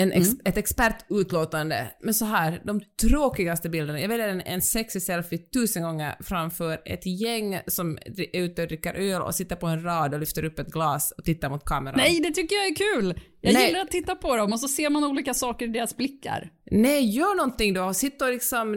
En 0.00 0.12
ex, 0.12 0.28
ett 0.44 0.56
expertutlåtande. 0.56 1.90
Men 2.00 2.14
så 2.14 2.24
här, 2.24 2.62
de 2.64 2.80
tråkigaste 3.02 3.68
bilderna. 3.68 4.00
Jag 4.00 4.08
väljer 4.08 4.28
en, 4.28 4.40
en 4.40 4.62
sexy 4.62 5.00
selfie 5.00 5.38
tusen 5.38 5.82
gånger 5.82 6.14
framför 6.20 6.82
ett 6.84 7.06
gäng 7.06 7.60
som 7.66 7.98
är 8.04 8.36
ute 8.36 8.62
och 8.62 8.68
dricker 8.68 8.94
öl 8.94 9.22
och 9.22 9.34
sitter 9.34 9.56
på 9.56 9.66
en 9.66 9.82
rad 9.82 10.14
och 10.14 10.20
lyfter 10.20 10.44
upp 10.44 10.58
ett 10.58 10.72
glas 10.72 11.12
och 11.18 11.24
tittar 11.24 11.50
mot 11.50 11.64
kameran. 11.64 11.96
Nej, 11.96 12.20
det 12.20 12.30
tycker 12.30 12.56
jag 12.56 12.66
är 12.66 12.74
kul. 12.74 13.20
Jag 13.40 13.54
Nej. 13.54 13.66
gillar 13.66 13.80
att 13.80 13.90
titta 13.90 14.14
på 14.14 14.36
dem 14.36 14.52
och 14.52 14.60
så 14.60 14.68
ser 14.68 14.90
man 14.90 15.04
olika 15.04 15.34
saker 15.34 15.66
i 15.66 15.68
deras 15.68 15.96
blickar. 15.96 16.50
Nej, 16.70 17.16
gör 17.16 17.36
någonting 17.36 17.74
då. 17.74 17.94
Sitt 17.94 18.22
och 18.22 18.28
liksom, 18.28 18.74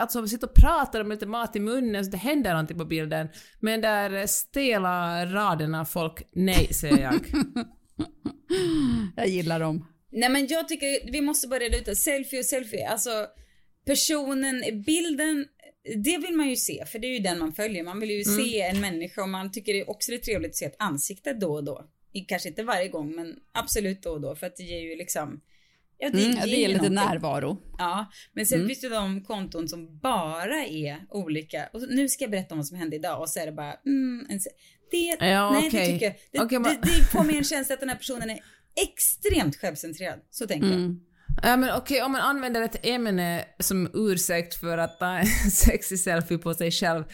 alltså 0.00 0.26
sitt 0.26 0.42
och 0.42 0.54
prata 0.54 0.98
med 0.98 1.14
lite 1.14 1.26
mat 1.26 1.56
i 1.56 1.60
munnen 1.60 2.04
så 2.04 2.10
det 2.10 2.16
händer 2.16 2.50
någonting 2.50 2.78
på 2.78 2.84
bilden. 2.84 3.28
Men 3.60 3.80
där 3.80 4.26
stela 4.26 5.26
raderna 5.26 5.84
folk, 5.84 6.22
nej 6.32 6.74
säger 6.74 7.02
jag. 7.02 7.20
Jag 9.16 9.28
gillar 9.28 9.60
dem. 9.60 9.86
Nej 10.16 10.28
men 10.28 10.46
jag 10.46 10.68
tycker 10.68 11.10
vi 11.12 11.20
måste 11.20 11.48
börja 11.48 11.64
reda 11.66 11.78
ut 11.78 11.84
det. 11.84 11.96
Selfie 11.96 12.38
och 12.38 12.44
selfie. 12.44 12.88
Alltså 12.88 13.26
personen, 13.86 14.82
bilden, 14.86 15.46
det 16.04 16.18
vill 16.18 16.34
man 16.36 16.48
ju 16.48 16.56
se 16.56 16.84
för 16.86 16.98
det 16.98 17.06
är 17.06 17.12
ju 17.12 17.18
den 17.18 17.38
man 17.38 17.52
följer. 17.52 17.82
Man 17.84 18.00
vill 18.00 18.10
ju 18.10 18.24
se 18.24 18.60
en 18.60 18.80
människa 18.80 19.22
och 19.22 19.28
man 19.28 19.52
tycker 19.52 19.72
det 19.72 19.80
är 19.80 19.90
också 19.90 20.10
det 20.10 20.16
är 20.16 20.20
trevligt 20.20 20.50
att 20.50 20.56
se 20.56 20.64
ett 20.64 20.76
ansikte 20.78 21.32
då 21.32 21.52
och 21.54 21.64
då. 21.64 21.84
Kanske 22.28 22.48
inte 22.48 22.62
varje 22.62 22.88
gång 22.88 23.14
men 23.16 23.36
absolut 23.52 24.02
då 24.02 24.10
och 24.10 24.20
då 24.20 24.36
för 24.36 24.46
att 24.46 24.56
det 24.56 24.62
ger 24.62 24.80
ju 24.80 24.96
liksom 24.96 25.40
Ja, 25.98 26.08
Mm, 26.08 26.20
det 26.34 26.48
ger 26.48 26.56
ger 26.56 26.68
lite 26.68 26.78
någonting. 26.88 26.94
närvaro. 26.94 27.62
Ja, 27.78 28.06
men 28.32 28.46
sen 28.46 28.66
finns 28.66 28.80
det 28.80 28.88
de 28.88 29.24
konton 29.24 29.68
som 29.68 29.98
bara 29.98 30.64
är 30.66 30.98
olika. 31.10 31.68
Och 31.72 31.80
nu 31.88 32.08
ska 32.08 32.24
jag 32.24 32.30
berätta 32.30 32.54
om 32.54 32.58
vad 32.58 32.66
som 32.66 32.76
hände 32.78 32.96
idag 32.96 33.20
och 33.20 33.28
så 33.28 33.40
är 33.40 33.46
det 33.46 33.52
bara, 33.52 33.72
mm, 33.86 34.26
en, 34.30 34.40
det, 34.90 35.26
Ja, 35.26 35.50
nej 35.50 35.68
okej. 35.68 35.80
det 35.86 35.92
tycker 35.92 36.06
jag. 36.06 36.14
Det, 36.32 36.40
Okej, 36.40 36.58
men- 36.58 36.74
det, 36.74 36.80
det 36.98 37.04
får 37.12 37.24
mig 37.24 37.36
en 37.36 37.44
känsla 37.44 37.74
att 37.74 37.80
den 37.80 37.88
här 37.88 37.96
personen 37.96 38.30
är 38.30 38.38
extremt 38.82 39.56
självcentrerad. 39.56 40.20
Så 40.30 40.46
tänker 40.46 40.66
jag. 40.66 40.76
Mm. 40.76 41.00
Ja 41.42 41.56
men 41.56 41.76
okej, 41.76 42.02
om 42.02 42.12
man 42.12 42.20
använder 42.20 42.62
ett 42.62 42.86
ämne 42.86 43.44
som 43.58 43.90
ursäkt 43.94 44.54
för 44.54 44.78
att 44.78 44.98
ta 44.98 45.18
en 45.18 45.26
sexy 45.50 45.96
selfie 45.96 46.38
på 46.38 46.54
sig 46.54 46.70
själv, 46.70 47.04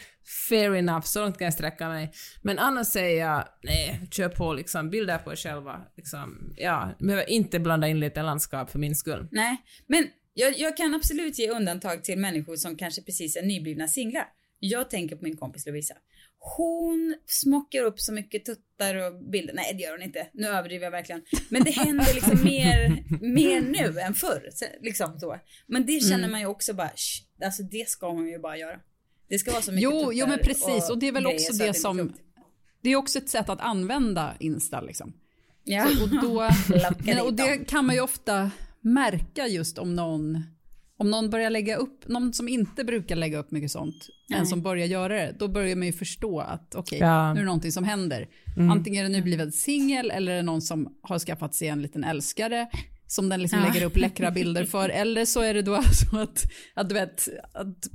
fair 0.49 0.75
enough, 0.75 1.05
så 1.05 1.21
långt 1.21 1.37
kan 1.37 1.45
jag 1.45 1.53
sträcka 1.53 1.87
mig. 1.87 2.11
Men 2.41 2.59
annars 2.59 2.87
säger 2.87 3.25
jag, 3.25 3.47
nej, 3.63 4.07
kör 4.11 4.29
på 4.29 4.53
liksom, 4.53 4.89
bilder 4.89 5.17
på 5.17 5.31
er 5.31 5.35
själva. 5.35 5.81
Liksom, 5.97 6.53
ja, 6.57 6.95
behöver 6.99 7.29
inte 7.29 7.59
blanda 7.59 7.87
in 7.87 7.99
lite 7.99 8.21
landskap 8.21 8.71
för 8.71 8.79
min 8.79 8.95
skull. 8.95 9.27
Nej, 9.31 9.57
men 9.87 10.07
jag, 10.33 10.59
jag 10.59 10.77
kan 10.77 10.95
absolut 10.95 11.39
ge 11.39 11.49
undantag 11.49 12.03
till 12.03 12.19
människor 12.19 12.55
som 12.55 12.75
kanske 12.75 13.01
precis 13.01 13.35
är 13.35 13.41
nyblivna 13.43 13.87
singlar. 13.87 14.25
Jag 14.59 14.89
tänker 14.89 15.15
på 15.15 15.23
min 15.23 15.37
kompis 15.37 15.65
Lovisa. 15.65 15.93
Hon 16.45 17.15
smockar 17.25 17.83
upp 17.83 17.99
så 17.99 18.13
mycket 18.13 18.45
tuttar 18.45 18.95
och 18.95 19.23
bilder. 19.31 19.53
Nej, 19.53 19.73
det 19.73 19.83
gör 19.83 19.91
hon 19.91 20.01
inte. 20.01 20.27
Nu 20.33 20.47
överdriver 20.47 20.83
jag 20.83 20.91
verkligen. 20.91 21.21
Men 21.49 21.63
det 21.63 21.71
händer 21.71 22.13
liksom 22.13 22.43
mer, 22.43 23.03
mer 23.33 23.61
nu 23.61 23.99
än 23.99 24.13
förr. 24.13 24.49
Så, 24.53 24.65
liksom 24.81 25.19
så. 25.19 25.39
Men 25.67 25.85
det 25.85 25.99
känner 26.03 26.27
man 26.29 26.39
ju 26.39 26.45
också 26.45 26.73
bara, 26.73 26.89
"Shh, 26.89 27.45
alltså 27.45 27.63
det 27.63 27.89
ska 27.89 28.09
hon 28.11 28.27
ju 28.27 28.39
bara 28.39 28.57
göra. 28.57 28.79
Det 29.29 29.39
ska 29.39 29.51
vara 29.51 29.61
så 29.61 29.71
mycket 29.71 29.83
Jo, 29.83 29.99
tuttar 29.99 30.11
jo 30.13 30.27
men 30.27 30.39
precis. 30.39 30.89
Och 30.89 30.97
det 30.97 31.07
är 31.07 31.11
väl 31.11 31.27
också 31.27 31.53
så 31.53 31.63
det 31.63 31.69
är 31.69 31.73
som... 31.73 31.97
klokt. 31.97 32.19
Det 32.81 32.89
är 32.89 32.95
också 32.95 33.19
ett 33.19 33.29
sätt 33.29 33.49
att 33.49 33.61
använda 33.61 34.33
Insta 34.39 34.81
liksom. 34.81 35.13
Ja. 35.63 35.87
Och, 36.03 36.09
då, 36.21 36.49
och 37.25 37.33
det 37.33 37.67
kan 37.67 37.85
man 37.85 37.95
ju 37.95 38.01
ofta 38.01 38.51
märka 38.81 39.47
just 39.47 39.77
om 39.77 39.95
någon, 39.95 40.43
om 41.03 41.11
någon 41.11 41.29
börjar 41.29 41.49
lägga 41.49 41.75
upp, 41.75 42.07
någon 42.07 42.33
som 42.33 42.47
inte 42.47 42.83
brukar 42.83 43.15
lägga 43.15 43.37
upp 43.37 43.51
mycket 43.51 43.71
sånt, 43.71 44.07
men 44.29 44.47
som 44.47 44.61
börjar 44.61 44.85
göra 44.87 45.13
det, 45.15 45.35
då 45.39 45.47
börjar 45.47 45.75
man 45.75 45.87
ju 45.87 45.93
förstå 45.93 46.39
att 46.39 46.75
okej, 46.75 46.99
Ja. 46.99 47.33
nu 47.33 47.39
är 47.39 47.43
det 47.43 47.45
någonting 47.45 47.71
som 47.71 47.83
händer. 47.83 48.27
Antingen 48.71 49.05
är 49.05 49.09
det 49.09 49.15
nybliven 49.15 49.51
singel 49.51 50.11
eller 50.11 50.31
är 50.31 50.35
det 50.35 50.41
någon 50.43 50.61
som 50.61 50.87
har 51.01 51.19
skaffat 51.19 51.55
sig 51.55 51.67
en 51.67 51.81
liten 51.81 52.03
älskare 52.03 52.67
som 53.07 53.29
den 53.29 53.41
liksom 53.41 53.59
lägger 53.59 53.85
upp 53.85 53.97
läckra 53.97 54.31
bilder 54.31 54.65
för, 54.65 54.89
eller 55.01 55.25
så 55.25 55.41
är 55.41 55.53
det 55.53 55.61
då 55.61 55.81
så 56.11 56.19
att, 56.19 56.43
att 56.73 56.89
du 56.89 56.95
vet, 56.95 57.27
att 57.53 57.87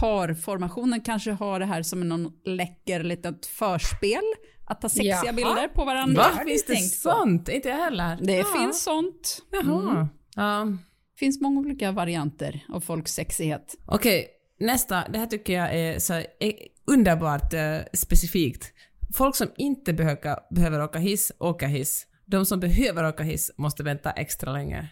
parformationen 0.00 1.00
kanske 1.00 1.30
har 1.30 1.60
det 1.60 1.66
här 1.66 1.82
som 1.82 2.08
någon 2.08 2.32
läcker 2.44 3.02
litet 3.02 3.46
förspel, 3.46 4.20
att 4.66 4.80
ta 4.80 4.88
sexiga 4.88 5.22
Jaha. 5.24 5.32
bilder 5.32 5.68
på 5.68 5.84
varandra. 5.84 6.22
Va? 6.22 6.42
Finns 6.46 6.64
det 6.66 6.74
tänkt 6.74 7.02
på. 7.02 7.10
sånt? 7.10 7.48
Inte 7.48 7.68
jag 7.68 7.76
heller. 7.76 8.18
Det 8.22 8.32
Ja. 8.36 8.44
finns 8.58 8.82
sånt. 8.82 9.42
Jaha. 9.52 10.08
Ja. 10.36 10.66
Finns 11.20 11.40
många 11.40 11.60
olika 11.60 11.92
varianter 11.92 12.64
av 12.68 12.80
folks 12.80 13.14
sexighet. 13.14 13.74
Okej, 13.86 14.28
nästa. 14.60 15.08
Det 15.08 15.18
här 15.18 15.26
tycker 15.26 15.52
jag 15.52 15.74
är 15.74 15.98
så 15.98 16.14
är 16.14 16.52
underbart 16.86 17.54
eh, 17.54 17.78
specifikt. 17.92 18.72
Folk 19.14 19.36
som 19.36 19.48
inte 19.56 19.92
behöver, 19.92 20.54
behöver 20.54 20.82
åka 20.82 20.98
hiss, 20.98 21.32
åker 21.38 21.66
hiss. 21.66 22.06
De 22.26 22.46
som 22.46 22.60
behöver 22.60 23.08
åka 23.08 23.22
hiss 23.22 23.50
måste 23.56 23.82
vänta 23.82 24.10
extra 24.10 24.52
länge. 24.52 24.88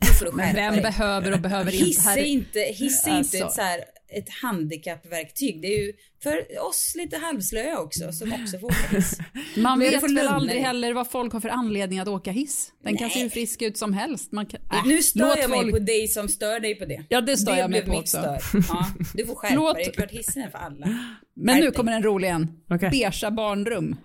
Nu 0.00 0.06
får 0.06 0.24
du 0.26 0.32
skärpa 0.32 0.56
Vem 0.56 0.82
behöver 0.82 1.32
och 1.32 1.40
behöver 1.40 1.72
inte? 1.72 1.84
Hiss 1.84 2.06
är 2.06 2.24
inte, 2.24 2.60
hiss 2.60 3.06
är 3.06 3.12
Alltså. 3.12 3.36
inte 3.36 3.46
ett, 3.46 3.52
så 3.52 3.60
här, 3.60 3.84
ett 4.12 4.28
handikappverktyg. 4.42 5.62
Det 5.62 5.68
är 5.68 5.86
ju 5.86 5.92
för 6.22 6.62
oss 6.68 6.92
lite 6.96 7.16
halvslöa 7.16 7.78
också 7.78 8.12
som 8.12 8.32
också 8.32 8.58
får 8.58 8.66
åka 8.66 8.96
hiss. 8.96 9.18
man 9.56 9.78
vet 9.78 10.02
väl 10.02 10.10
lugna 10.14 10.30
aldrig 10.30 10.60
heller 10.62 10.92
vad 10.92 11.10
folk 11.10 11.32
har 11.32 11.40
för 11.40 11.48
anledning 11.48 11.98
att 11.98 12.08
åka 12.08 12.30
hiss. 12.30 12.72
Den 12.84 12.96
kan 12.96 13.06
Nej. 13.06 13.14
se 13.16 13.22
hur 13.22 13.30
frisk 13.30 13.62
ut 13.62 13.78
som 13.78 13.92
helst. 13.92 14.32
Man 14.32 14.46
kan, 14.46 14.60
äh, 14.60 14.86
nu 14.86 15.02
stör 15.02 15.36
jag 15.38 15.50
mig 15.50 15.58
folk- 15.60 15.72
på 15.72 15.78
dig 15.78 16.08
som 16.08 16.28
stör 16.28 16.60
dig 16.60 16.74
på 16.74 16.84
det. 16.84 17.04
Ja, 17.08 17.20
det 17.20 17.36
stör 17.36 17.56
jag 17.56 17.70
mig 17.70 17.84
på 17.86 17.92
också. 17.92 18.18
Stör. 18.18 18.40
Ja, 18.68 18.86
du 19.14 19.26
får 19.26 19.34
skärpa 19.34 19.54
Låt- 19.54 19.74
dig. 19.74 19.84
Det 19.84 19.90
är 19.90 19.92
klart 19.92 20.10
hissen 20.10 20.42
är 20.42 20.50
för 20.50 20.58
alla. 20.58 20.98
Men 21.36 21.60
nu 21.60 21.70
kommer 21.70 21.92
en 21.92 22.02
rolig 22.02 22.28
en. 22.28 22.48
Okej. 22.70 22.90
Beiga 22.90 23.30
barnrum. 23.30 23.96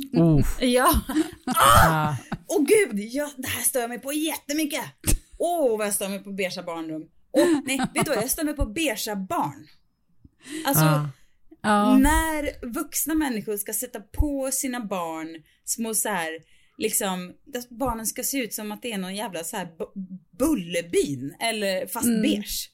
Ja. 0.60 0.92
Ah. 1.86 2.14
Åh 2.46 2.64
gud, 2.66 2.98
ja, 3.12 3.30
det 3.36 3.48
här 3.48 3.62
stör 3.62 3.80
jag 3.80 3.88
mig 3.88 3.98
på 3.98 4.12
jättemycket. 4.12 4.84
Åh, 5.38 5.78
vad 5.78 5.86
jag 5.86 5.94
stör 5.94 6.08
mig 6.08 6.18
på 6.18 6.32
beiga 6.32 6.62
barnrum. 6.62 7.02
Åh, 7.34 7.60
nej, 7.64 7.78
vet 7.94 8.04
du 8.06 8.14
vad? 8.14 8.24
Jag 8.36 8.44
mig 8.44 8.54
på 8.56 8.66
beiga 8.66 9.16
barn. 9.16 9.66
Alltså, 10.66 10.84
Ah. 10.84 11.08
Ja. 11.62 11.98
när 11.98 12.66
vuxna 12.74 13.14
människor 13.14 13.56
ska 13.56 13.72
sätta 13.72 14.00
på 14.00 14.50
sina 14.52 14.80
barn 14.80 15.42
små 15.64 15.94
så 15.94 16.08
här, 16.08 16.30
liksom, 16.78 17.32
barnen 17.70 18.06
ska 18.06 18.22
se 18.22 18.38
ut 18.38 18.52
som 18.54 18.72
att 18.72 18.82
det 18.82 18.92
är 18.92 18.98
någon 18.98 19.14
jävla 19.16 19.44
så 19.44 19.56
här 19.56 19.66
bu- 19.66 20.18
bullerbyn, 20.38 21.34
eller 21.40 21.86
fast 21.86 22.06
Mm. 22.06 22.22
beige. 22.22 22.70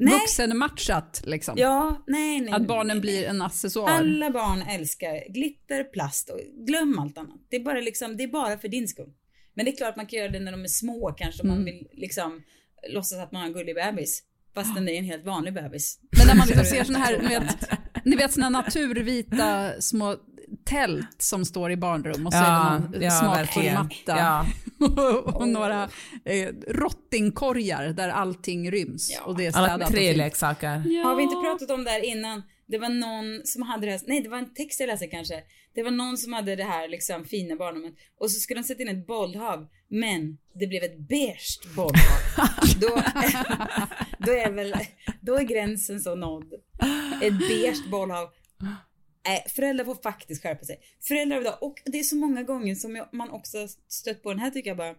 Nej, 0.00 0.14
Vuxenmatchat 0.14 1.22
liksom. 1.24 1.54
ja, 1.58 2.04
nej, 2.06 2.40
nej. 2.40 2.52
Att 2.52 2.58
nej, 2.60 2.68
barnen 2.68 2.96
nej. 2.96 3.00
blir 3.00 3.24
en 3.24 3.42
accessoar. 3.42 3.90
Alla 3.90 4.30
barn 4.30 4.62
älskar 4.62 5.32
glitter, 5.32 5.84
plast 5.84 6.30
och 6.30 6.40
glöm 6.66 6.98
allt 6.98 7.18
annat. 7.18 7.40
Det 7.50 7.56
är 7.56 7.60
bara 7.64 7.80
liksom, 7.80 8.16
det 8.16 8.24
är 8.24 8.28
bara 8.28 8.58
för 8.58 8.68
din 8.68 8.88
skull. 8.88 9.12
Men 9.54 9.64
det 9.64 9.70
är 9.70 9.76
klart 9.76 9.96
man 9.96 10.06
kan 10.06 10.18
göra 10.18 10.28
det 10.30 10.40
när 10.40 10.52
de 10.52 10.64
är 10.64 10.68
små 10.68 11.12
kanske 11.18 11.42
om 11.42 11.48
Mm. 11.48 11.58
man 11.58 11.64
vill 11.64 11.88
liksom 11.92 12.42
låtsas 12.88 13.18
att 13.18 13.32
man 13.32 13.40
har 13.40 13.48
en 13.48 13.54
gullig 13.54 13.74
bebis. 13.74 14.22
Fast 14.54 14.74
den 14.74 14.88
är 14.88 14.92
en 14.92 15.04
helt 15.04 15.24
vanlig 15.24 15.54
bebis. 15.54 15.98
Men 16.18 16.26
när 16.26 16.34
man 16.34 16.46
liksom 16.46 16.64
ser 16.76 16.84
såna 16.84 16.98
här, 16.98 17.18
ni 17.18 17.28
vet, 17.28 17.70
ni 18.04 18.16
vet 18.16 18.32
såna 18.32 18.48
naturvita 18.48 19.72
små 19.80 20.16
tält 20.64 21.22
som 21.22 21.44
står 21.44 21.70
i 21.70 21.76
barnrum 21.76 22.26
och 22.26 22.32
så 22.32 22.38
är 22.38 22.42
det 22.42 22.80
någon 22.80 23.02
ja, 23.02 23.10
smakfull 23.10 23.72
matta. 23.72 23.92
Ja. 24.06 24.46
och 25.34 25.48
några 25.48 25.88
eh, 26.24 26.48
rottingkorgar 26.68 27.92
där 27.92 28.08
allting 28.08 28.70
ryms. 28.70 29.10
Ja. 29.12 29.24
Och 29.24 29.36
det 29.36 29.46
är 29.46 29.56
Alla 29.56 29.86
och 29.86 29.92
tre 29.92 30.12
leksaker. 30.16 30.82
Ja. 30.86 31.04
Har 31.04 31.16
vi 31.16 31.22
inte 31.22 31.36
pratat 31.36 31.70
om 31.70 31.84
det 31.84 31.90
här 31.90 32.04
innan? 32.04 32.42
Det 32.66 32.78
var 32.78 32.88
någon 32.88 33.40
som 33.44 33.62
hade 33.62 33.86
det 33.86 33.92
här, 33.92 34.00
nej 34.06 34.22
det 34.22 34.28
var 34.28 34.38
en 34.38 34.54
text 34.54 34.80
jag 34.80 34.86
läste 34.86 35.06
kanske. 35.06 35.42
Det 35.74 35.82
var 35.82 35.90
någon 35.90 36.18
som 36.18 36.32
hade 36.32 36.56
det 36.56 36.64
här 36.64 36.88
liksom 36.88 37.24
fina 37.24 37.56
barnrummet 37.56 37.94
och 38.20 38.30
så 38.30 38.40
skulle 38.40 38.60
de 38.60 38.64
sätta 38.64 38.82
in 38.82 38.88
ett 38.88 39.06
bollhav 39.06 39.68
men 39.94 40.38
det 40.54 40.66
blev 40.66 40.82
ett 40.82 40.98
beige 40.98 41.60
bollhav. 41.76 42.20
då, 42.80 43.02
då 44.18 44.32
är 44.32 44.50
väl, 44.50 44.74
då 45.20 45.38
är 45.38 45.42
gränsen 45.42 46.00
så 46.00 46.14
nådd. 46.14 46.54
Ett 47.22 47.38
beige 47.38 47.90
bollhav. 47.90 48.28
Nej, 49.26 49.46
föräldrar 49.48 49.84
får 49.84 49.94
faktiskt 49.94 50.42
skärpa 50.42 50.64
sig. 50.64 50.80
Föräldrar 51.00 51.40
idag, 51.40 51.58
och 51.60 51.74
det 51.84 51.98
är 51.98 52.02
så 52.02 52.16
många 52.16 52.42
gånger 52.42 52.74
som 52.74 52.96
jag, 52.96 53.08
man 53.12 53.30
också 53.30 53.68
stött 53.88 54.22
på 54.22 54.30
den 54.30 54.38
här 54.38 54.50
tycker 54.50 54.70
jag 54.70 54.76
bara. 54.76 54.94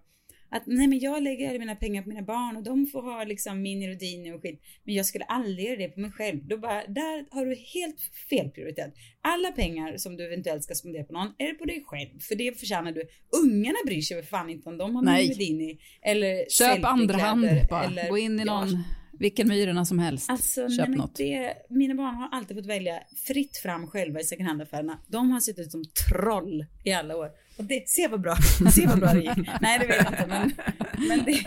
Att 0.50 0.64
nej 0.66 0.88
men 0.88 1.00
jag 1.00 1.24
lägger 1.24 1.60
mina 1.60 1.76
pengar 1.76 2.02
på 2.02 2.10
mina 2.10 2.22
barn 2.22 2.58
och 2.58 2.64
de 2.64 2.88
får 2.88 3.02
ha 3.02 3.24
liksom 3.24 3.62
mini 3.62 3.88
Rodini 3.94 4.32
och 4.32 4.42
skit. 4.42 4.62
Men 4.84 4.96
jag 4.96 5.06
skulle 5.06 5.24
aldrig 5.26 5.68
göra 5.68 5.78
det 5.78 5.88
på 5.90 6.00
mig 6.00 6.12
själv. 6.12 6.48
Då 6.48 6.58
bara, 6.58 6.88
där 6.88 7.26
har 7.36 7.46
du 7.46 7.56
helt 7.56 8.02
fel 8.30 8.50
prioritet. 8.50 8.94
Alla 9.22 9.52
pengar 9.52 9.98
som 9.98 10.18
du 10.18 10.26
eventuellt 10.26 10.64
ska 10.64 10.76
spendera 10.76 11.04
på 11.04 11.14
någon 11.14 11.28
är 11.38 11.48
det 11.48 11.54
på 11.54 11.66
dig 11.66 11.84
själv. 11.86 12.20
För 12.20 12.36
det 12.36 12.60
förtjänar 12.60 12.92
du. 12.92 13.04
Ungarna 13.44 13.78
bryr 13.86 14.02
sig 14.02 14.18
väl 14.18 14.26
fan 14.26 14.50
inte 14.50 14.70
om 14.70 14.78
de 14.78 14.96
har 14.96 15.04
Nej. 15.04 15.22
mini 15.24 15.34
Rodini. 15.34 15.78
Eller 16.02 16.50
Köp 16.50 16.86
andra 16.86 17.18
hand 17.18 17.48
bara. 17.70 17.84
eller- 17.84 18.10
Gå 18.10 18.18
in 18.18 18.40
i 18.40 18.44
Ja, 18.46 18.60
någon, 18.66 18.84
vilken 19.20 19.48
myrorna 19.48 19.86
som 19.86 20.00
helst. 20.00 20.30
Alltså, 20.30 20.70
Köp 20.70 20.88
nej, 20.90 20.98
något. 20.98 21.16
det, 21.16 21.54
mina 21.70 21.96
barn 21.96 22.16
har 22.16 22.30
alltid 22.32 22.58
fått 22.58 22.66
välja 22.66 23.00
fritt 23.28 23.58
fram 23.58 23.88
själva 23.88 24.20
i 24.20 24.24
second 24.24 24.48
hand-affärerna. 24.48 25.00
De 25.08 25.32
har 25.32 25.40
sett 25.40 25.60
ut 25.60 25.72
som 25.72 25.84
troll 26.10 26.66
i 26.84 26.92
alla 26.92 27.18
år. 27.18 27.30
Och 27.58 27.64
det, 27.64 27.90
se 27.90 28.08
vad 28.08 28.22
bra, 28.22 28.36
se 28.74 28.88
vad 28.88 29.00
bra 29.00 29.14
det 29.14 29.20
gick. 29.20 29.50
Nej, 29.62 29.80
det 29.80 29.88
vet 29.88 29.98
jag 29.98 30.14
inte, 30.14 30.28
men, 30.28 30.52
men 31.08 31.24
det, 31.26 31.44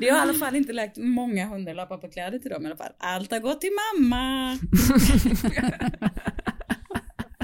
det 0.00 0.08
har 0.08 0.18
i 0.18 0.20
alla 0.20 0.34
fall 0.34 0.56
inte 0.56 0.72
lagt 0.72 0.96
många 0.96 1.46
hundralappar 1.46 1.98
på 1.98 2.08
kläder 2.08 2.38
till 2.38 2.50
dem 2.50 2.62
i 2.62 2.66
alla 2.66 2.76
fall. 2.76 2.92
Allt 2.98 3.30
har 3.30 3.40
gått 3.40 3.60
till 3.60 3.70
mamma. 3.94 4.50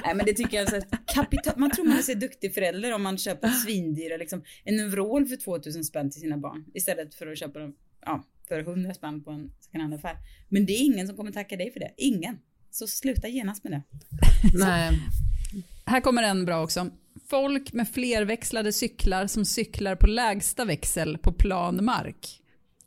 Nej 0.05 0.15
men 0.15 0.27
det 0.27 0.33
tycker 0.33 0.57
jag 0.57 0.67
är 0.67 0.71
så 0.71 0.75
här 0.75 0.85
kapital. 1.07 1.55
Man 1.57 1.71
tror 1.71 1.85
man 1.85 1.99
är 1.99 2.03
så 2.03 2.15
duktig 2.15 2.55
förälder 2.55 2.95
om 2.95 3.03
man 3.03 3.19
köper 3.19 3.49
svindyra 3.49 4.17
liksom 4.17 4.43
en 4.65 4.81
Uvrol 4.81 5.27
för 5.27 5.37
2000 5.37 5.85
spänn 5.85 6.11
till 6.11 6.21
sina 6.21 6.39
barn 6.39 6.65
istället 6.75 7.15
för 7.15 7.27
att 7.27 7.39
köpa 7.39 7.59
dem 7.59 7.75
ja, 8.07 8.25
för 8.49 8.61
100 8.61 8.95
spänn 8.95 9.25
på 9.25 9.31
en 9.31 9.53
second 9.61 9.83
hand 9.83 9.95
affär. 9.95 10.17
Men 10.49 10.67
det 10.67 10.73
är 10.73 10.85
ingen 10.85 11.07
som 11.07 11.17
kommer 11.17 11.33
tacka 11.33 11.57
dig 11.57 11.73
för 11.73 11.81
det. 11.81 11.91
Ingen. 11.97 12.39
Så 12.71 12.87
sluta 12.87 13.29
genast 13.29 13.65
med 13.65 13.73
det. 13.73 13.83
Nej. 14.55 15.01
Här 15.85 16.01
kommer 16.01 16.23
en 16.23 16.45
bra 16.45 16.63
också. 16.63 16.91
Folk 17.29 17.73
med 17.73 17.89
flerväxlade 17.89 18.73
cyklar 18.73 19.27
som 19.27 19.45
cyklar 19.45 19.97
på 19.97 20.07
lägsta 20.07 20.65
växel 20.65 21.19
på 21.19 21.33
plan 21.33 21.85
mark. 21.85 22.39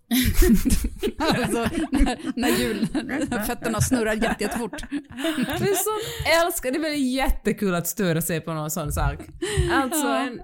alltså 1.17 1.69
när, 1.91 2.39
när, 2.39 2.49
hjul, 2.49 2.87
när 2.93 3.43
fötterna 3.43 3.81
snurrar 3.81 4.13
jätte, 4.13 4.43
jättefort. 4.43 4.89
Det 5.59 5.65
är 5.65 6.45
älskar, 6.45 6.71
det 6.71 6.77
är 6.77 6.81
väl 6.81 7.01
jättekul 7.01 7.75
att 7.75 7.87
störa 7.87 8.21
sig 8.21 8.41
på 8.41 8.53
någon 8.53 8.71
sån 8.71 8.91
sak. 8.91 9.19
Alltså 9.71 10.07
en... 10.07 10.41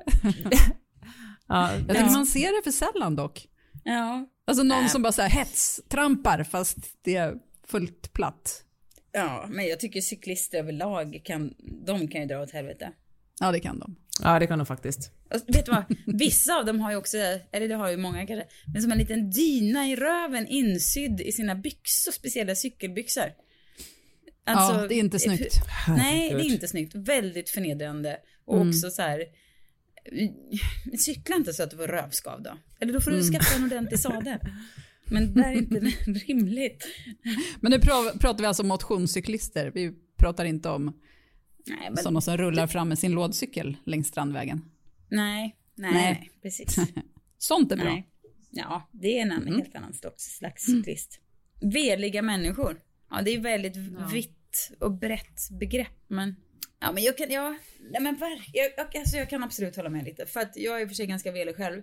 ja, 1.47 1.71
Jag 1.73 1.87
tycker 1.87 2.11
man 2.11 2.25
ser 2.25 2.57
det 2.57 2.63
för 2.63 2.71
sällan 2.71 3.15
dock. 3.15 3.47
Ja. 3.83 4.27
Alltså 4.47 4.63
någon 4.63 4.89
som 4.89 5.01
bara 5.01 5.11
så 5.11 5.21
här 5.21 5.29
hetstrampar 5.29 6.43
fast 6.43 6.77
det 7.01 7.15
är 7.15 7.35
fullt 7.67 8.13
platt. 8.13 8.63
Ja, 9.11 9.45
men 9.49 9.67
jag 9.67 9.79
tycker 9.79 10.01
cyklister 10.01 10.57
överlag 10.57 11.21
kan, 11.23 11.53
de 11.85 12.07
kan 12.07 12.21
ju 12.21 12.27
dra 12.27 12.41
åt 12.41 12.51
helvete. 12.51 12.91
Ja 13.41 13.51
det 13.51 13.59
kan 13.59 13.79
de. 13.79 13.95
ja, 14.23 14.39
det 14.39 14.47
kan 14.47 14.59
de 14.59 14.65
faktiskt. 14.65 15.11
Och 15.33 15.55
vet 15.55 15.65
du 15.65 15.71
vad? 15.71 15.83
Vissa 16.05 16.53
av 16.59 16.65
dem 16.65 16.79
har 16.79 16.91
ju 16.91 16.97
också, 16.97 17.17
eller 17.51 17.67
det 17.67 17.75
har 17.75 17.89
ju 17.91 17.97
många 17.97 18.27
kanske, 18.27 18.45
men 18.73 18.81
som 18.81 18.91
en 18.91 18.97
liten 18.97 19.29
dyna 19.29 19.87
i 19.87 19.95
röven 19.95 20.47
insydd 20.47 21.21
i 21.21 21.31
sina 21.31 21.55
byxor, 21.55 22.11
speciella 22.11 22.55
cykelbyxor. 22.55 23.25
Alltså, 24.45 24.81
ja, 24.81 24.87
det 24.87 24.95
är 24.95 24.99
inte 24.99 25.19
snyggt. 25.19 25.55
Nej, 25.87 26.29
det 26.29 26.41
är 26.41 26.51
inte 26.53 26.67
snyggt. 26.67 26.95
Väldigt 26.95 27.49
förnedrande. 27.49 28.17
Och 28.45 28.55
Mm. 28.55 28.69
också 28.69 28.89
så 28.89 29.01
här, 29.01 29.23
cykla 30.99 31.35
inte 31.35 31.53
så 31.53 31.63
att 31.63 31.71
du 31.71 31.77
får 31.77 31.87
rövskav 31.87 32.41
då. 32.43 32.57
Eller 32.79 32.93
då 32.93 33.01
får 33.01 33.11
du 33.11 33.17
Mm. 33.19 33.31
skaffa 33.33 33.55
en 33.55 33.63
ordentlig 33.65 33.99
sadel. 33.99 34.39
Men 35.05 35.33
det 35.33 35.41
där 35.41 35.49
är 35.51 35.55
inte 35.55 35.75
rimligt. 36.27 36.87
Men 37.61 37.71
nu 37.71 37.77
pra- 37.77 38.19
pratar 38.19 38.39
vi 38.41 38.45
alltså 38.45 38.63
om 38.63 38.67
motionscyklister. 38.69 39.71
Vi 39.75 39.91
pratar 40.17 40.45
inte 40.45 40.69
om 40.69 40.99
Nej, 41.67 41.89
men, 41.89 41.97
sådana 41.97 42.21
som 42.21 42.37
rullar 42.37 42.67
fram 42.67 42.89
med 42.89 42.99
sin 42.99 43.11
lådcykel 43.11 43.77
längs 43.85 44.07
Strandvägen. 44.07 44.65
nej, 45.09 45.55
nej, 45.75 45.93
Nej. 45.93 46.31
precis. 46.41 46.75
Sånt 47.37 47.71
är 47.71 47.75
bra. 47.75 47.85
Nej. 47.85 48.07
Ja, 48.51 48.89
det 48.91 49.17
är 49.17 49.21
en 49.21 49.31
Mm. 49.31 49.41
annan, 49.47 49.61
helt 49.61 49.75
annan 49.75 49.93
slags, 50.17 50.65
cyklist. 50.65 51.19
Veliga 51.73 52.21
människor. 52.21 52.81
Ja, 53.09 53.21
det 53.21 53.31
är 53.31 53.39
väldigt 53.39 53.77
vitt 54.13 54.71
och 54.79 54.91
brett 54.91 55.49
begrepp, 55.59 56.03
men 56.07 56.35
ja, 56.79 56.91
men 56.91 57.03
jag 57.03 57.17
kan, 57.17 57.31
ja, 57.31 57.55
nej 57.91 58.01
men 58.01 58.15
ver, 58.15 58.49
jag, 58.53 58.71
jag, 58.77 58.97
alltså 58.97 59.17
jag 59.17 59.29
kan 59.29 59.43
absolut 59.43 59.75
hålla 59.75 59.89
med 59.89 60.03
lite, 60.05 60.25
för 60.25 60.39
att 60.39 60.57
jag 60.57 60.75
är 60.77 60.81
i 60.81 60.85
och 60.85 60.89
för 60.89 60.95
sig 60.95 61.05
ganska 61.07 61.31
velig 61.31 61.55
själv. 61.55 61.81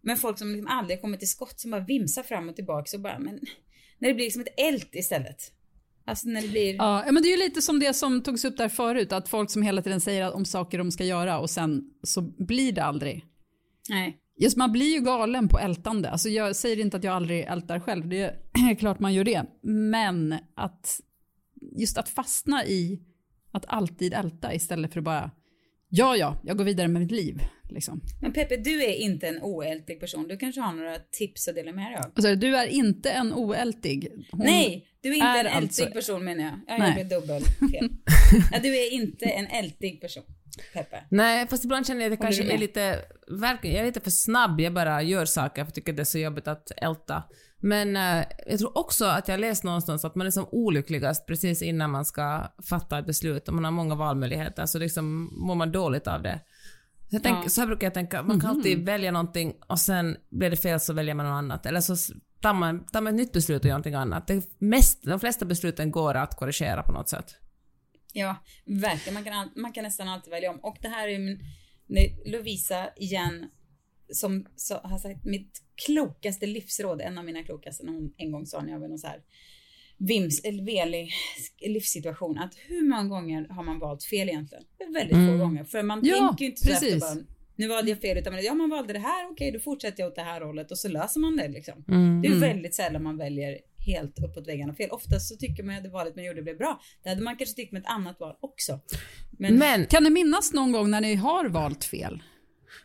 Men 0.00 0.16
folk 0.16 0.38
som 0.38 0.52
liksom 0.52 0.68
aldrig 0.68 1.00
kommer 1.00 1.16
till 1.16 1.28
skott, 1.28 1.60
som 1.60 1.70
bara 1.70 1.80
vimsar 1.84 2.22
fram 2.22 2.48
och 2.48 2.56
tillbaka 2.56 2.96
och 2.96 3.02
bara, 3.02 3.18
men 3.18 3.40
när 3.98 4.08
det 4.08 4.14
blir 4.14 4.24
liksom 4.24 4.42
ett 4.42 4.54
ält 4.60 4.94
istället. 4.94 5.52
Alltså 6.04 6.28
när 6.28 6.42
det 6.42 6.48
blir, 6.48 6.74
Ja, 6.74 7.04
men 7.12 7.22
det 7.22 7.28
är 7.28 7.36
ju 7.38 7.44
lite 7.44 7.62
som 7.62 7.78
det 7.80 7.94
som 7.94 8.22
togs 8.22 8.44
upp 8.44 8.56
där 8.56 8.68
förut, 8.68 9.12
att 9.12 9.28
folk 9.28 9.50
som 9.50 9.62
hela 9.62 9.82
tiden 9.82 10.00
säger 10.00 10.34
om 10.34 10.44
saker 10.44 10.78
de 10.78 10.90
ska 10.90 11.04
göra 11.04 11.38
och 11.38 11.50
sen 11.50 11.82
så 12.02 12.20
blir 12.22 12.72
det 12.72 12.84
aldrig. 12.84 13.24
nej. 13.88 14.18
Just 14.36 14.56
man 14.56 14.72
blir 14.72 14.94
ju 14.94 15.00
galen 15.00 15.48
på 15.48 15.58
ältande. 15.58 16.10
Alltså 16.10 16.28
jag 16.28 16.56
säger 16.56 16.80
inte 16.80 16.96
att 16.96 17.04
jag 17.04 17.14
aldrig 17.14 17.40
ältar 17.44 17.80
själv, 17.80 18.08
det 18.08 18.22
är 18.68 18.74
klart 18.78 18.98
man 19.00 19.14
gör 19.14 19.24
det. 19.24 19.44
Men 19.62 20.34
att 20.54 21.00
just 21.78 21.98
att 21.98 22.08
fastna 22.08 22.64
i 22.66 23.00
att 23.52 23.64
alltid 23.68 24.14
älta 24.14 24.54
istället 24.54 24.92
för 24.92 25.00
att 25.00 25.04
bara, 25.04 25.30
ja 25.88 26.16
ja, 26.16 26.40
jag 26.44 26.56
går 26.58 26.64
vidare 26.64 26.88
med 26.88 27.02
mitt 27.02 27.10
liv. 27.10 27.40
Liksom. 27.74 28.00
Men 28.20 28.32
Peppe, 28.32 28.56
du 28.56 28.82
är 28.84 28.94
inte 28.94 29.28
en 29.28 29.42
oältig 29.42 30.00
person. 30.00 30.28
Du 30.28 30.36
kanske 30.36 30.60
har 30.60 30.72
några 30.72 30.98
tips 30.98 31.48
att 31.48 31.54
dela 31.54 31.72
med 31.72 31.90
dig 31.92 31.96
av? 31.96 32.04
Alltså, 32.16 32.34
du 32.34 32.56
är 32.56 32.66
inte 32.66 33.10
en 33.10 33.32
oältig. 33.32 34.08
Hon- 34.30 34.40
Nej, 34.40 34.86
du 35.00 35.08
är 35.10 35.14
inte 35.14 35.26
är 35.26 35.40
en 35.44 35.46
ältig 35.46 35.84
alltså- 35.84 35.86
person 35.94 36.24
menar 36.24 36.44
jag. 36.44 36.52
Jag 36.66 36.78
Nej. 36.78 36.90
gjorde 37.02 37.14
dubbel 37.16 37.42
fel. 37.72 37.88
ja, 38.52 38.58
du 38.62 38.76
är 38.76 38.92
inte 38.92 39.24
en 39.24 39.46
ältig 39.46 40.00
person, 40.00 40.22
Peppe. 40.72 41.04
Nej, 41.08 41.46
fast 41.48 41.64
ibland 41.64 41.86
känner 41.86 42.00
jag 42.00 42.12
att 42.12 42.18
jag 42.18 42.26
kanske 42.26 42.52
är 42.54 42.58
lite, 42.58 42.98
verkligen, 43.40 43.76
jag 43.76 43.82
är 43.82 43.86
lite 43.86 44.00
för 44.00 44.10
snabb, 44.10 44.60
jag 44.60 44.72
bara 44.74 45.02
gör 45.02 45.24
saker 45.24 45.62
för 45.62 45.66
jag 45.66 45.74
tycker 45.74 45.92
det 45.92 46.02
är 46.02 46.04
så 46.04 46.18
jobbigt 46.18 46.48
att 46.48 46.70
älta. 46.76 47.22
Men 47.64 47.96
eh, 47.96 48.24
jag 48.46 48.58
tror 48.58 48.78
också 48.78 49.04
att 49.04 49.28
jag 49.28 49.40
läst 49.40 49.64
någonstans 49.64 50.04
att 50.04 50.14
man 50.14 50.26
är 50.26 50.30
som 50.30 50.46
olyckligast 50.52 51.26
precis 51.26 51.62
innan 51.62 51.90
man 51.90 52.04
ska 52.04 52.42
fatta 52.68 52.98
ett 52.98 53.06
beslut 53.06 53.48
och 53.48 53.54
man 53.54 53.64
har 53.64 53.70
många 53.70 53.94
valmöjligheter 53.94 54.66
så 54.66 54.78
liksom 54.78 55.30
mår 55.46 55.54
man 55.54 55.72
dåligt 55.72 56.06
av 56.06 56.22
det. 56.22 56.40
Så, 57.12 57.16
jag 57.16 57.22
tänk, 57.22 57.44
Ja. 57.44 57.48
så 57.48 57.60
här 57.60 57.66
brukar 57.66 57.86
jag 57.86 57.94
tänka, 57.94 58.22
man 58.22 58.40
kan 58.40 58.50
alltid 58.50 58.86
välja 58.86 59.10
någonting 59.10 59.54
och 59.66 59.78
sen 59.78 60.16
blir 60.30 60.50
det 60.50 60.56
fel 60.56 60.80
så 60.80 60.92
väljer 60.92 61.14
man 61.14 61.26
något 61.26 61.32
annat. 61.38 61.66
Eller 61.66 61.80
så 61.80 62.14
tar 62.40 62.54
man, 62.54 62.86
tar 62.86 63.00
man 63.00 63.12
ett 63.14 63.16
nytt 63.20 63.32
beslut 63.32 63.60
och 63.60 63.66
gör 63.66 63.72
någonting 63.72 63.94
annat. 63.94 64.26
Det 64.26 64.44
mest, 64.58 65.02
de 65.02 65.20
flesta 65.20 65.44
besluten 65.44 65.90
går 65.90 66.14
att 66.14 66.36
korrigera 66.36 66.82
på 66.82 66.92
något 66.92 67.08
sätt. 67.08 67.36
Ja, 68.12 68.36
verkligen. 68.64 69.14
Man 69.14 69.24
kan, 69.24 69.50
man 69.56 69.72
kan 69.72 69.84
nästan 69.84 70.08
alltid 70.08 70.30
välja 70.30 70.50
om. 70.50 70.58
Och 70.58 70.76
det 70.80 70.88
här 70.88 71.08
är 71.08 71.18
min, 71.18 71.40
Lovisa 72.26 72.88
igen, 72.96 73.50
som 74.12 74.46
så, 74.56 74.74
har 74.74 74.98
sagt 74.98 75.24
mitt 75.24 75.62
klokaste 75.86 76.46
livsråd, 76.46 77.00
en 77.00 77.18
av 77.18 77.24
mina 77.24 77.42
klokaste, 77.42 77.84
när 77.84 77.92
hon 77.92 78.14
en 78.16 78.32
gång 78.32 78.46
sa 78.46 78.60
när 78.62 78.72
jag 78.72 78.80
var 78.80 78.88
någon 78.88 78.98
så 78.98 79.06
här 79.06 79.20
vims, 80.08 80.40
eller 80.44 80.62
velig 80.64 81.10
livssituation, 81.66 82.38
att 82.38 82.54
hur 82.66 82.82
många 82.88 83.04
gånger 83.04 83.46
har 83.48 83.62
man 83.62 83.78
valt 83.78 84.04
fel 84.04 84.28
egentligen? 84.28 84.64
Väldigt 84.94 85.16
få 85.16 85.36
gånger, 85.38 85.64
för 85.64 85.82
man 85.82 86.00
Ja, 86.04 86.28
tänker 86.28 86.44
ju 86.44 86.50
inte 86.50 86.60
så 86.66 86.72
efter 86.72 86.86
precis. 86.86 87.00
bara, 87.00 87.24
nu 87.56 87.68
valde 87.68 87.90
jag 87.90 88.00
fel, 88.00 88.18
utan 88.18 88.32
man, 88.32 88.42
ja 88.44 88.54
man 88.54 88.70
valde 88.70 88.92
det 88.92 88.98
här, 88.98 89.30
okej 89.30 89.50
då 89.52 89.58
fortsätter 89.60 90.02
jag 90.02 90.08
åt 90.10 90.16
det 90.16 90.22
här 90.22 90.40
hållet 90.40 90.70
och 90.70 90.78
så 90.78 90.88
löser 90.88 91.20
man 91.20 91.36
det 91.36 91.48
liksom. 91.48 91.84
Mm. 91.88 92.22
Det 92.22 92.28
är 92.28 92.34
väldigt 92.40 92.74
sällan 92.74 93.02
man 93.02 93.16
väljer 93.18 93.58
helt 93.86 94.18
uppåt 94.18 94.48
väggarna 94.48 94.74
fel. 94.74 94.90
Oftast 94.90 95.28
så 95.28 95.36
tycker 95.36 95.62
man 95.62 95.76
att 95.76 95.82
det 95.82 95.88
valet 95.90 96.16
man 96.16 96.24
gjorde 96.24 96.42
blev 96.42 96.58
bra. 96.58 96.80
Det 97.02 97.08
hade 97.08 97.22
man 97.22 97.36
kanske 97.36 97.56
tyckt 97.56 97.72
med 97.72 97.80
ett 97.80 97.88
annat 97.88 98.20
val 98.20 98.34
också. 98.40 98.80
Men, 99.38 99.54
Men 99.54 99.86
Kan 99.86 100.02
ni 100.02 100.10
minnas 100.10 100.52
någon 100.52 100.72
gång 100.72 100.90
när 100.90 101.00
ni 101.00 101.14
har 101.14 101.48
valt 101.48 101.84
fel? 101.84 102.22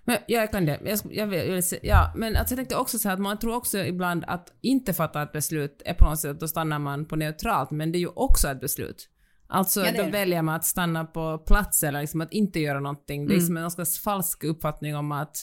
Men, 0.05 0.17
ja, 0.27 0.39
jag 0.39 0.51
kan 0.51 0.65
det. 0.65 0.79
Jag, 1.11 1.33
jag, 1.33 1.63
se, 1.63 1.79
ja, 1.83 2.13
men 2.15 2.35
alltså 2.35 2.51
jag 2.53 2.57
tänkte 2.57 2.75
också 2.75 2.99
så 2.99 3.07
här 3.07 3.13
att 3.15 3.21
man 3.21 3.39
tror 3.39 3.55
också 3.55 3.77
ibland 3.77 4.23
att 4.27 4.53
inte 4.61 4.93
fatta 4.93 5.21
ett 5.23 5.31
beslut 5.31 5.81
är 5.85 5.93
på 5.93 6.05
något 6.05 6.19
sätt, 6.19 6.39
då 6.39 6.47
stannar 6.47 6.79
man 6.79 7.05
på 7.05 7.15
neutralt, 7.15 7.71
men 7.71 7.91
det 7.91 7.97
är 7.97 7.99
ju 7.99 8.07
också 8.07 8.47
ett 8.47 8.61
beslut. 8.61 9.09
Alltså 9.49 9.85
Ja, 9.85 9.91
då 9.97 10.03
det. 10.03 10.09
väljer 10.11 10.41
man 10.41 10.55
att 10.55 10.65
stanna 10.65 11.05
på 11.05 11.37
plats 11.37 11.83
eller 11.83 12.01
liksom 12.01 12.21
att 12.21 12.33
inte 12.33 12.59
göra 12.59 12.79
någonting. 12.79 13.27
Det 13.27 13.35
är 13.35 13.39
som 13.39 13.57
en 13.57 13.63
ganska 13.63 13.85
falsk 13.85 14.43
uppfattning 14.43 14.95
om 14.95 15.11
att, 15.11 15.37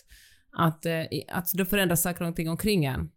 att, 0.56 0.86
eh, 0.86 0.92
i- 1.02 1.26
att 1.32 1.52
då 1.52 1.64
förändras 1.64 2.02
saker 2.02 2.24
och 2.24 2.36
ting 2.36 2.50
omkring 2.50 2.84
en. 2.84 3.10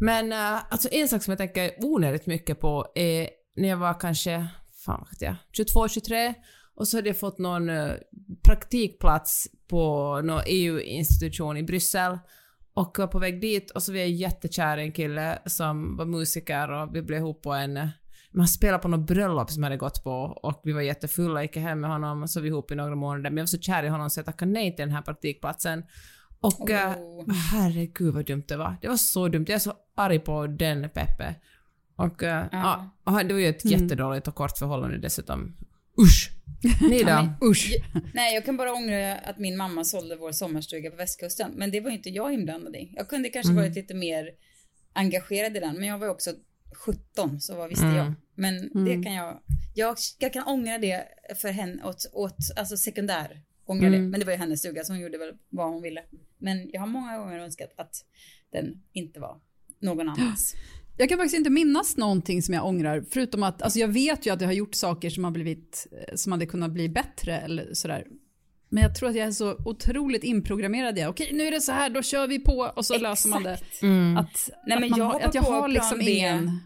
Men 0.00 0.32
eh, 0.32 0.72
alltså 0.72 0.88
en 0.92 1.08
sak 1.08 1.22
som 1.22 1.30
jag 1.30 1.38
tänker 1.38 1.70
onödigt 1.84 2.26
mycket 2.26 2.60
på 2.60 2.92
är 2.94 3.28
när 3.56 3.68
jag 3.68 3.76
var 3.76 4.00
kanske, 4.00 4.46
fan 4.84 4.98
vad 5.00 5.08
vet 5.10 5.22
jag, 5.22 5.36
22, 5.52 5.88
23 5.88 6.34
och 6.74 6.88
så 6.88 6.96
hade 6.96 7.08
jag 7.08 7.18
fått 7.18 7.38
någon 7.38 7.68
eh, 7.68 7.92
praktikplats 8.44 9.48
på 9.68 10.20
någon 10.20 10.42
EU-institution 10.46 11.56
i 11.56 11.62
Bryssel 11.62 12.18
och 12.74 12.98
var 12.98 13.06
på 13.06 13.18
väg 13.18 13.40
dit 13.40 13.70
och 13.70 13.82
så 13.82 13.92
var 13.92 13.98
jag 13.98 14.10
jättekär 14.10 14.78
i 14.78 14.82
en 14.82 14.92
kille 14.92 15.38
som 15.46 15.96
var 15.96 16.04
musiker 16.04 16.70
och 16.70 16.96
vi 16.96 17.02
blev 17.02 17.18
ihop 17.18 17.42
på 17.42 17.52
en 17.52 17.88
man 18.34 18.48
spelade 18.48 18.82
på 18.82 18.88
något 18.88 19.06
bröllop 19.06 19.50
som 19.50 19.62
jag 19.62 19.70
hade 19.70 19.76
gått 19.76 20.04
på 20.04 20.12
och 20.42 20.60
vi 20.64 20.72
var 20.72 20.80
jättefulla, 20.80 21.42
gick 21.42 21.56
hem 21.56 21.80
med 21.80 21.90
honom 21.90 22.22
och 22.22 22.30
så 22.30 22.40
vi 22.40 22.48
ihop 22.48 22.70
i 22.70 22.74
några 22.74 22.94
månader 22.94 23.30
men 23.30 23.36
jag 23.36 23.42
var 23.42 23.46
så 23.46 23.58
kär 23.58 23.82
i 23.82 23.88
honom 23.88 24.10
så 24.10 24.18
jag 24.18 24.26
tackade 24.26 24.50
nej 24.50 24.76
till 24.76 24.86
den 24.86 24.94
här 24.94 25.02
praktikplatsen. 25.02 25.84
Och 26.40 26.70
Oh. 26.70 27.32
herregud 27.52 28.14
vad 28.14 28.26
dumt 28.26 28.44
det 28.48 28.56
var. 28.56 28.76
Det 28.80 28.88
var 28.88 28.96
så 28.96 29.28
dumt. 29.28 29.44
Jag 29.48 29.54
är 29.54 29.58
så 29.58 29.72
arg 29.96 30.18
på 30.18 30.46
den 30.46 30.88
Peppe. 30.88 31.34
Och 31.96 32.22
eh, 32.22 32.46
ja. 32.52 32.90
och 33.04 33.12
det 33.12 33.34
var 33.34 33.40
ju 33.40 33.48
ett 33.48 33.64
jättedåligt 33.64 34.28
och 34.28 34.34
kort 34.34 34.58
förhållande 34.58 34.98
dessutom. 34.98 35.56
Usch! 36.00 36.30
Ni 36.80 37.02
då? 37.02 37.46
Usch. 37.46 37.76
Nej, 38.14 38.34
jag 38.34 38.44
kan 38.44 38.56
bara 38.56 38.72
ångra 38.72 39.14
att 39.16 39.38
min 39.38 39.56
mamma 39.56 39.84
sålde 39.84 40.16
vår 40.16 40.32
sommarstuga 40.32 40.90
på 40.90 40.96
västkusten. 40.96 41.52
Men 41.56 41.70
det 41.70 41.80
var 41.80 41.90
inte 41.90 42.10
jag 42.10 42.34
inblandad 42.34 42.76
i. 42.76 42.92
Jag 42.96 43.08
kunde 43.08 43.28
kanske 43.28 43.52
varit 43.52 43.74
lite 43.74 43.94
mer 43.94 44.30
engagerad 44.92 45.56
i 45.56 45.60
den. 45.60 45.74
Men 45.76 45.88
jag 45.88 45.98
var 45.98 46.08
också 46.08 46.34
17, 46.72 47.40
så 47.40 47.56
vad 47.56 47.68
visste 47.68 47.86
jag? 47.86 48.14
Men 48.34 48.84
det 48.84 49.02
kan 49.02 49.14
jag, 49.14 49.40
jag... 49.74 49.96
Jag 50.18 50.32
kan 50.32 50.44
ångra 50.44 50.78
det 50.78 51.04
för 51.36 51.48
henne, 51.50 51.84
åt, 51.84 52.10
åt 52.12 52.36
alltså 52.56 52.76
sekundär. 52.76 53.42
Ångra 53.64 53.90
det. 53.90 53.98
Men 53.98 54.20
det 54.20 54.26
var 54.26 54.32
ju 54.32 54.38
hennes 54.38 54.60
stuga, 54.60 54.84
så 54.84 54.92
hon 54.92 55.00
gjorde 55.00 55.18
väl 55.18 55.34
vad 55.48 55.66
hon 55.72 55.82
ville. 55.82 56.02
Men 56.38 56.70
jag 56.72 56.80
har 56.80 56.86
många 56.86 57.18
gånger 57.18 57.38
önskat 57.38 57.72
att 57.76 58.04
den 58.50 58.82
inte 58.92 59.20
var 59.20 59.40
någon 59.78 60.08
annans. 60.08 60.54
Jag 61.02 61.08
kan 61.08 61.18
faktiskt 61.18 61.36
inte 61.36 61.50
minnas 61.50 61.96
någonting 61.96 62.42
som 62.42 62.54
jag 62.54 62.66
ångrar, 62.66 63.04
förutom 63.10 63.42
att 63.42 63.62
alltså 63.62 63.78
jag 63.78 63.88
vet 63.88 64.26
ju 64.26 64.30
att 64.32 64.40
jag 64.40 64.48
har 64.48 64.54
gjort 64.54 64.74
saker 64.74 65.10
som 65.10 65.24
har 65.24 65.30
blivit, 65.30 65.86
eh, 65.92 66.14
som 66.14 66.32
hade 66.32 66.46
kunnat 66.46 66.70
bli 66.70 66.88
bättre 66.88 67.38
eller 67.38 67.74
sådär. 67.74 68.06
Men 68.68 68.82
jag 68.82 68.94
tror 68.94 69.08
att 69.08 69.16
jag 69.16 69.26
är 69.26 69.30
så 69.30 69.56
otroligt 69.64 70.24
inprogrammerad. 70.24 70.98
Jag. 70.98 71.10
Okej, 71.10 71.30
nu 71.32 71.46
är 71.46 71.50
det 71.50 71.60
så 71.60 71.72
här, 71.72 71.90
då 71.90 72.02
kör 72.02 72.26
vi 72.26 72.38
på 72.38 72.72
och 72.76 72.86
så 72.86 72.98
löser 72.98 73.28
man 73.28 73.42
det. 73.42 73.52
Exakt. 73.52 73.82
Att, 73.82 74.50
Nej, 74.66 74.74
att, 74.74 74.80
men 74.80 74.90
man 74.90 74.98
jag 74.98 75.22
att 75.22 75.34
jag 75.34 75.42
har 75.42 75.68
liksom 75.68 76.00
ingen... 76.00 76.60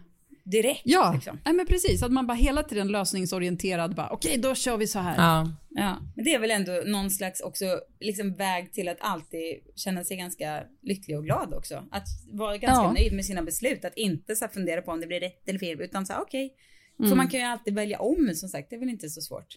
direkt. 0.51 0.81
Ja, 0.83 1.11
Liksom. 1.15 1.39
nej, 1.45 1.53
men 1.53 1.65
precis. 1.65 2.03
Att 2.03 2.11
man 2.11 2.27
bara 2.27 2.33
hela 2.37 2.63
tiden 2.63 2.87
lösningsorienterad. 2.87 3.95
bara, 3.95 4.09
Okej, 4.09 4.37
då 4.37 4.55
kör 4.55 4.77
vi 4.77 4.87
så 4.87 4.99
här. 4.99 5.15
Ja. 5.17 5.51
Ja, 5.69 5.97
men 6.15 6.25
det 6.25 6.33
är 6.33 6.39
väl 6.39 6.51
ändå 6.51 6.71
någon 6.85 7.09
slags 7.11 7.41
också 7.41 7.79
liksom 7.99 8.33
väg 8.33 8.73
till 8.73 8.87
att 8.87 8.97
alltid 8.99 9.57
känna 9.75 10.03
sig 10.03 10.17
ganska 10.17 10.63
lycklig 10.81 11.17
och 11.17 11.23
glad 11.23 11.53
också. 11.53 11.83
Att 11.91 12.05
vara 12.31 12.57
ganska 12.57 12.83
Ja. 12.83 12.91
nöjd 12.91 13.13
med 13.13 13.25
sina 13.25 13.43
beslut, 13.43 13.85
att 13.85 13.97
inte 13.97 14.35
så 14.35 14.47
fundera 14.47 14.81
på 14.81 14.91
om 14.91 15.01
det 15.01 15.07
blir 15.07 15.19
rätt 15.19 15.49
eller 15.49 15.59
fel, 15.59 15.81
utan 15.81 16.05
så 16.05 16.13
här, 16.13 16.21
okej. 16.21 16.53
För 16.97 17.03
Mm. 17.05 17.17
man 17.17 17.27
kan 17.27 17.39
ju 17.39 17.45
alltid 17.45 17.75
välja 17.75 17.99
om, 17.99 18.31
som 18.35 18.49
sagt, 18.49 18.69
det 18.69 18.75
är 18.75 18.79
väl 18.79 18.89
inte 18.89 19.09
så 19.09 19.21
svårt. 19.21 19.47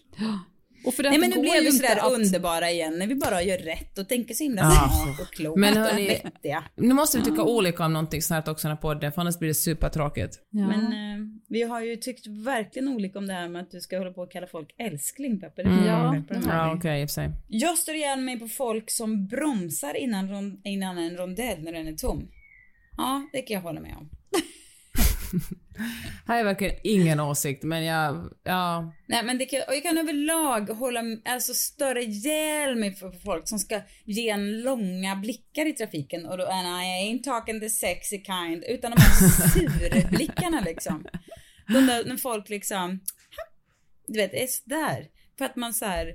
Och 0.85 0.93
för 0.93 1.03
Nej 1.03 1.17
men 1.17 1.29
nu 1.29 1.39
blev 1.41 1.55
ju 1.55 1.61
vi 1.61 1.71
sådär 1.71 1.97
att- 1.97 2.11
underbara 2.11 2.71
igen, 2.71 2.99
när 2.99 3.07
vi 3.07 3.15
bara 3.15 3.41
gör 3.43 3.57
rätt 3.57 3.97
och 3.97 4.09
tänker 4.09 4.33
så 4.33 4.43
himla 4.43 4.61
Ja. 4.61 4.69
smart 5.03 5.19
och 5.27 5.33
klokt 5.33 5.59
Men 5.59 5.77
och 5.77 5.83
hörni- 5.83 6.07
vettiga. 6.23 6.63
Nu 6.75 6.93
måste 6.93 7.17
vi 7.17 7.23
tycka 7.23 7.43
olika 7.43 7.85
om 7.85 7.93
någonting 7.93 8.21
snart 8.21 8.47
också 8.47 8.67
den 8.67 8.77
här 8.77 8.81
podden, 8.81 9.11
för 9.11 9.21
annars 9.21 9.39
blir 9.39 9.47
det 9.47 9.53
supertråkigt. 9.53 10.39
Ja. 10.49 10.67
Men 10.67 10.79
eh, 10.85 11.25
vi 11.49 11.63
har 11.63 11.81
ju 11.81 11.95
tyckt 11.95 12.27
verkligen 12.27 12.87
olika 12.87 13.19
om 13.19 13.27
det 13.27 13.33
här 13.33 13.49
med 13.49 13.61
att 13.61 13.71
du 13.71 13.79
ska 13.81 13.97
hålla 13.97 14.11
på 14.11 14.21
och 14.21 14.31
kalla 14.31 14.47
folk 14.47 14.75
älskling 14.77 15.39
Peppe. 15.39 15.63
Det 15.63 15.69
Mm. 15.69 15.85
Ja. 15.85 16.15
Ja, 16.47 16.75
okej, 16.75 17.03
och 17.03 17.09
sig. 17.09 17.29
Jag 17.47 17.77
står 17.77 17.95
igen 17.95 18.25
mig 18.25 18.39
på 18.39 18.47
folk 18.47 18.91
som 18.91 19.27
bromsar 19.27 19.97
innan, 19.97 20.61
innan 20.63 20.97
en 20.97 21.17
rondell 21.17 21.63
när 21.63 21.71
den 21.71 21.87
är 21.87 21.93
tom. 21.95 22.27
Ja, 22.97 23.29
det 23.33 23.41
kan 23.41 23.55
jag 23.55 23.61
hålla 23.61 23.79
med 23.81 23.95
om. 23.97 24.09
Här 26.27 26.39
är 26.39 26.43
verkligen 26.43 26.75
ingen 26.83 27.19
åsikt, 27.19 27.63
men 27.63 27.83
jag, 27.83 28.33
ja, 28.43 28.93
Nej, 29.07 29.23
men 29.23 29.37
det 29.37 29.45
kan, 29.45 29.61
och 29.67 29.75
jag 29.75 29.83
kan 29.83 29.97
överlag 29.97 30.69
hålla, 30.69 31.01
alltså 31.25 31.53
större 31.53 32.03
ihjäl 32.03 32.75
mig 32.75 32.95
för 32.95 33.11
folk 33.11 33.47
som 33.47 33.59
ska 33.59 33.81
ge 34.05 34.29
en 34.29 34.61
långa 34.61 35.15
blickar 35.15 35.65
i 35.65 35.73
trafiken 35.73 36.25
och 36.25 36.37
då 36.37 36.43
är 36.43 36.83
I 36.83 37.13
ain't 37.13 37.23
talking 37.23 37.59
the 37.59 37.69
sexy 37.69 38.23
kind, 38.23 38.63
utan 38.67 38.91
de 38.91 39.01
här 39.01 39.29
surblickarna 39.49 40.61
liksom. 40.61 41.05
De 41.67 41.87
där, 41.87 42.05
när 42.05 42.17
folk 42.17 42.49
liksom, 42.49 42.99
du 44.07 44.19
vet, 44.19 44.33
är 44.33 44.47
sådär. 44.47 45.07
För 45.37 45.45
att 45.45 45.55
man 45.55 45.73
så 45.73 45.85
här, 45.85 46.07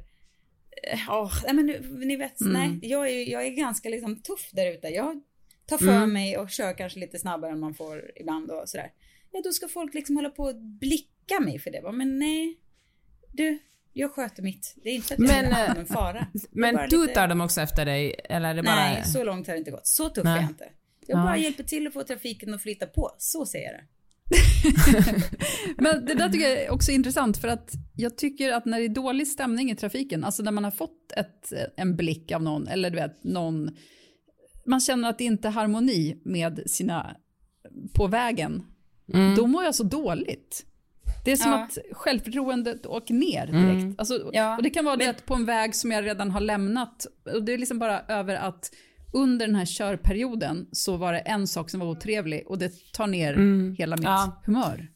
eh, 0.93 1.31
nej 1.45 1.55
men 1.55 1.67
nu, 1.67 2.05
ni 2.07 2.17
vet, 2.17 2.41
nej, 2.41 2.79
jag 2.83 3.11
är, 3.11 3.31
jag 3.31 3.47
är 3.47 3.51
ganska 3.51 3.89
liksom 3.89 4.23
tuff 4.23 4.51
där 4.53 4.73
ute. 4.73 4.89
Jag 4.89 5.23
tar 5.67 5.79
för 5.79 6.07
mig 6.07 6.39
och 6.39 6.51
kör 6.51 6.79
kanske 6.79 6.99
lite 6.99 7.19
snabbare 7.19 7.53
än 7.53 7.61
man 7.61 7.75
får 7.75 8.11
ibland 8.17 8.51
och 8.51 8.69
sådär. 8.69 8.91
Ja, 9.33 9.41
då 9.45 9.53
ska 9.53 9.69
folk 9.69 9.95
liksom 9.95 10.17
hålla 10.17 10.31
på 10.31 10.43
och 10.43 10.57
blicka 10.63 11.41
mig 11.41 11.59
för 11.59 11.71
det. 11.71 11.93
Men 11.93 12.19
nej, 12.19 12.57
du, 13.33 13.59
jag 13.93 14.11
sköter 14.13 14.43
mitt. 14.43 14.75
Det 14.83 14.89
är 14.91 14.95
inte 14.95 15.15
att 15.15 15.21
jag 15.21 15.29
Men, 15.29 15.45
är 15.45 15.65
eh, 15.69 15.79
en 15.79 15.87
fara. 15.87 16.27
Det 16.33 16.39
är 16.39 16.73
Men 16.73 16.89
tutar 16.89 17.07
lite- 17.07 17.27
de 17.27 17.41
också 17.41 17.61
efter 17.61 17.85
dig, 17.85 18.15
eller 18.25 18.49
är 18.51 18.55
det 18.55 18.63
bara... 18.63 18.75
Nej, 18.75 19.05
så 19.05 19.25
långt 19.25 19.47
har 19.47 19.55
det 19.55 19.59
inte 19.59 19.71
gått. 19.71 19.87
Så 19.87 20.09
tuff 20.09 20.25
är 20.27 20.37
jag 20.37 20.43
inte. 20.45 20.65
Jag 21.07 21.19
Ja. 21.19 21.23
bara 21.25 21.37
hjälper 21.37 21.63
till 21.65 21.87
att 21.87 21.93
få 21.93 22.03
trafiken 22.03 22.55
att 22.55 22.63
flytta 22.63 22.87
på. 22.87 23.11
Så 23.19 23.47
säger 23.47 23.67
jag 23.73 23.75
det. 23.75 23.87
Men 25.83 26.05
det 26.07 26.15
där 26.15 26.29
tycker 26.29 26.49
jag 26.49 26.59
är 26.63 26.71
också 26.71 26.93
intressant 26.93 27.37
för 27.39 27.49
att 27.49 27.71
jag 27.97 28.17
tycker 28.19 28.53
att 28.53 28.65
när 28.65 28.79
det 28.79 28.85
är 28.85 28.89
dålig 28.89 29.29
stämning 29.29 29.71
i 29.71 29.77
trafiken, 29.77 30.25
alltså 30.25 30.43
när 30.43 30.53
man 30.53 30.65
har 30.65 30.71
fått 30.71 31.13
ett, 31.17 31.53
en 31.77 31.97
blick 31.97 32.33
av 32.33 32.43
någon 32.43 32.69
eller 32.69 32.91
du 32.91 32.97
vet 32.97 33.25
någon, 33.25 33.77
man 34.67 34.81
känner 34.81 35.09
att 35.11 35.19
det 35.19 35.25
inte 35.25 35.49
är 35.49 35.53
harmoni 35.53 36.21
med 36.25 36.63
sina 36.67 37.17
på 37.95 38.07
vägen, 38.07 38.63
då 39.37 39.47
mår 39.47 39.65
jag 39.65 39.75
så 39.75 39.83
dåligt. 39.83 40.67
Det 41.25 41.33
är 41.33 41.37
som 41.37 41.51
Ja. 41.51 41.65
att 41.65 41.79
självförtroendet 41.93 42.87
åker 42.87 43.15
ner 43.15 43.47
direkt. 43.47 43.99
Alltså, 44.01 44.31
Ja, 44.33 44.57
och 44.57 44.63
det 44.63 44.71
kan 44.71 44.85
vara 44.85 44.97
det 44.97 45.05
men- 45.05 45.15
att 45.15 45.27
på 45.27 45.35
en 45.35 45.45
väg 45.45 45.75
som 45.75 45.93
jag 45.93 46.05
redan 46.07 46.31
har 46.31 46.41
lämnat, 46.41 47.07
och 47.35 47.43
det 47.45 47.53
är 47.53 47.59
liksom 47.59 47.79
bara 47.79 48.01
över 48.01 48.35
att 48.35 48.71
under 49.13 49.47
den 49.47 49.57
här 49.57 49.67
körperioden 49.67 50.67
så 50.73 50.97
var 50.97 51.13
det 51.13 51.19
en 51.19 51.47
sak 51.47 51.71
som 51.71 51.81
var 51.81 51.87
otrevlig 51.87 52.47
och 52.47 52.59
det 52.59 52.73
tar 52.93 53.07
ner 53.07 53.35
hela 53.79 53.97
mitt 53.97 54.05
Ja. 54.05 54.43
humör. 54.47 54.89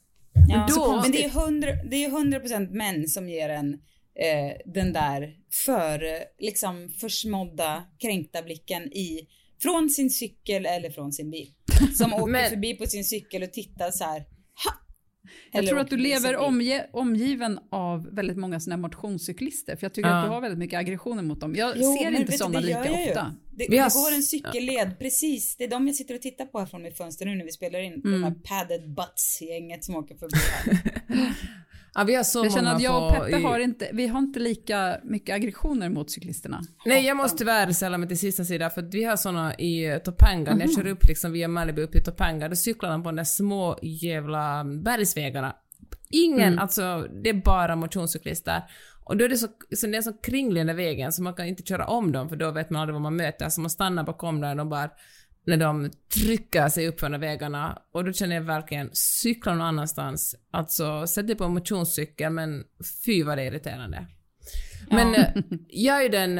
Ja, 0.49 0.67
då- 0.77 1.01
men 1.03 1.13
det 1.13 1.25
är 1.25 1.31
hundra, 1.31 1.71
det 1.91 2.05
är 2.05 2.11
100% 2.11 2.71
män 2.71 3.09
som 3.09 3.29
ger 3.29 3.49
en 3.49 3.75
eh, 4.15 4.53
den 4.73 4.93
där 4.93 5.35
för, 5.67 6.01
liksom 6.39 6.89
försmådda, 6.89 7.83
kränkta 7.99 8.43
blicken 8.43 8.83
i, 8.83 9.21
från 9.63 9.91
sin 9.91 10.11
cykel 10.11 10.67
eller 10.67 10.91
från 10.91 11.13
sin 11.13 11.31
bil. 11.31 11.49
Som 11.95 12.15
åker 12.15 12.33
Men- 12.33 12.51
förbi 12.51 12.75
på 12.75 12.87
sin 12.87 13.05
cykel 13.05 13.43
och 13.43 13.53
tittar 13.53 13.91
så 13.91 14.05
här. 14.05 14.19
Ha! 14.65 14.75
Jag 15.53 15.67
tror 15.67 15.79
att 15.79 15.91
du 15.91 15.97
lever 15.97 16.37
omge, 16.37 16.87
omgiven 16.93 17.59
av 17.71 18.15
väldigt 18.15 18.37
många 18.37 18.61
sådana 18.61 18.77
här 18.77 18.81
motionscyklister. 18.83 19.77
För 19.77 19.85
jag 19.85 19.95
tycker 19.95 20.09
Ja. 20.11 20.17
att 20.19 20.25
du 20.27 20.31
har 20.31 20.41
väldigt 20.41 20.59
mycket 20.59 20.79
aggressioner 20.79 21.23
mot 21.23 21.41
dem. 21.41 21.55
Jag 21.55 21.73
Jo, 21.77 21.97
ser 21.99 22.11
inte 22.21 22.33
sådana 22.33 22.61
lika 22.61 22.87
jag 22.87 23.09
ofta. 23.09 23.35
Det, 23.51 23.67
Vi 23.71 23.79
har 23.79 23.85
det 23.85 23.89
s- 23.89 23.95
går 23.95 24.15
en 24.15 24.23
cykelled, 24.23 24.99
precis. 24.99 25.57
Det 25.57 25.65
är 25.65 25.69
de 25.69 25.87
jag 25.87 25.97
sitter 25.97 26.15
och 26.15 26.23
tittar 26.23 26.47
på 26.47 26.59
här 26.59 26.67
från 26.67 26.83
mitt 26.83 26.97
fönster 26.97 27.27
nu 27.27 27.35
när 27.37 27.45
vi 27.45 27.53
spelar 27.53 27.81
in. 27.81 27.93
Mm. 27.93 28.13
De 28.13 28.23
här 28.23 28.35
padded 28.45 28.95
butts-gänget 28.95 29.85
som 29.85 29.97
åker 29.97 30.15
förbi 30.17 30.37
här. 30.53 30.81
Ja, 31.95 32.05
vi 32.05 32.15
har 32.15 32.23
så 32.23 32.45
Jag 32.45 32.53
känner 32.53 32.75
att 32.75 32.83
jag 32.83 33.07
och 33.07 33.13
Peppe 33.13 33.39
i- 33.39 33.43
har 33.43 33.59
inte, 33.59 33.91
vi 33.93 34.07
har 34.07 34.19
inte 34.19 34.41
lika 34.41 35.01
mycket 35.05 35.35
aggressioner 35.35 35.89
mot 35.89 36.11
cyklisterna. 36.11 36.61
Nej, 36.87 37.07
jag 37.07 37.17
måste 37.17 37.39
tyvärr 37.39 37.73
sälla 37.73 37.99
mig 37.99 38.09
till 38.09 38.19
sista 38.19 38.45
sidan 38.45 38.71
för 38.71 38.83
vi 38.83 39.05
har 39.05 39.17
såna 39.17 39.55
i 39.55 40.01
Topanga. 40.05 40.55
När 40.55 40.61
jag 40.67 40.75
kör 40.75 40.87
upp 40.87 41.05
liksom 41.05 41.33
via 41.33 41.49
Malibu 41.49 41.83
upp 41.83 41.93
till 41.93 42.05
Topanga, 42.05 42.49
då 42.49 42.57
cyklar 42.57 42.91
de 42.91 43.03
på 43.03 43.09
de 43.09 43.17
där 43.17 43.25
små 43.25 43.79
jävla 43.83 44.65
bergsvägarna. 44.65 45.57
Ingen, 46.11 46.59
alltså 46.59 47.07
det 47.23 47.31
är 47.31 47.35
bara 47.45 47.77
motionscyklister. 47.77 48.63
Och 49.05 49.17
då 49.17 49.25
är 49.25 49.29
det 49.29 49.37
så, 49.37 49.47
så 49.77 49.87
det 49.87 49.97
är 49.97 50.03
så 50.03 50.13
kringlig 50.13 50.67
den 50.67 50.77
vägen 50.77 51.13
så 51.13 51.23
man 51.23 51.35
kan 51.35 51.47
inte 51.47 51.63
köra 51.63 51.87
om 51.87 52.13
dem 52.13 52.29
för 52.29 52.37
då 52.37 52.51
vet 52.51 52.71
man 52.71 52.81
aldrig 52.83 52.93
vad 52.95 53.03
man 53.03 53.17
möter. 53.17 53.49
Så 53.49 53.61
man 53.61 53.71
stannar 53.71 54.05
bakom 54.05 54.41
där 54.41 54.51
och 54.51 54.57
de 54.57 54.69
bara 54.69 54.91
när 55.45 55.57
de 55.57 55.91
trycker 56.15 56.69
sig 56.69 56.89
upp 56.89 57.01
där 57.01 57.19
vägarna 57.19 57.83
och 57.93 58.05
då 58.05 58.13
känner 58.13 58.35
jag 58.35 58.43
verkligen 58.43 58.91
cykla 58.93 59.53
någon 59.53 59.67
annanstans. 59.67 60.35
Alltså 60.51 61.07
sätt 61.07 61.27
dig 61.27 61.37
på 61.37 61.45
en 61.45 61.55
motionscykel 61.55 62.33
men 62.33 62.65
fy 63.05 63.23
vad 63.23 63.39
det 63.39 63.43
är 63.43 63.47
irriterande. 63.47 64.07
Men 64.91 65.15
eh, 65.15 65.43
jag 65.69 65.99
är 65.99 66.03
ju 66.03 66.09
den, 66.09 66.39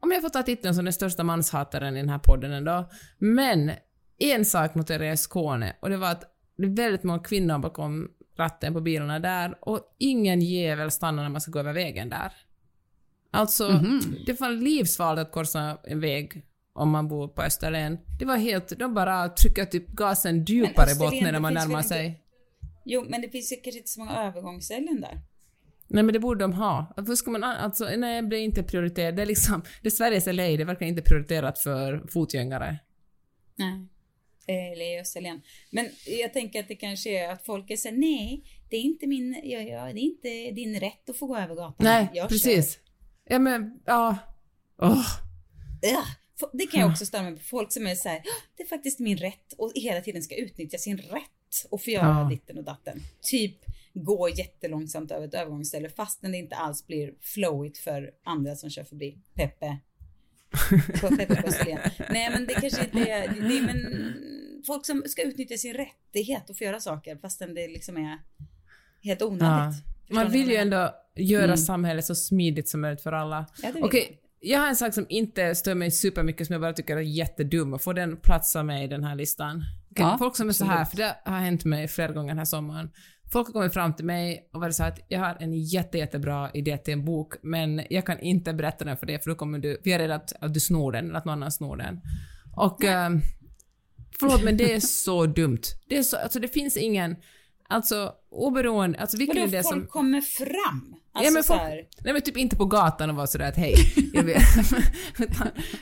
om 0.00 0.12
jag 0.12 0.22
får 0.22 0.28
ta 0.28 0.42
titeln 0.42 0.74
som 0.74 0.84
den 0.84 0.92
största 0.92 1.24
manshataren 1.24 1.96
i 1.96 2.00
den 2.00 2.08
här 2.08 2.18
podden 2.18 2.52
ändå, 2.52 2.90
men 3.18 3.72
en 4.18 4.44
sak 4.44 4.74
noterade 4.74 5.04
jag 5.04 5.14
i 5.14 5.16
Skåne 5.16 5.76
och 5.80 5.90
det 5.90 5.96
var 5.96 6.10
att 6.10 6.24
det 6.56 6.64
är 6.64 6.76
väldigt 6.76 7.02
många 7.02 7.18
kvinnor 7.18 7.58
bakom 7.58 8.10
ratten 8.36 8.72
på 8.72 8.80
bilarna 8.80 9.18
där 9.18 9.58
och 9.60 9.80
ingen 9.98 10.40
jävel 10.40 10.90
stannar 10.90 11.22
när 11.22 11.30
man 11.30 11.40
ska 11.40 11.50
gå 11.50 11.58
över 11.58 11.72
vägen 11.72 12.08
där. 12.08 12.32
Alltså, 13.30 13.68
det 14.26 14.40
var 14.40 14.50
livsfarligt 14.50 15.26
att 15.26 15.32
korsa 15.32 15.78
en 15.84 16.00
väg 16.00 16.42
om 16.80 16.90
man 16.90 17.08
bor 17.08 17.28
på 17.28 17.42
Österlen. 17.42 17.98
Det 18.18 18.24
var 18.24 18.36
helt, 18.36 18.78
de 18.78 18.94
bara 18.94 19.28
trycker 19.28 19.64
typ 19.64 19.86
gasen 19.88 20.44
djupare 20.44 20.94
bort 20.98 21.12
när 21.22 21.40
man 21.40 21.54
närmar 21.54 21.66
väl 21.68 21.76
inte- 21.76 21.88
sig. 21.88 22.20
Jo, 22.84 23.04
men 23.08 23.20
det 23.22 23.28
finns 23.28 23.52
ju 23.52 23.56
kanske 23.56 23.78
inte 23.78 23.90
så 23.90 24.00
många 24.00 24.12
övergångsställen 24.26 25.00
där. 25.00 25.20
Nej 25.88 26.02
men 26.02 26.12
det 26.12 26.18
borde 26.18 26.44
de 26.44 26.52
ha. 26.52 26.92
Varför 26.96 27.14
ska 27.14 27.30
man, 27.30 27.44
alltså, 27.44 27.84
nej 27.96 28.22
det 28.22 28.36
är 28.36 28.40
inte 28.42 28.62
prioriterat. 28.62 29.16
Det 29.16 29.22
är 29.22 29.26
liksom, 29.26 29.62
det 29.82 29.88
är 29.88 29.90
Sveriges 29.90 30.26
LA, 30.26 30.42
det 30.42 30.64
verkligen 30.64 30.96
inte 30.98 31.10
prioriterat 31.10 31.58
för 31.58 32.06
fotgängare. 32.08 32.78
Nej. 33.56 33.86
Eller 34.46 34.96
i 34.96 35.00
Österlen. 35.00 35.40
Men 35.70 35.88
jag 36.06 36.32
tänker 36.32 36.60
att 36.60 36.68
det 36.68 36.74
kanske 36.74 37.10
är 37.24 37.32
att 37.32 37.44
folk 37.46 37.70
är 37.70 37.76
så 37.76 37.90
nej, 37.90 38.44
det 38.70 38.76
är 38.76 38.80
inte 38.80 39.06
min, 39.06 39.40
ja, 39.44 39.58
ja, 39.60 39.84
det 39.84 40.00
är 40.00 40.02
inte 40.02 40.28
din 40.54 40.80
rätt 40.80 41.10
att 41.10 41.16
få 41.16 41.26
gå 41.26 41.36
över 41.36 41.54
gatan. 41.54 41.74
Nej, 41.78 42.10
Jag 42.14 42.28
precis. 42.28 42.78
Ja 43.24 43.38
men, 43.38 43.80
ja. 43.84 44.16
Åh. 44.82 45.02
Kör. 45.82 45.90
Ja, 45.90 46.02
det 46.52 46.66
kan 46.66 46.80
jag 46.80 46.90
också 46.90 47.06
störa 47.06 47.22
mig 47.22 47.32
på. 47.36 47.40
Folk 47.44 47.72
som 47.72 47.86
är 47.86 47.94
så 47.94 48.08
här, 48.08 48.16
"Ja, 48.24 48.30
det 48.56 48.62
är 48.62 48.66
faktiskt 48.66 48.98
min 48.98 49.16
rätt 49.18 49.52
och 49.58 49.72
hela 49.74 50.00
tiden 50.00 50.22
ska 50.22 50.34
utnyttja 50.36 50.78
sin 50.78 50.98
rätt 50.98 51.66
och 51.70 51.82
få 51.82 51.90
göra 51.90 52.06
Ja. 52.22 52.28
ditten 52.30 52.58
och 52.58 52.64
datten. 52.64 53.00
Typ 53.22 53.56
gå 53.94 54.28
jättelångsamt 54.28 55.10
över 55.10 55.26
ett 55.28 55.34
övergångsställe 55.34 55.88
fastän 55.88 56.32
det 56.32 56.38
inte 56.38 56.56
alls 56.56 56.86
blir 56.86 57.14
flowigt 57.20 57.78
för 57.78 58.10
andra 58.24 58.56
som 58.56 58.70
kör 58.70 58.84
förbi. 58.84 59.18
Peppe. 59.34 59.76
På 61.00 61.16
Peppe 61.16 61.42
på. 61.42 61.50
Nej 62.12 62.30
men 62.30 62.46
det 62.46 62.54
kanske 62.54 62.84
inte 62.84 63.10
är, 63.10 63.28
det 63.28 63.56
är 63.56 63.62
men 63.62 64.14
folk 64.66 64.86
som 64.86 65.02
ska 65.06 65.22
utnyttja 65.22 65.56
sin 65.56 65.74
rättighet 65.74 66.50
och 66.50 66.58
få 66.58 66.64
göra 66.64 66.80
saker 66.80 67.16
fastän 67.16 67.54
det 67.54 67.68
liksom 67.68 67.96
är 67.96 68.18
helt 69.02 69.20
Ja. 69.20 69.26
onödigt. 69.26 69.76
Förstår 70.00 70.14
Man 70.14 70.30
vill 70.32 70.48
ju 70.50 70.56
ändå 70.56 70.94
göra 71.14 71.56
samhället 71.56 72.04
så 72.04 72.14
smidigt 72.14 72.68
som 72.68 72.80
möjligt 72.80 73.02
för 73.02 73.12
alla. 73.12 73.46
Ja, 73.62 73.72
det 73.72 73.82
Okej, 73.82 74.20
jag 74.40 74.58
har 74.58 74.68
en 74.68 74.76
sak 74.76 74.94
som 74.94 75.06
inte 75.08 75.54
stör 75.54 75.74
mig 75.74 75.90
supermycket 75.90 76.46
som 76.46 76.52
jag 76.52 76.60
bara 76.60 76.72
tycker 76.72 76.96
är 76.96 77.00
jättedum 77.00 77.74
och 77.74 77.82
får 77.82 77.94
den 77.94 78.16
platsa 78.16 78.62
med 78.62 78.84
i 78.84 78.86
den 78.86 79.04
här 79.04 79.14
listan. 79.14 79.64
Okej, 79.90 80.04
Ja, 80.04 80.16
folk 80.18 80.36
som 80.36 80.48
är 80.48 80.52
så 80.52 80.64
här, 80.64 80.84
för 80.84 80.96
det 80.96 81.16
har 81.24 81.38
hänt 81.38 81.64
mig 81.64 81.88
flera 81.88 82.12
gånger 82.12 82.28
den 82.28 82.38
här 82.38 82.44
sommaren. 82.44 82.90
Folk 83.32 83.46
har 83.46 83.52
kommit 83.52 83.74
fram 83.74 83.94
till 83.94 84.04
mig 84.04 84.48
och 84.52 84.60
varit 84.60 84.74
så 84.74 84.84
att 84.84 84.98
jag 85.08 85.20
har 85.20 85.36
en 85.40 85.54
jätte, 85.54 85.98
jättebra 85.98 86.50
idé 86.54 86.78
till 86.78 86.94
en 86.94 87.04
bok 87.04 87.34
men 87.42 87.82
jag 87.90 88.06
kan 88.06 88.18
inte 88.18 88.52
berätta 88.52 88.84
den 88.84 88.96
för 88.96 89.06
dig 89.06 89.20
för 89.20 89.30
då 89.30 89.36
kommer 89.36 89.58
du, 89.58 89.80
för 89.82 89.90
jag 89.90 90.00
är 90.00 90.08
rädd 90.08 90.16
att, 90.16 90.32
att 90.40 90.54
du 90.54 90.60
snor 90.60 90.92
den 90.92 91.04
eller 91.04 91.18
att 91.18 91.24
någon 91.24 91.32
annan 91.32 91.52
snor 91.52 91.76
den. 91.76 92.00
Och 92.56 92.84
ehm, 92.84 93.20
förlåt 94.20 94.44
men 94.44 94.56
det 94.56 94.74
är 94.74 94.80
så 94.80 95.26
dumt. 95.26 95.62
Det 95.88 95.98
är 95.98 96.02
så, 96.02 96.16
alltså 96.16 96.40
det 96.40 96.48
finns 96.48 96.76
ingen, 96.76 97.16
alltså 97.68 98.12
oberoende, 98.30 98.98
alltså 98.98 99.16
vilken 99.16 99.48
idé 99.48 99.62
folk 99.62 99.74
som... 99.74 99.86
kommer 99.86 100.20
fram? 100.20 100.99
Alltså 101.12 101.28
ja, 101.28 101.32
men 101.34 101.44
folk, 101.44 101.88
nej 102.04 102.12
men 102.12 102.22
typ 102.22 102.36
inte 102.36 102.56
på 102.56 102.64
gatan 102.64 103.10
och 103.10 103.16
vara 103.16 103.26
sådär 103.26 103.48
att 103.48 103.56
hej, 103.56 103.74
jag 104.12 104.22
vet. 104.22 104.42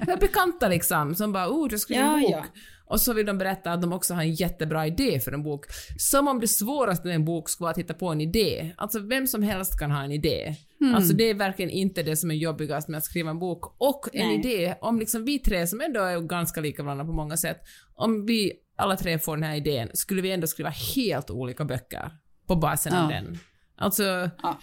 Bekanta 0.20 0.68
liksom 0.68 1.14
som 1.14 1.33
bara 1.33 1.49
oh, 1.49 1.68
du 1.68 1.79
skriver 1.79 2.03
Ja, 2.03 2.14
en 2.16 2.22
bok. 2.22 2.31
ja. 2.33 2.45
Och 2.91 3.01
så 3.01 3.12
vill 3.12 3.26
de 3.26 3.39
berätta 3.39 3.72
att 3.72 3.83
de 3.83 3.93
också 3.93 4.14
har 4.14 4.22
en 4.22 4.35
jättebra 4.35 4.87
idé 4.87 5.20
för 5.20 5.33
en 5.33 5.43
bok. 5.43 5.64
Som 5.99 6.29
om 6.29 6.41
det 6.41 6.49
svåraste 6.49 7.07
med 7.07 7.14
en 7.14 7.24
bok 7.24 7.49
skulle 7.49 7.64
vara 7.64 7.70
att 7.70 7.79
hitta 7.79 7.95
på 7.95 8.09
en 8.09 8.20
idé. 8.20 8.74
Alltså 8.76 8.99
vem 9.01 9.26
som 9.26 9.43
helst 9.43 9.79
kan 9.79 9.91
ha 9.91 10.03
en 10.05 10.12
idé. 10.12 10.55
Alltså 10.95 11.12
det 11.14 11.24
är 11.31 11.35
verkligen 11.35 11.70
inte 11.70 12.03
det 12.03 12.16
som 12.16 12.31
är 12.31 12.35
jobbigast 12.35 12.89
med 12.89 12.99
att 12.99 13.05
skriva 13.05 13.31
en 13.31 13.39
bok. 13.39 13.74
Och 13.79 14.09
en 14.12 14.26
Nej. 14.29 14.39
idé, 14.39 14.74
om 14.81 14.99
liksom 14.99 15.24
vi 15.24 15.39
tre 15.39 15.66
som 15.66 15.81
ändå 15.81 16.01
är 16.01 16.20
ganska 16.20 16.61
lika 16.61 16.83
varandra 16.83 17.05
på 17.05 17.12
många 17.12 17.37
sätt, 17.37 17.61
om 17.95 18.26
vi 18.26 18.53
alla 18.76 18.97
tre 18.97 19.18
får 19.18 19.37
den 19.37 19.43
här 19.45 19.57
idén, 19.57 19.89
skulle 19.95 20.22
vi 20.22 20.31
ändå 20.33 20.47
skriva 20.47 20.70
helt 20.97 21.31
olika 21.31 21.64
böcker 21.64 22.11
på 22.47 22.57
basen 22.57 22.95
av 22.95 23.11
Ja. 23.11 23.16
den. 23.16 23.39
Alltså, 23.76 24.03
Ja. 24.43 24.59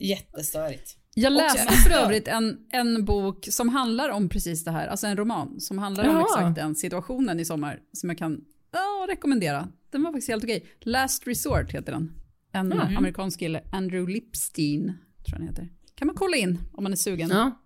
Jättestörigt. 0.00 0.96
Jag 1.14 1.32
läste 1.32 1.72
för 1.72 1.90
övrigt 1.90 2.28
en, 2.28 2.58
en 2.72 3.04
bok 3.04 3.48
som 3.50 3.68
handlar 3.68 4.08
om 4.08 4.28
precis 4.28 4.64
det 4.64 4.70
här, 4.70 4.86
alltså 4.88 5.06
en 5.06 5.16
roman 5.16 5.60
som 5.60 5.78
handlar 5.78 6.08
om 6.08 6.14
Jaha. 6.14 6.22
exakt 6.22 6.56
den 6.56 6.74
situationen 6.74 7.40
i 7.40 7.44
sommar 7.44 7.80
som 7.92 8.08
jag 8.10 8.18
kan 8.18 8.44
ja, 8.72 9.06
rekommendera. 9.08 9.68
Den 9.90 10.02
var 10.02 10.12
faktiskt 10.12 10.28
helt 10.28 10.44
okej. 10.44 10.66
Last 10.80 11.26
Resort 11.26 11.72
heter 11.72 11.92
den. 11.92 12.12
En 12.52 12.72
Mm. 12.72 12.96
amerikansk 12.96 13.38
kille, 13.38 13.62
Andrew 13.72 14.12
Lipstein, 14.12 14.82
tror 14.86 14.94
jag 15.26 15.38
han 15.38 15.48
heter. 15.48 15.68
Kan 15.94 16.06
man 16.06 16.16
kolla 16.16 16.36
in 16.36 16.58
om 16.72 16.82
man 16.82 16.92
är 16.92 16.96
sugen. 16.96 17.28
ja. 17.30 17.62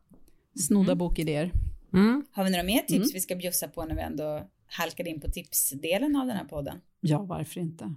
Snodda 0.61 0.95
bokidéer. 0.95 1.53
Mm. 1.93 2.25
Har 2.33 2.45
vi 2.45 2.51
några 2.51 2.63
mer 2.65 2.81
tips 2.83 3.15
vi 3.15 3.21
ska 3.21 3.37
bjussa 3.37 3.69
på 3.69 3.85
när 3.85 3.95
vi 3.95 4.01
ändå 4.03 4.49
halkade 4.67 5.11
in 5.11 5.21
på 5.21 5.29
tipsdelen 5.31 6.17
av 6.17 6.27
den 6.27 6.37
här 6.37 6.45
podden? 6.45 6.77
Ja, 7.01 7.23
varför 7.23 7.61
inte? 7.61 7.95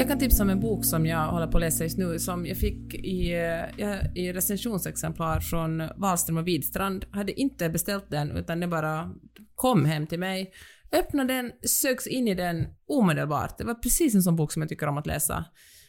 Jag 0.00 0.08
kan 0.08 0.18
tipsa 0.18 0.42
om 0.42 0.50
en 0.50 0.60
bok 0.60 0.84
som 0.84 1.06
jag 1.06 1.26
håller 1.26 1.46
på 1.46 1.56
att 1.56 1.60
läsa 1.60 1.84
just 1.84 1.98
nu 1.98 2.18
som 2.18 2.46
jag 2.46 2.56
fick 2.56 2.94
i, 2.94 3.32
eh, 3.78 4.06
i 4.14 4.32
recensionsexemplar 4.32 5.40
från 5.40 5.82
Wahlström 5.96 6.36
och 6.36 6.46
Widstrand. 6.46 7.04
Jag 7.10 7.16
Hade 7.16 7.40
inte 7.40 7.68
beställt 7.68 8.10
den 8.10 8.30
utan 8.30 8.60
den 8.60 8.70
bara 8.70 9.12
kom 9.54 9.84
hem 9.84 10.06
till 10.06 10.18
mig. 10.18 10.52
Öppnade 10.92 11.34
den, 11.34 11.52
sögs 11.62 12.06
in 12.06 12.28
i 12.28 12.34
den 12.34 12.66
omedelbart. 12.86 13.58
Det 13.58 13.64
var 13.64 13.74
precis 13.74 14.14
en 14.14 14.22
sån 14.22 14.36
bok 14.36 14.52
som 14.52 14.62
jag 14.62 14.68
tycker 14.68 14.86
om 14.86 14.98
att 14.98 15.06
läsa. 15.06 15.44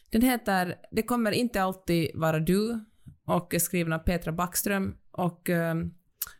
Den 0.09 0.21
heter 0.21 0.75
Det 0.91 1.03
kommer 1.03 1.31
inte 1.31 1.61
alltid 1.63 2.11
vara 2.13 2.39
du 2.39 2.85
och 3.27 3.53
är 3.53 3.59
skriven 3.59 3.93
av 3.93 3.99
Petra 3.99 4.31
Backström 4.31 4.95
och 5.11 5.49
eh, 5.49 5.75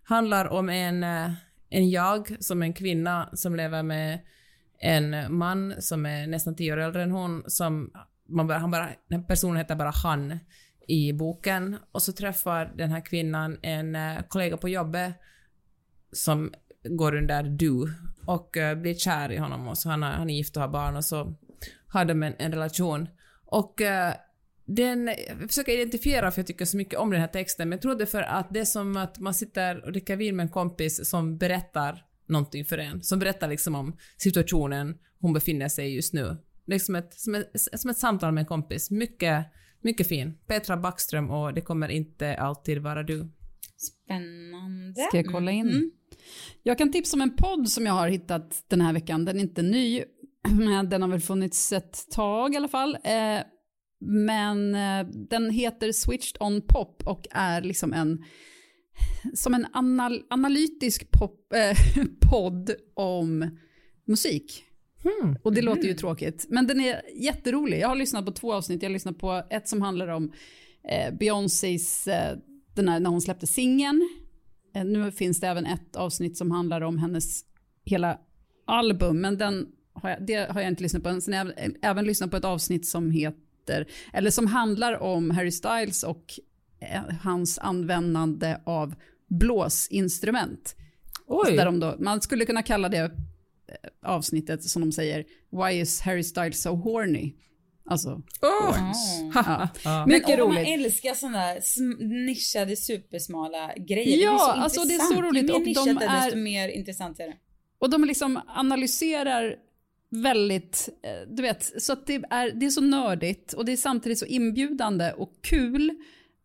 handlar 0.03 0.45
om 0.45 0.69
en, 0.69 1.03
eh, 1.03 1.31
en 1.69 1.89
jag 1.89 2.37
som 2.39 2.61
en 2.61 2.73
kvinna 2.73 3.29
som 3.33 3.55
lever 3.55 3.83
med 3.83 4.19
en 4.81 5.35
man 5.37 5.81
som 5.81 6.05
är 6.05 6.27
nästan 6.27 6.55
tio 6.55 6.73
år 6.73 6.77
äldre 6.77 7.03
än 7.03 7.11
hon, 7.11 7.43
som 7.47 7.91
man 8.29 8.47
bara, 8.47 8.57
han 8.57 8.71
bara, 8.71 8.89
den 9.09 9.25
personen 9.25 9.57
heter 9.57 9.75
bara 9.75 9.89
han 10.03 10.39
i 10.87 11.13
boken, 11.13 11.77
och 11.91 12.01
så 12.01 12.11
träffar 12.11 12.73
den 12.77 12.91
här 12.91 13.05
kvinnan 13.05 13.59
en 13.61 13.95
eh, 13.95 14.21
kollega 14.27 14.57
på 14.57 14.69
jobbet 14.69 15.13
som 16.11 16.53
går 16.83 17.15
under 17.15 17.43
du 17.43 17.93
och 18.25 18.57
eh, 18.57 18.77
blir 18.77 18.93
kär 18.93 19.31
i 19.31 19.37
honom 19.37 19.67
och 19.67 19.77
så 19.77 19.89
han, 19.89 20.03
han 20.03 20.29
är 20.29 20.33
gift 20.33 20.55
och 20.57 20.61
har 20.61 20.69
barn 20.69 20.95
och 20.95 21.05
så 21.05 21.35
har 21.87 22.05
de 22.05 22.23
en, 22.23 22.33
en 22.37 22.51
relation. 22.51 23.09
Och 23.45 23.81
eh, 23.81 24.13
den, 24.65 25.07
jag 25.27 25.47
försöker 25.47 25.71
identifiera 25.71 26.31
för 26.31 26.39
jag 26.39 26.47
tycker 26.47 26.65
så 26.65 26.77
mycket 26.77 26.99
om 26.99 27.11
den 27.11 27.21
här 27.21 27.27
texten, 27.27 27.69
men 27.69 27.75
jag 27.75 27.81
tror 27.81 27.95
det 27.95 28.03
är 28.03 28.05
för 28.05 28.21
att 28.21 28.53
det 28.53 28.59
är 28.59 28.65
som 28.65 28.97
att 28.97 29.19
man 29.19 29.33
sitter 29.33 29.85
och 29.85 29.91
dricker 29.91 30.15
vin 30.15 30.35
med 30.35 30.43
en 30.43 30.49
kompis 30.49 31.09
som 31.09 31.37
berättar 31.37 32.05
någonting 32.31 32.65
för 32.65 32.77
en, 32.77 33.03
som 33.03 33.19
berättar 33.19 33.47
liksom 33.47 33.75
om 33.75 33.97
situationen 34.17 34.95
hon 35.19 35.33
befinner 35.33 35.69
sig 35.69 35.91
i 35.91 35.95
just 35.95 36.13
nu. 36.13 36.37
Liksom 36.67 36.95
ett, 36.95 37.13
som, 37.13 37.35
ett, 37.35 37.51
som 37.79 37.89
ett 37.89 37.97
samtal 37.97 38.33
med 38.33 38.41
en 38.41 38.45
kompis. 38.45 38.91
Mycket, 38.91 39.45
mycket 39.81 40.07
fin. 40.07 40.37
Petra 40.47 40.77
Backström 40.77 41.29
och 41.29 41.53
Det 41.53 41.61
kommer 41.61 41.89
inte 41.89 42.37
alltid 42.37 42.77
vara 42.77 43.03
du. 43.03 43.31
Spännande. 43.77 45.01
Ska 45.01 45.17
jag 45.17 45.31
kolla 45.31 45.51
in? 45.51 45.69
Mm. 45.69 45.91
Jag 46.63 46.77
kan 46.77 46.91
tipsa 46.91 47.17
om 47.17 47.21
en 47.21 47.35
podd 47.35 47.69
som 47.69 47.85
jag 47.85 47.93
har 47.93 48.07
hittat 48.07 48.63
den 48.67 48.81
här 48.81 48.93
veckan. 48.93 49.25
Den 49.25 49.37
är 49.37 49.41
inte 49.41 49.61
ny, 49.61 50.03
men 50.49 50.89
den 50.89 51.01
har 51.01 51.09
väl 51.09 51.21
funnits 51.21 51.71
ett 51.71 52.11
tag 52.11 52.53
i 52.53 52.57
alla 52.57 52.67
fall. 52.67 52.97
Eh, 53.03 53.39
men 53.99 54.75
eh, 54.75 55.07
den 55.29 55.49
heter 55.49 55.91
Switched 55.91 56.41
on 56.41 56.61
Pop 56.61 57.03
och 57.05 57.27
är 57.31 57.61
liksom 57.61 57.93
en 57.93 58.23
som 59.33 59.53
en 59.53 59.67
anal 59.73 60.23
analytisk 60.29 61.11
pop, 61.11 61.53
eh, 61.53 62.03
podd 62.29 62.71
om 62.93 63.57
musik. 64.05 64.63
Hmm. 65.03 65.35
Och 65.43 65.53
det 65.53 65.61
låter 65.61 65.83
ju 65.83 65.93
tråkigt, 65.93 66.45
men 66.49 66.67
den 66.67 66.81
är 66.81 67.01
jätterolig. 67.15 67.79
Jag 67.79 67.87
har 67.87 67.95
lyssnat 67.95 68.25
på 68.25 68.31
två 68.31 68.53
avsnitt. 68.53 68.81
Jag 68.81 68.89
har 68.89 68.93
lyssnat 68.93 69.17
på 69.17 69.43
ett 69.49 69.67
som 69.67 69.81
handlar 69.81 70.07
om 70.07 70.31
eh, 70.83 71.13
Beyoncés, 71.13 72.07
eh, 72.07 72.37
den 72.75 72.89
här, 72.89 72.99
när 72.99 73.09
hon 73.09 73.21
släppte 73.21 73.47
singeln. 73.47 74.09
Eh, 74.75 74.85
nu 74.85 75.11
finns 75.11 75.39
det 75.39 75.47
även 75.47 75.65
ett 75.65 75.95
avsnitt 75.95 76.37
som 76.37 76.51
handlar 76.51 76.81
om 76.81 76.97
hennes 76.97 77.45
hela 77.85 78.19
album, 78.65 79.21
men 79.21 79.37
den 79.37 79.67
har 79.93 80.09
jag, 80.09 80.25
det 80.25 80.51
har 80.51 80.61
jag 80.61 80.67
inte 80.67 80.83
lyssnat 80.83 81.03
på. 81.03 81.21
Sen 81.21 81.33
har 81.33 81.53
jag 81.57 81.75
även, 81.81 82.05
lyssnat 82.05 82.31
på 82.31 82.37
ett 82.37 82.45
avsnitt 82.45 82.87
som 82.87 83.11
heter, 83.11 83.87
eller 84.13 84.29
som 84.29 84.47
handlar 84.47 85.01
om 85.01 85.31
Harry 85.31 85.51
Styles 85.51 86.03
och 86.03 86.39
hans 87.21 87.59
användande 87.59 88.57
av 88.65 88.95
blåsinstrument. 89.29 90.75
Oj! 91.27 91.55
Där 91.55 91.65
de 91.65 91.79
då, 91.79 91.95
man 91.99 92.21
skulle 92.21 92.45
kunna 92.45 92.63
kalla 92.63 92.89
det 92.89 92.97
eh, 92.97 93.09
avsnittet 94.05 94.63
som 94.63 94.81
de 94.81 94.91
säger, 94.91 95.25
Why 95.51 95.79
is 95.81 96.01
Harry 96.01 96.23
Styles 96.23 96.61
so 96.61 96.69
horny? 96.75 97.33
Alltså, 97.85 98.21
Åh! 98.41 98.93
ja. 99.33 99.69
Ja. 99.83 100.05
Mycket 100.07 100.27
Men 100.29 100.41
åh, 100.41 100.47
man 100.47 100.57
roligt. 100.57 100.85
älskar 100.85 101.13
sådana 101.13 101.37
där 101.47 101.61
nischade 102.25 102.75
supersmala 102.75 103.73
grejer. 103.77 104.17
Ja, 104.23 104.31
det 104.31 104.35
blir 104.35 104.37
så 104.37 104.45
alltså 104.45 104.81
det 104.83 104.91
är 104.91 104.93
intressant. 104.93 105.15
så 105.15 105.21
roligt. 105.21 105.43
Ju 105.43 105.47
mer 105.47 105.59
de 105.59 105.63
nischat 105.69 105.99
det 105.99 106.05
är, 106.05 106.17
är- 106.19 106.25
desto 106.25 106.37
mer 106.37 106.69
intressant 106.69 107.19
är 107.19 107.27
det. 107.27 107.35
Och 107.79 107.89
de 107.89 108.03
liksom 108.05 108.39
analyserar 108.47 109.55
väldigt, 110.09 110.89
eh, 111.03 111.29
du 111.35 111.41
vet, 111.43 111.81
så 111.83 111.93
att 111.93 112.07
det 112.07 112.13
är, 112.29 112.51
det 112.51 112.65
är 112.65 112.69
så 112.69 112.81
nördigt 112.81 113.53
och 113.53 113.65
det 113.65 113.71
är 113.71 113.77
samtidigt 113.77 114.19
så 114.19 114.25
inbjudande 114.25 115.11
och 115.11 115.33
kul. 115.41 115.91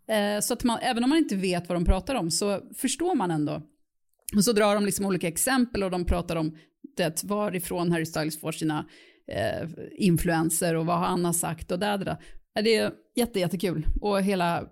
Eh, 0.09 0.41
så 0.41 0.53
att 0.53 0.65
man, 0.65 0.79
även 0.83 1.05
om 1.05 1.11
man 1.11 1.19
inte 1.19 1.37
vet 1.37 1.69
vad 1.69 1.77
de 1.77 1.85
pratar 1.85 2.15
om 2.15 2.31
så 2.31 2.61
förstår 2.75 3.15
man 3.15 3.31
ändå. 3.31 3.63
Och 4.37 4.45
så 4.45 4.53
drar 4.53 4.75
de 4.75 4.85
liksom 4.85 5.07
olika 5.07 5.29
exempel 5.29 5.83
och 5.83 5.91
de 5.91 6.05
pratar 6.05 6.37
om 6.37 6.57
det, 6.97 7.25
varifrån 7.25 7.93
Harry 7.93 8.07
Styles 8.07 8.41
får 8.41 8.53
sina 8.53 8.87
eh, 9.29 9.69
influenser 9.97 10.75
och 10.75 10.87
vad 10.87 10.99
han 10.99 11.25
har 11.25 11.33
sagt 11.33 11.71
och 11.71 11.79
där, 11.79 11.99
där. 11.99 12.17
Det 12.63 12.77
är 12.77 12.93
jätte, 13.17 13.41
jättekul. 13.41 13.87
Och 14.01 14.23
hela 14.23 14.69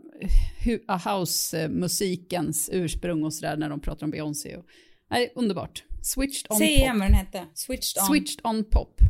house-musikens 1.05 2.71
ursprung 2.73 3.25
och 3.25 3.35
sådär 3.35 3.57
när 3.57 3.69
de 3.69 3.81
pratar 3.81 4.07
om 4.07 4.11
Beyoncé. 4.11 4.57
Och, 4.57 4.65
nej, 5.11 5.33
underbart. 5.35 5.85
Switched 6.03 6.51
on 6.51 6.59
Säg 6.59 6.69
pop. 6.69 6.79
igen 6.79 6.99
vad 6.99 7.09
den 7.09 7.15
hette. 7.15 7.47
Switched 7.55 8.03
on. 8.03 8.07
Switched 8.07 8.41
on 8.47 8.65
pop. 8.65 9.01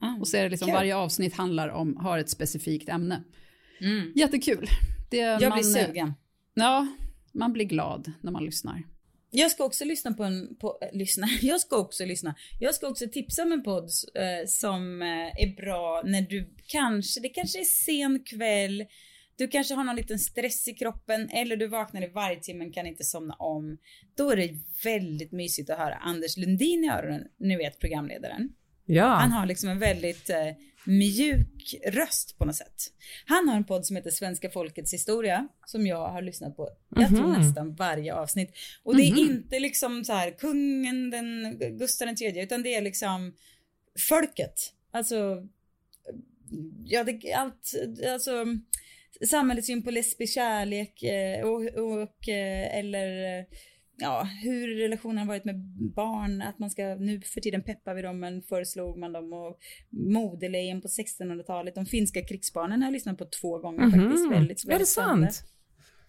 Ah. 0.00 0.20
Och 0.20 0.28
så 0.28 0.36
är 0.36 0.42
det 0.42 0.48
liksom 0.48 0.68
Kul. 0.68 0.74
varje 0.74 0.96
avsnitt 0.96 1.34
handlar 1.34 1.68
om, 1.68 1.96
har 1.96 2.18
ett 2.18 2.30
specifikt 2.30 2.88
ämne. 2.88 3.22
Mm. 3.80 4.12
Jättekul. 4.14 4.68
Det, 5.14 5.20
Jag 5.20 5.42
man, 5.42 5.58
blir 5.58 5.86
sugen. 5.86 6.14
Ja, 6.54 6.86
man 7.32 7.52
blir 7.52 7.64
glad 7.64 8.12
när 8.20 8.32
man 8.32 8.44
lyssnar. 8.44 8.82
Jag 9.30 9.50
ska 9.50 9.64
också 9.64 9.84
lyssna 9.84 10.12
på 10.12 10.24
en, 10.24 10.56
på, 10.56 10.78
äh, 10.82 10.98
lyssna, 10.98 11.28
jag 11.42 11.60
ska 11.60 11.76
också 11.76 12.04
lyssna. 12.04 12.34
Jag 12.60 12.74
ska 12.74 12.88
också 12.88 13.04
tipsa 13.12 13.42
om 13.42 13.52
en 13.52 13.62
podd 13.62 13.90
eh, 14.14 14.46
som 14.46 15.02
eh, 15.02 15.42
är 15.44 15.56
bra 15.56 16.02
när 16.04 16.22
du 16.22 16.54
kanske, 16.66 17.20
det 17.20 17.28
kanske 17.28 17.60
är 17.60 17.64
sen 17.64 18.24
kväll, 18.24 18.84
du 19.36 19.48
kanske 19.48 19.74
har 19.74 19.84
någon 19.84 19.96
liten 19.96 20.18
stress 20.18 20.68
i 20.68 20.74
kroppen 20.74 21.30
eller 21.30 21.56
du 21.56 21.66
vaknar 21.66 22.02
i 22.02 22.08
vargtimmen 22.08 22.72
kan 22.72 22.86
inte 22.86 23.04
somna 23.04 23.34
om. 23.34 23.78
Då 24.16 24.30
är 24.30 24.36
det 24.36 24.58
väldigt 24.84 25.32
mysigt 25.32 25.70
att 25.70 25.78
höra 25.78 25.94
Anders 25.94 26.36
Lundin 26.36 26.84
i 26.84 26.88
öronen, 26.88 27.24
ni 27.36 27.56
vet 27.56 27.78
programledaren. 27.78 28.52
Ja. 28.86 29.06
Han 29.06 29.32
har 29.32 29.46
liksom 29.46 29.68
en 29.68 29.78
väldigt 29.78 30.30
eh, 30.30 30.48
mjuk 30.86 31.74
röst 31.86 32.38
på 32.38 32.44
något 32.44 32.56
sätt. 32.56 32.82
Han 33.26 33.48
har 33.48 33.56
en 33.56 33.64
podd 33.64 33.86
som 33.86 33.96
heter 33.96 34.10
Svenska 34.10 34.50
folkets 34.50 34.92
historia 34.94 35.48
som 35.66 35.86
jag 35.86 36.08
har 36.08 36.22
lyssnat 36.22 36.56
på, 36.56 36.68
jag 36.96 37.08
tror 37.08 37.26
Mhm. 37.28 37.40
nästan 37.40 37.74
varje 37.74 38.14
avsnitt. 38.14 38.50
Och 38.82 38.96
det 38.96 39.02
är 39.02 39.10
Mhm. 39.10 39.18
inte 39.18 39.58
liksom 39.58 40.04
så 40.04 40.12
här 40.12 40.30
kungen, 40.30 41.10
den, 41.10 41.58
Gustav 41.78 42.06
den 42.06 42.16
tredje, 42.16 42.42
utan 42.42 42.62
det 42.62 42.74
är 42.74 42.80
liksom 42.82 43.34
folket. 44.08 44.72
Alltså, 44.90 45.46
ja 46.84 47.04
det 47.04 47.32
allt, 47.34 47.74
alltså 48.12 48.44
samhällets 49.26 49.66
syn 49.66 49.82
på 49.82 49.90
lesbisk 49.90 50.34
kärlek 50.34 51.02
eh, 51.02 51.40
och, 51.44 51.64
och 51.64 52.28
eh, 52.28 52.78
eller 52.78 53.38
eh, 53.38 53.44
ja, 53.96 54.28
hur 54.42 54.76
relationen 54.76 55.18
har 55.18 55.26
varit 55.26 55.44
med 55.44 55.60
barn, 55.94 56.42
att 56.42 56.58
man 56.58 56.70
ska, 56.70 56.94
nu 56.94 57.20
för 57.20 57.40
tiden 57.40 57.62
peppar 57.62 57.94
vi 57.94 58.02
dem, 58.02 58.20
men 58.20 58.42
förr 58.42 58.64
slog 58.64 58.98
man 58.98 59.12
dem 59.12 59.32
och 59.32 59.58
modelejon 59.90 60.80
på 60.80 60.88
1600-talet, 60.88 61.74
de 61.74 61.86
finska 61.86 62.24
krigsbarnen 62.24 62.82
har 62.82 62.86
jag 62.86 62.92
lyssnat 62.92 63.18
på 63.18 63.24
två 63.24 63.58
gånger 63.58 63.90
faktiskt, 63.90 64.30
väldigt, 64.30 64.64
Mhm. 64.64 64.74
Är 64.74 64.78
det 64.78 64.86
spännande. 64.86 65.32
sant? 65.32 65.48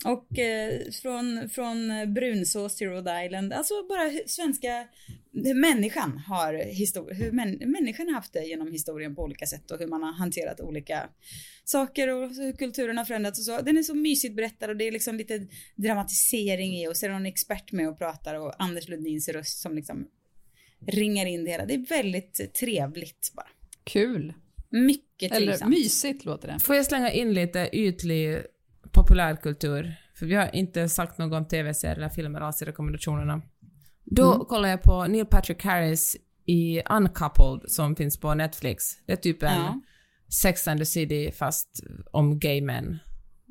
Och 0.05 0.39
eh, 0.39 0.81
från, 1.01 1.49
från 1.49 2.13
brunsås 2.13 2.75
till 2.75 2.87
Rhode 2.89 3.25
Island, 3.25 3.53
alltså 3.53 3.73
bara 3.89 4.07
hur 4.07 4.21
svenska, 4.27 4.87
hur 5.33 5.53
människan 5.53 6.17
har 6.17 6.53
histor- 6.53 7.13
hur 7.13 7.31
män, 7.31 7.59
människan 7.65 8.07
har 8.07 8.13
haft 8.15 8.33
det 8.33 8.43
genom 8.43 8.71
historien 8.71 9.15
på 9.15 9.23
olika 9.23 9.45
sätt 9.45 9.71
och 9.71 9.79
hur 9.79 9.87
man 9.87 10.03
har 10.03 10.13
hanterat 10.13 10.61
olika 10.61 11.09
saker 11.63 12.07
och 12.07 12.29
hur 12.29 12.53
kulturen 12.53 12.97
har 12.97 13.05
förändrats 13.05 13.39
och 13.39 13.45
så. 13.45 13.61
Den 13.61 13.77
är 13.77 13.83
så 13.83 13.95
mysigt 13.95 14.35
berättad 14.35 14.69
och 14.69 14.77
det 14.77 14.87
är 14.87 14.91
liksom 14.91 15.15
lite 15.15 15.47
dramatisering 15.75 16.77
i 16.77 16.87
och 16.87 16.97
så 16.97 17.05
är 17.05 17.09
det 17.09 17.15
någon 17.15 17.25
expert 17.25 17.71
med 17.71 17.89
och 17.89 17.97
pratar 17.97 18.35
och 18.35 18.63
Anders 18.63 18.87
Lundins 18.87 19.29
röst 19.29 19.61
som 19.61 19.75
liksom 19.75 20.07
ringar 20.87 21.25
in 21.25 21.43
det 21.43 21.51
hela. 21.51 21.65
Det 21.65 21.73
är 21.73 21.87
väldigt 21.89 22.53
trevligt 22.53 23.31
bara. 23.35 23.47
Kul. 23.83 24.33
Mycket 24.69 25.31
Eller 25.31 25.47
trivsamt. 25.47 25.69
mysigt 25.69 26.25
låter 26.25 26.47
det. 26.47 26.59
Får 26.59 26.75
jag 26.75 26.85
slänga 26.85 27.11
in 27.11 27.33
lite 27.33 27.69
ytlig 27.73 28.37
populärkultur? 28.95 29.95
För 30.19 30.25
vi 30.25 30.35
har 30.35 30.55
inte 30.55 30.89
sagt 30.89 31.17
något 31.17 31.33
om 31.37 31.47
tv-serier 31.47 31.95
eller 31.95 32.09
filmer 32.09 32.41
alls 32.41 32.61
i 32.61 32.65
rekommendationerna. 32.65 33.41
Då 34.03 34.33
Mm. 34.33 34.45
kollar 34.45 34.69
jag 34.69 34.81
på 34.83 35.05
Neil 35.07 35.25
Patrick 35.25 35.63
Harris 35.63 36.15
i 36.45 36.81
Uncoupled 36.89 37.71
som 37.71 37.95
finns 37.95 38.19
på 38.19 38.33
Netflix. 38.33 38.83
Det 39.05 39.11
är 39.13 39.17
typ 39.17 39.43
en 39.43 39.49
Ja. 39.61 39.79
Sex 40.41 40.67
and 40.67 40.79
the 40.79 40.85
City 40.85 41.31
fast 41.31 41.83
om 42.11 42.39
gay 42.39 42.61
män. 42.61 42.99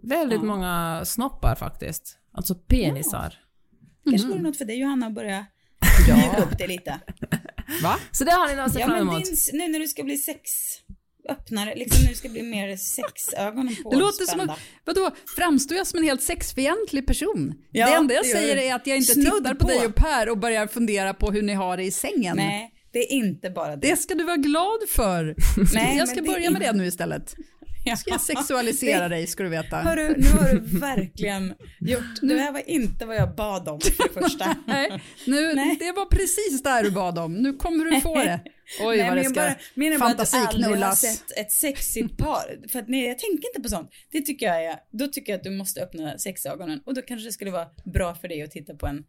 Väldigt 0.03 0.39
Ja. 0.41 0.45
många 0.47 1.03
snoppar 1.05 1.55
faktiskt. 1.55 2.19
Alltså 2.33 2.55
penisar. 2.55 3.35
Kanske 4.11 4.29
vore 4.29 4.43
något 4.43 4.57
för 4.57 4.65
dig 4.65 4.79
Johanna 4.81 5.07
att 5.07 5.15
börja 5.15 5.47
mjuka 6.17 6.43
upp 6.45 6.59
det 6.59 6.67
lite. 6.67 7.01
Va? 7.83 7.97
Så 8.13 8.25
det 8.25 8.31
har 8.31 8.49
ni 8.49 8.55
något 8.55 8.67
att 8.67 8.73
se 8.75 8.81
Ja 8.81 8.87
fram 8.87 8.97
men 9.07 9.09
emot. 9.09 9.25
din, 9.25 9.37
nu 9.59 9.69
när 9.69 9.79
du 9.79 9.87
ska 9.89 10.03
bli 10.05 10.17
sex 10.17 10.41
öppnare, 11.29 11.75
liksom 11.75 12.07
du 12.07 12.15
ska 12.15 12.29
bli 12.29 12.43
mer 12.43 12.77
sexögonen 12.77 13.77
på 13.83 13.91
Det 13.91 13.97
låter 13.97 14.25
som 14.25 14.41
att, 14.41 14.59
vadå, 14.85 15.11
framstår 15.37 15.77
jag 15.77 15.87
som 15.87 15.99
en 15.99 16.05
helt 16.05 16.23
sexfientlig 16.23 17.07
person? 17.07 17.55
Ja, 17.71 17.87
det 17.87 17.95
enda 17.95 18.15
jag 18.15 18.25
det 18.25 18.29
säger 18.29 18.57
är 18.57 18.75
att 18.75 18.87
jag 18.87 18.97
inte 18.97 19.13
Snudd 19.13 19.35
tittar 19.37 19.55
på, 19.55 19.61
på. 19.61 19.69
dig 19.69 19.87
och 19.87 19.95
Per 19.95 20.29
och 20.29 20.39
börjar 20.39 20.67
fundera 20.67 21.15
på 21.15 21.31
hur 21.31 21.43
ni 21.43 21.53
har 21.53 21.77
det 21.77 21.83
i 21.83 21.91
sängen. 21.91 22.37
Nej, 22.37 22.71
det 22.93 22.99
är 22.99 23.13
inte 23.13 23.51
bara 23.51 23.77
det. 23.77 23.89
Det 23.91 23.97
ska 23.97 24.15
du 24.15 24.25
vara 24.25 24.37
glad 24.37 24.79
för. 24.89 25.35
Nej, 25.75 25.97
jag 25.97 26.09
ska 26.09 26.21
det 26.21 26.27
börja 26.27 26.51
med 26.51 26.61
det 26.61 26.73
nu 26.73 26.87
istället. 26.87 27.35
Ja. 27.87 27.97
Ska 27.97 28.11
jag 28.11 28.21
sexualisera 28.21 29.09
dig 29.09 29.27
ska 29.27 29.43
du 29.43 29.49
veta. 29.49 29.77
Hörru, 29.77 30.15
nu 30.19 30.29
har 30.29 30.49
du 30.49 30.79
verkligen 30.79 31.55
gjort, 31.81 32.21
det 32.23 32.39
här 32.39 32.53
var 32.53 32.71
inte 32.71 33.07
vad 33.07 33.17
jag 33.17 33.35
bad 33.35 33.69
om 33.69 33.81
för 33.81 34.09
det 34.09 34.21
första. 34.21 34.57
Nej, 34.67 35.03
nu, 35.27 35.55
Nej. 35.55 35.77
det 35.81 35.93
var 35.93 36.07
precis 36.07 36.63
det 36.63 36.71
här 36.71 36.83
du 36.83 36.91
bad 36.91 37.19
om. 37.19 37.35
Nu 37.35 37.53
kommer 37.53 37.85
du 37.85 38.01
få 38.01 38.15
det. 38.15 38.41
Oj 38.81 38.97
Nej, 38.97 39.09
vad 39.09 39.17
det 39.17 39.23
men 39.23 39.31
ska 39.31 39.41
bara, 39.41 39.55
menar 39.75 39.99
bara 39.99 40.11
att 40.11 40.31
du 40.31 40.37
aldrig 40.37 40.85
har 40.85 40.95
sett 40.95 41.39
ett 41.39 41.53
sexigt 41.53 42.19
par. 42.19 42.69
För 42.69 42.79
att 42.79 42.89
nej, 42.89 43.07
jag 43.07 43.19
tänker 43.19 43.49
inte 43.49 43.61
på 43.63 43.69
sånt. 43.69 43.91
Det 44.11 44.21
tycker 44.21 44.47
jag 44.47 44.65
är, 44.65 44.77
då 44.91 45.09
tycker 45.09 45.33
jag 45.33 45.39
att 45.39 45.45
du 45.45 45.51
måste 45.51 45.83
öppna 45.83 46.19
sexögonen. 46.19 46.81
Och 46.87 46.95
då 46.95 47.03
kanske 47.03 47.29
det 47.29 47.33
skulle 47.33 47.51
vara 47.51 47.69
bra 47.85 48.15
för 48.15 48.29
dig 48.29 48.43
att 48.43 48.51
titta 48.51 48.75
på 48.75 48.87
en 48.87 49.05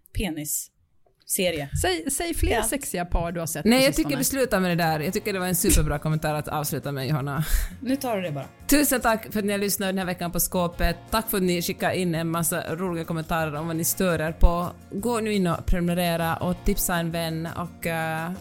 penisserie. 1.25 1.69
Säg, 1.81 2.11
säg 2.11 2.33
fler 2.33 2.51
Ja. 2.51 2.63
sexiga 2.63 3.05
par 3.05 3.31
du 3.31 3.39
har 3.39 3.47
sett 3.47 3.65
Nej, 3.65 3.79
på 3.79 3.85
jag 3.85 3.93
tycker 3.95 4.17
vi 4.17 4.23
slutar 4.23 4.59
med 4.59 4.71
det 4.71 4.83
där. 4.83 4.99
Jag 4.99 5.13
tycker 5.13 5.33
det 5.33 5.39
var 5.39 5.47
en 5.47 5.55
superbra 5.55 5.99
kommentar 5.99 6.33
att 6.33 6.47
avsluta 6.47 6.91
med, 6.91 7.07
Johanna. 7.07 7.43
Nu 7.81 7.95
tar 7.95 8.15
du 8.15 8.21
det 8.21 8.31
bara. 8.31 8.45
Tusen 8.67 9.01
tack 9.01 9.31
för 9.31 9.39
att 9.39 9.45
ni 9.45 9.51
har 9.51 9.59
lyssnat 9.59 9.89
den 9.89 9.97
här 9.97 10.05
veckan 10.05 10.31
på 10.31 10.39
skåpet. 10.39 10.95
Tack 11.11 11.29
för 11.29 11.37
att 11.37 11.43
ni 11.43 11.61
skickade 11.61 11.97
in 11.99 12.15
en 12.15 12.29
massa 12.31 12.75
roliga 12.75 13.05
kommentarer 13.05 13.55
om 13.55 13.67
vad 13.67 13.75
ni 13.75 13.83
stör 13.83 14.21
er 14.21 14.31
på. 14.31 14.69
Gå 14.91 15.19
nu 15.19 15.33
in 15.33 15.47
och 15.47 15.65
prenumerera 15.65 16.35
och 16.35 16.55
tipsa 16.65 16.95
en 16.95 17.11
vän 17.11 17.47
och 17.57 17.85
uh, 17.85 17.91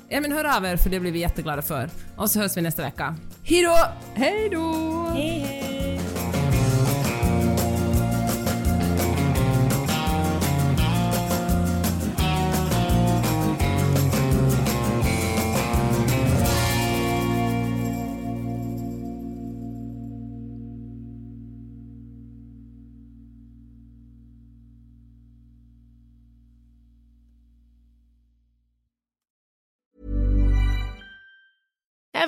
ja 0.09 0.21
men 0.21 0.33
hör 0.33 0.57
av 0.57 0.65
er 0.65 0.77
för 0.77 0.91
det 0.91 1.01
blir 1.01 1.13
vi 1.13 1.19
jätteglada 1.19 1.63
för. 1.63 1.91
Och 2.17 2.31
så 2.31 2.41
hörs 2.41 2.57
vi 2.57 2.63
nästa 2.63 2.83
vecka. 2.83 3.17
Hejdå! 3.45 3.77
Hej 4.15 4.49
då! 4.53 4.73
Hej 5.15 5.39
hej! 5.39 5.74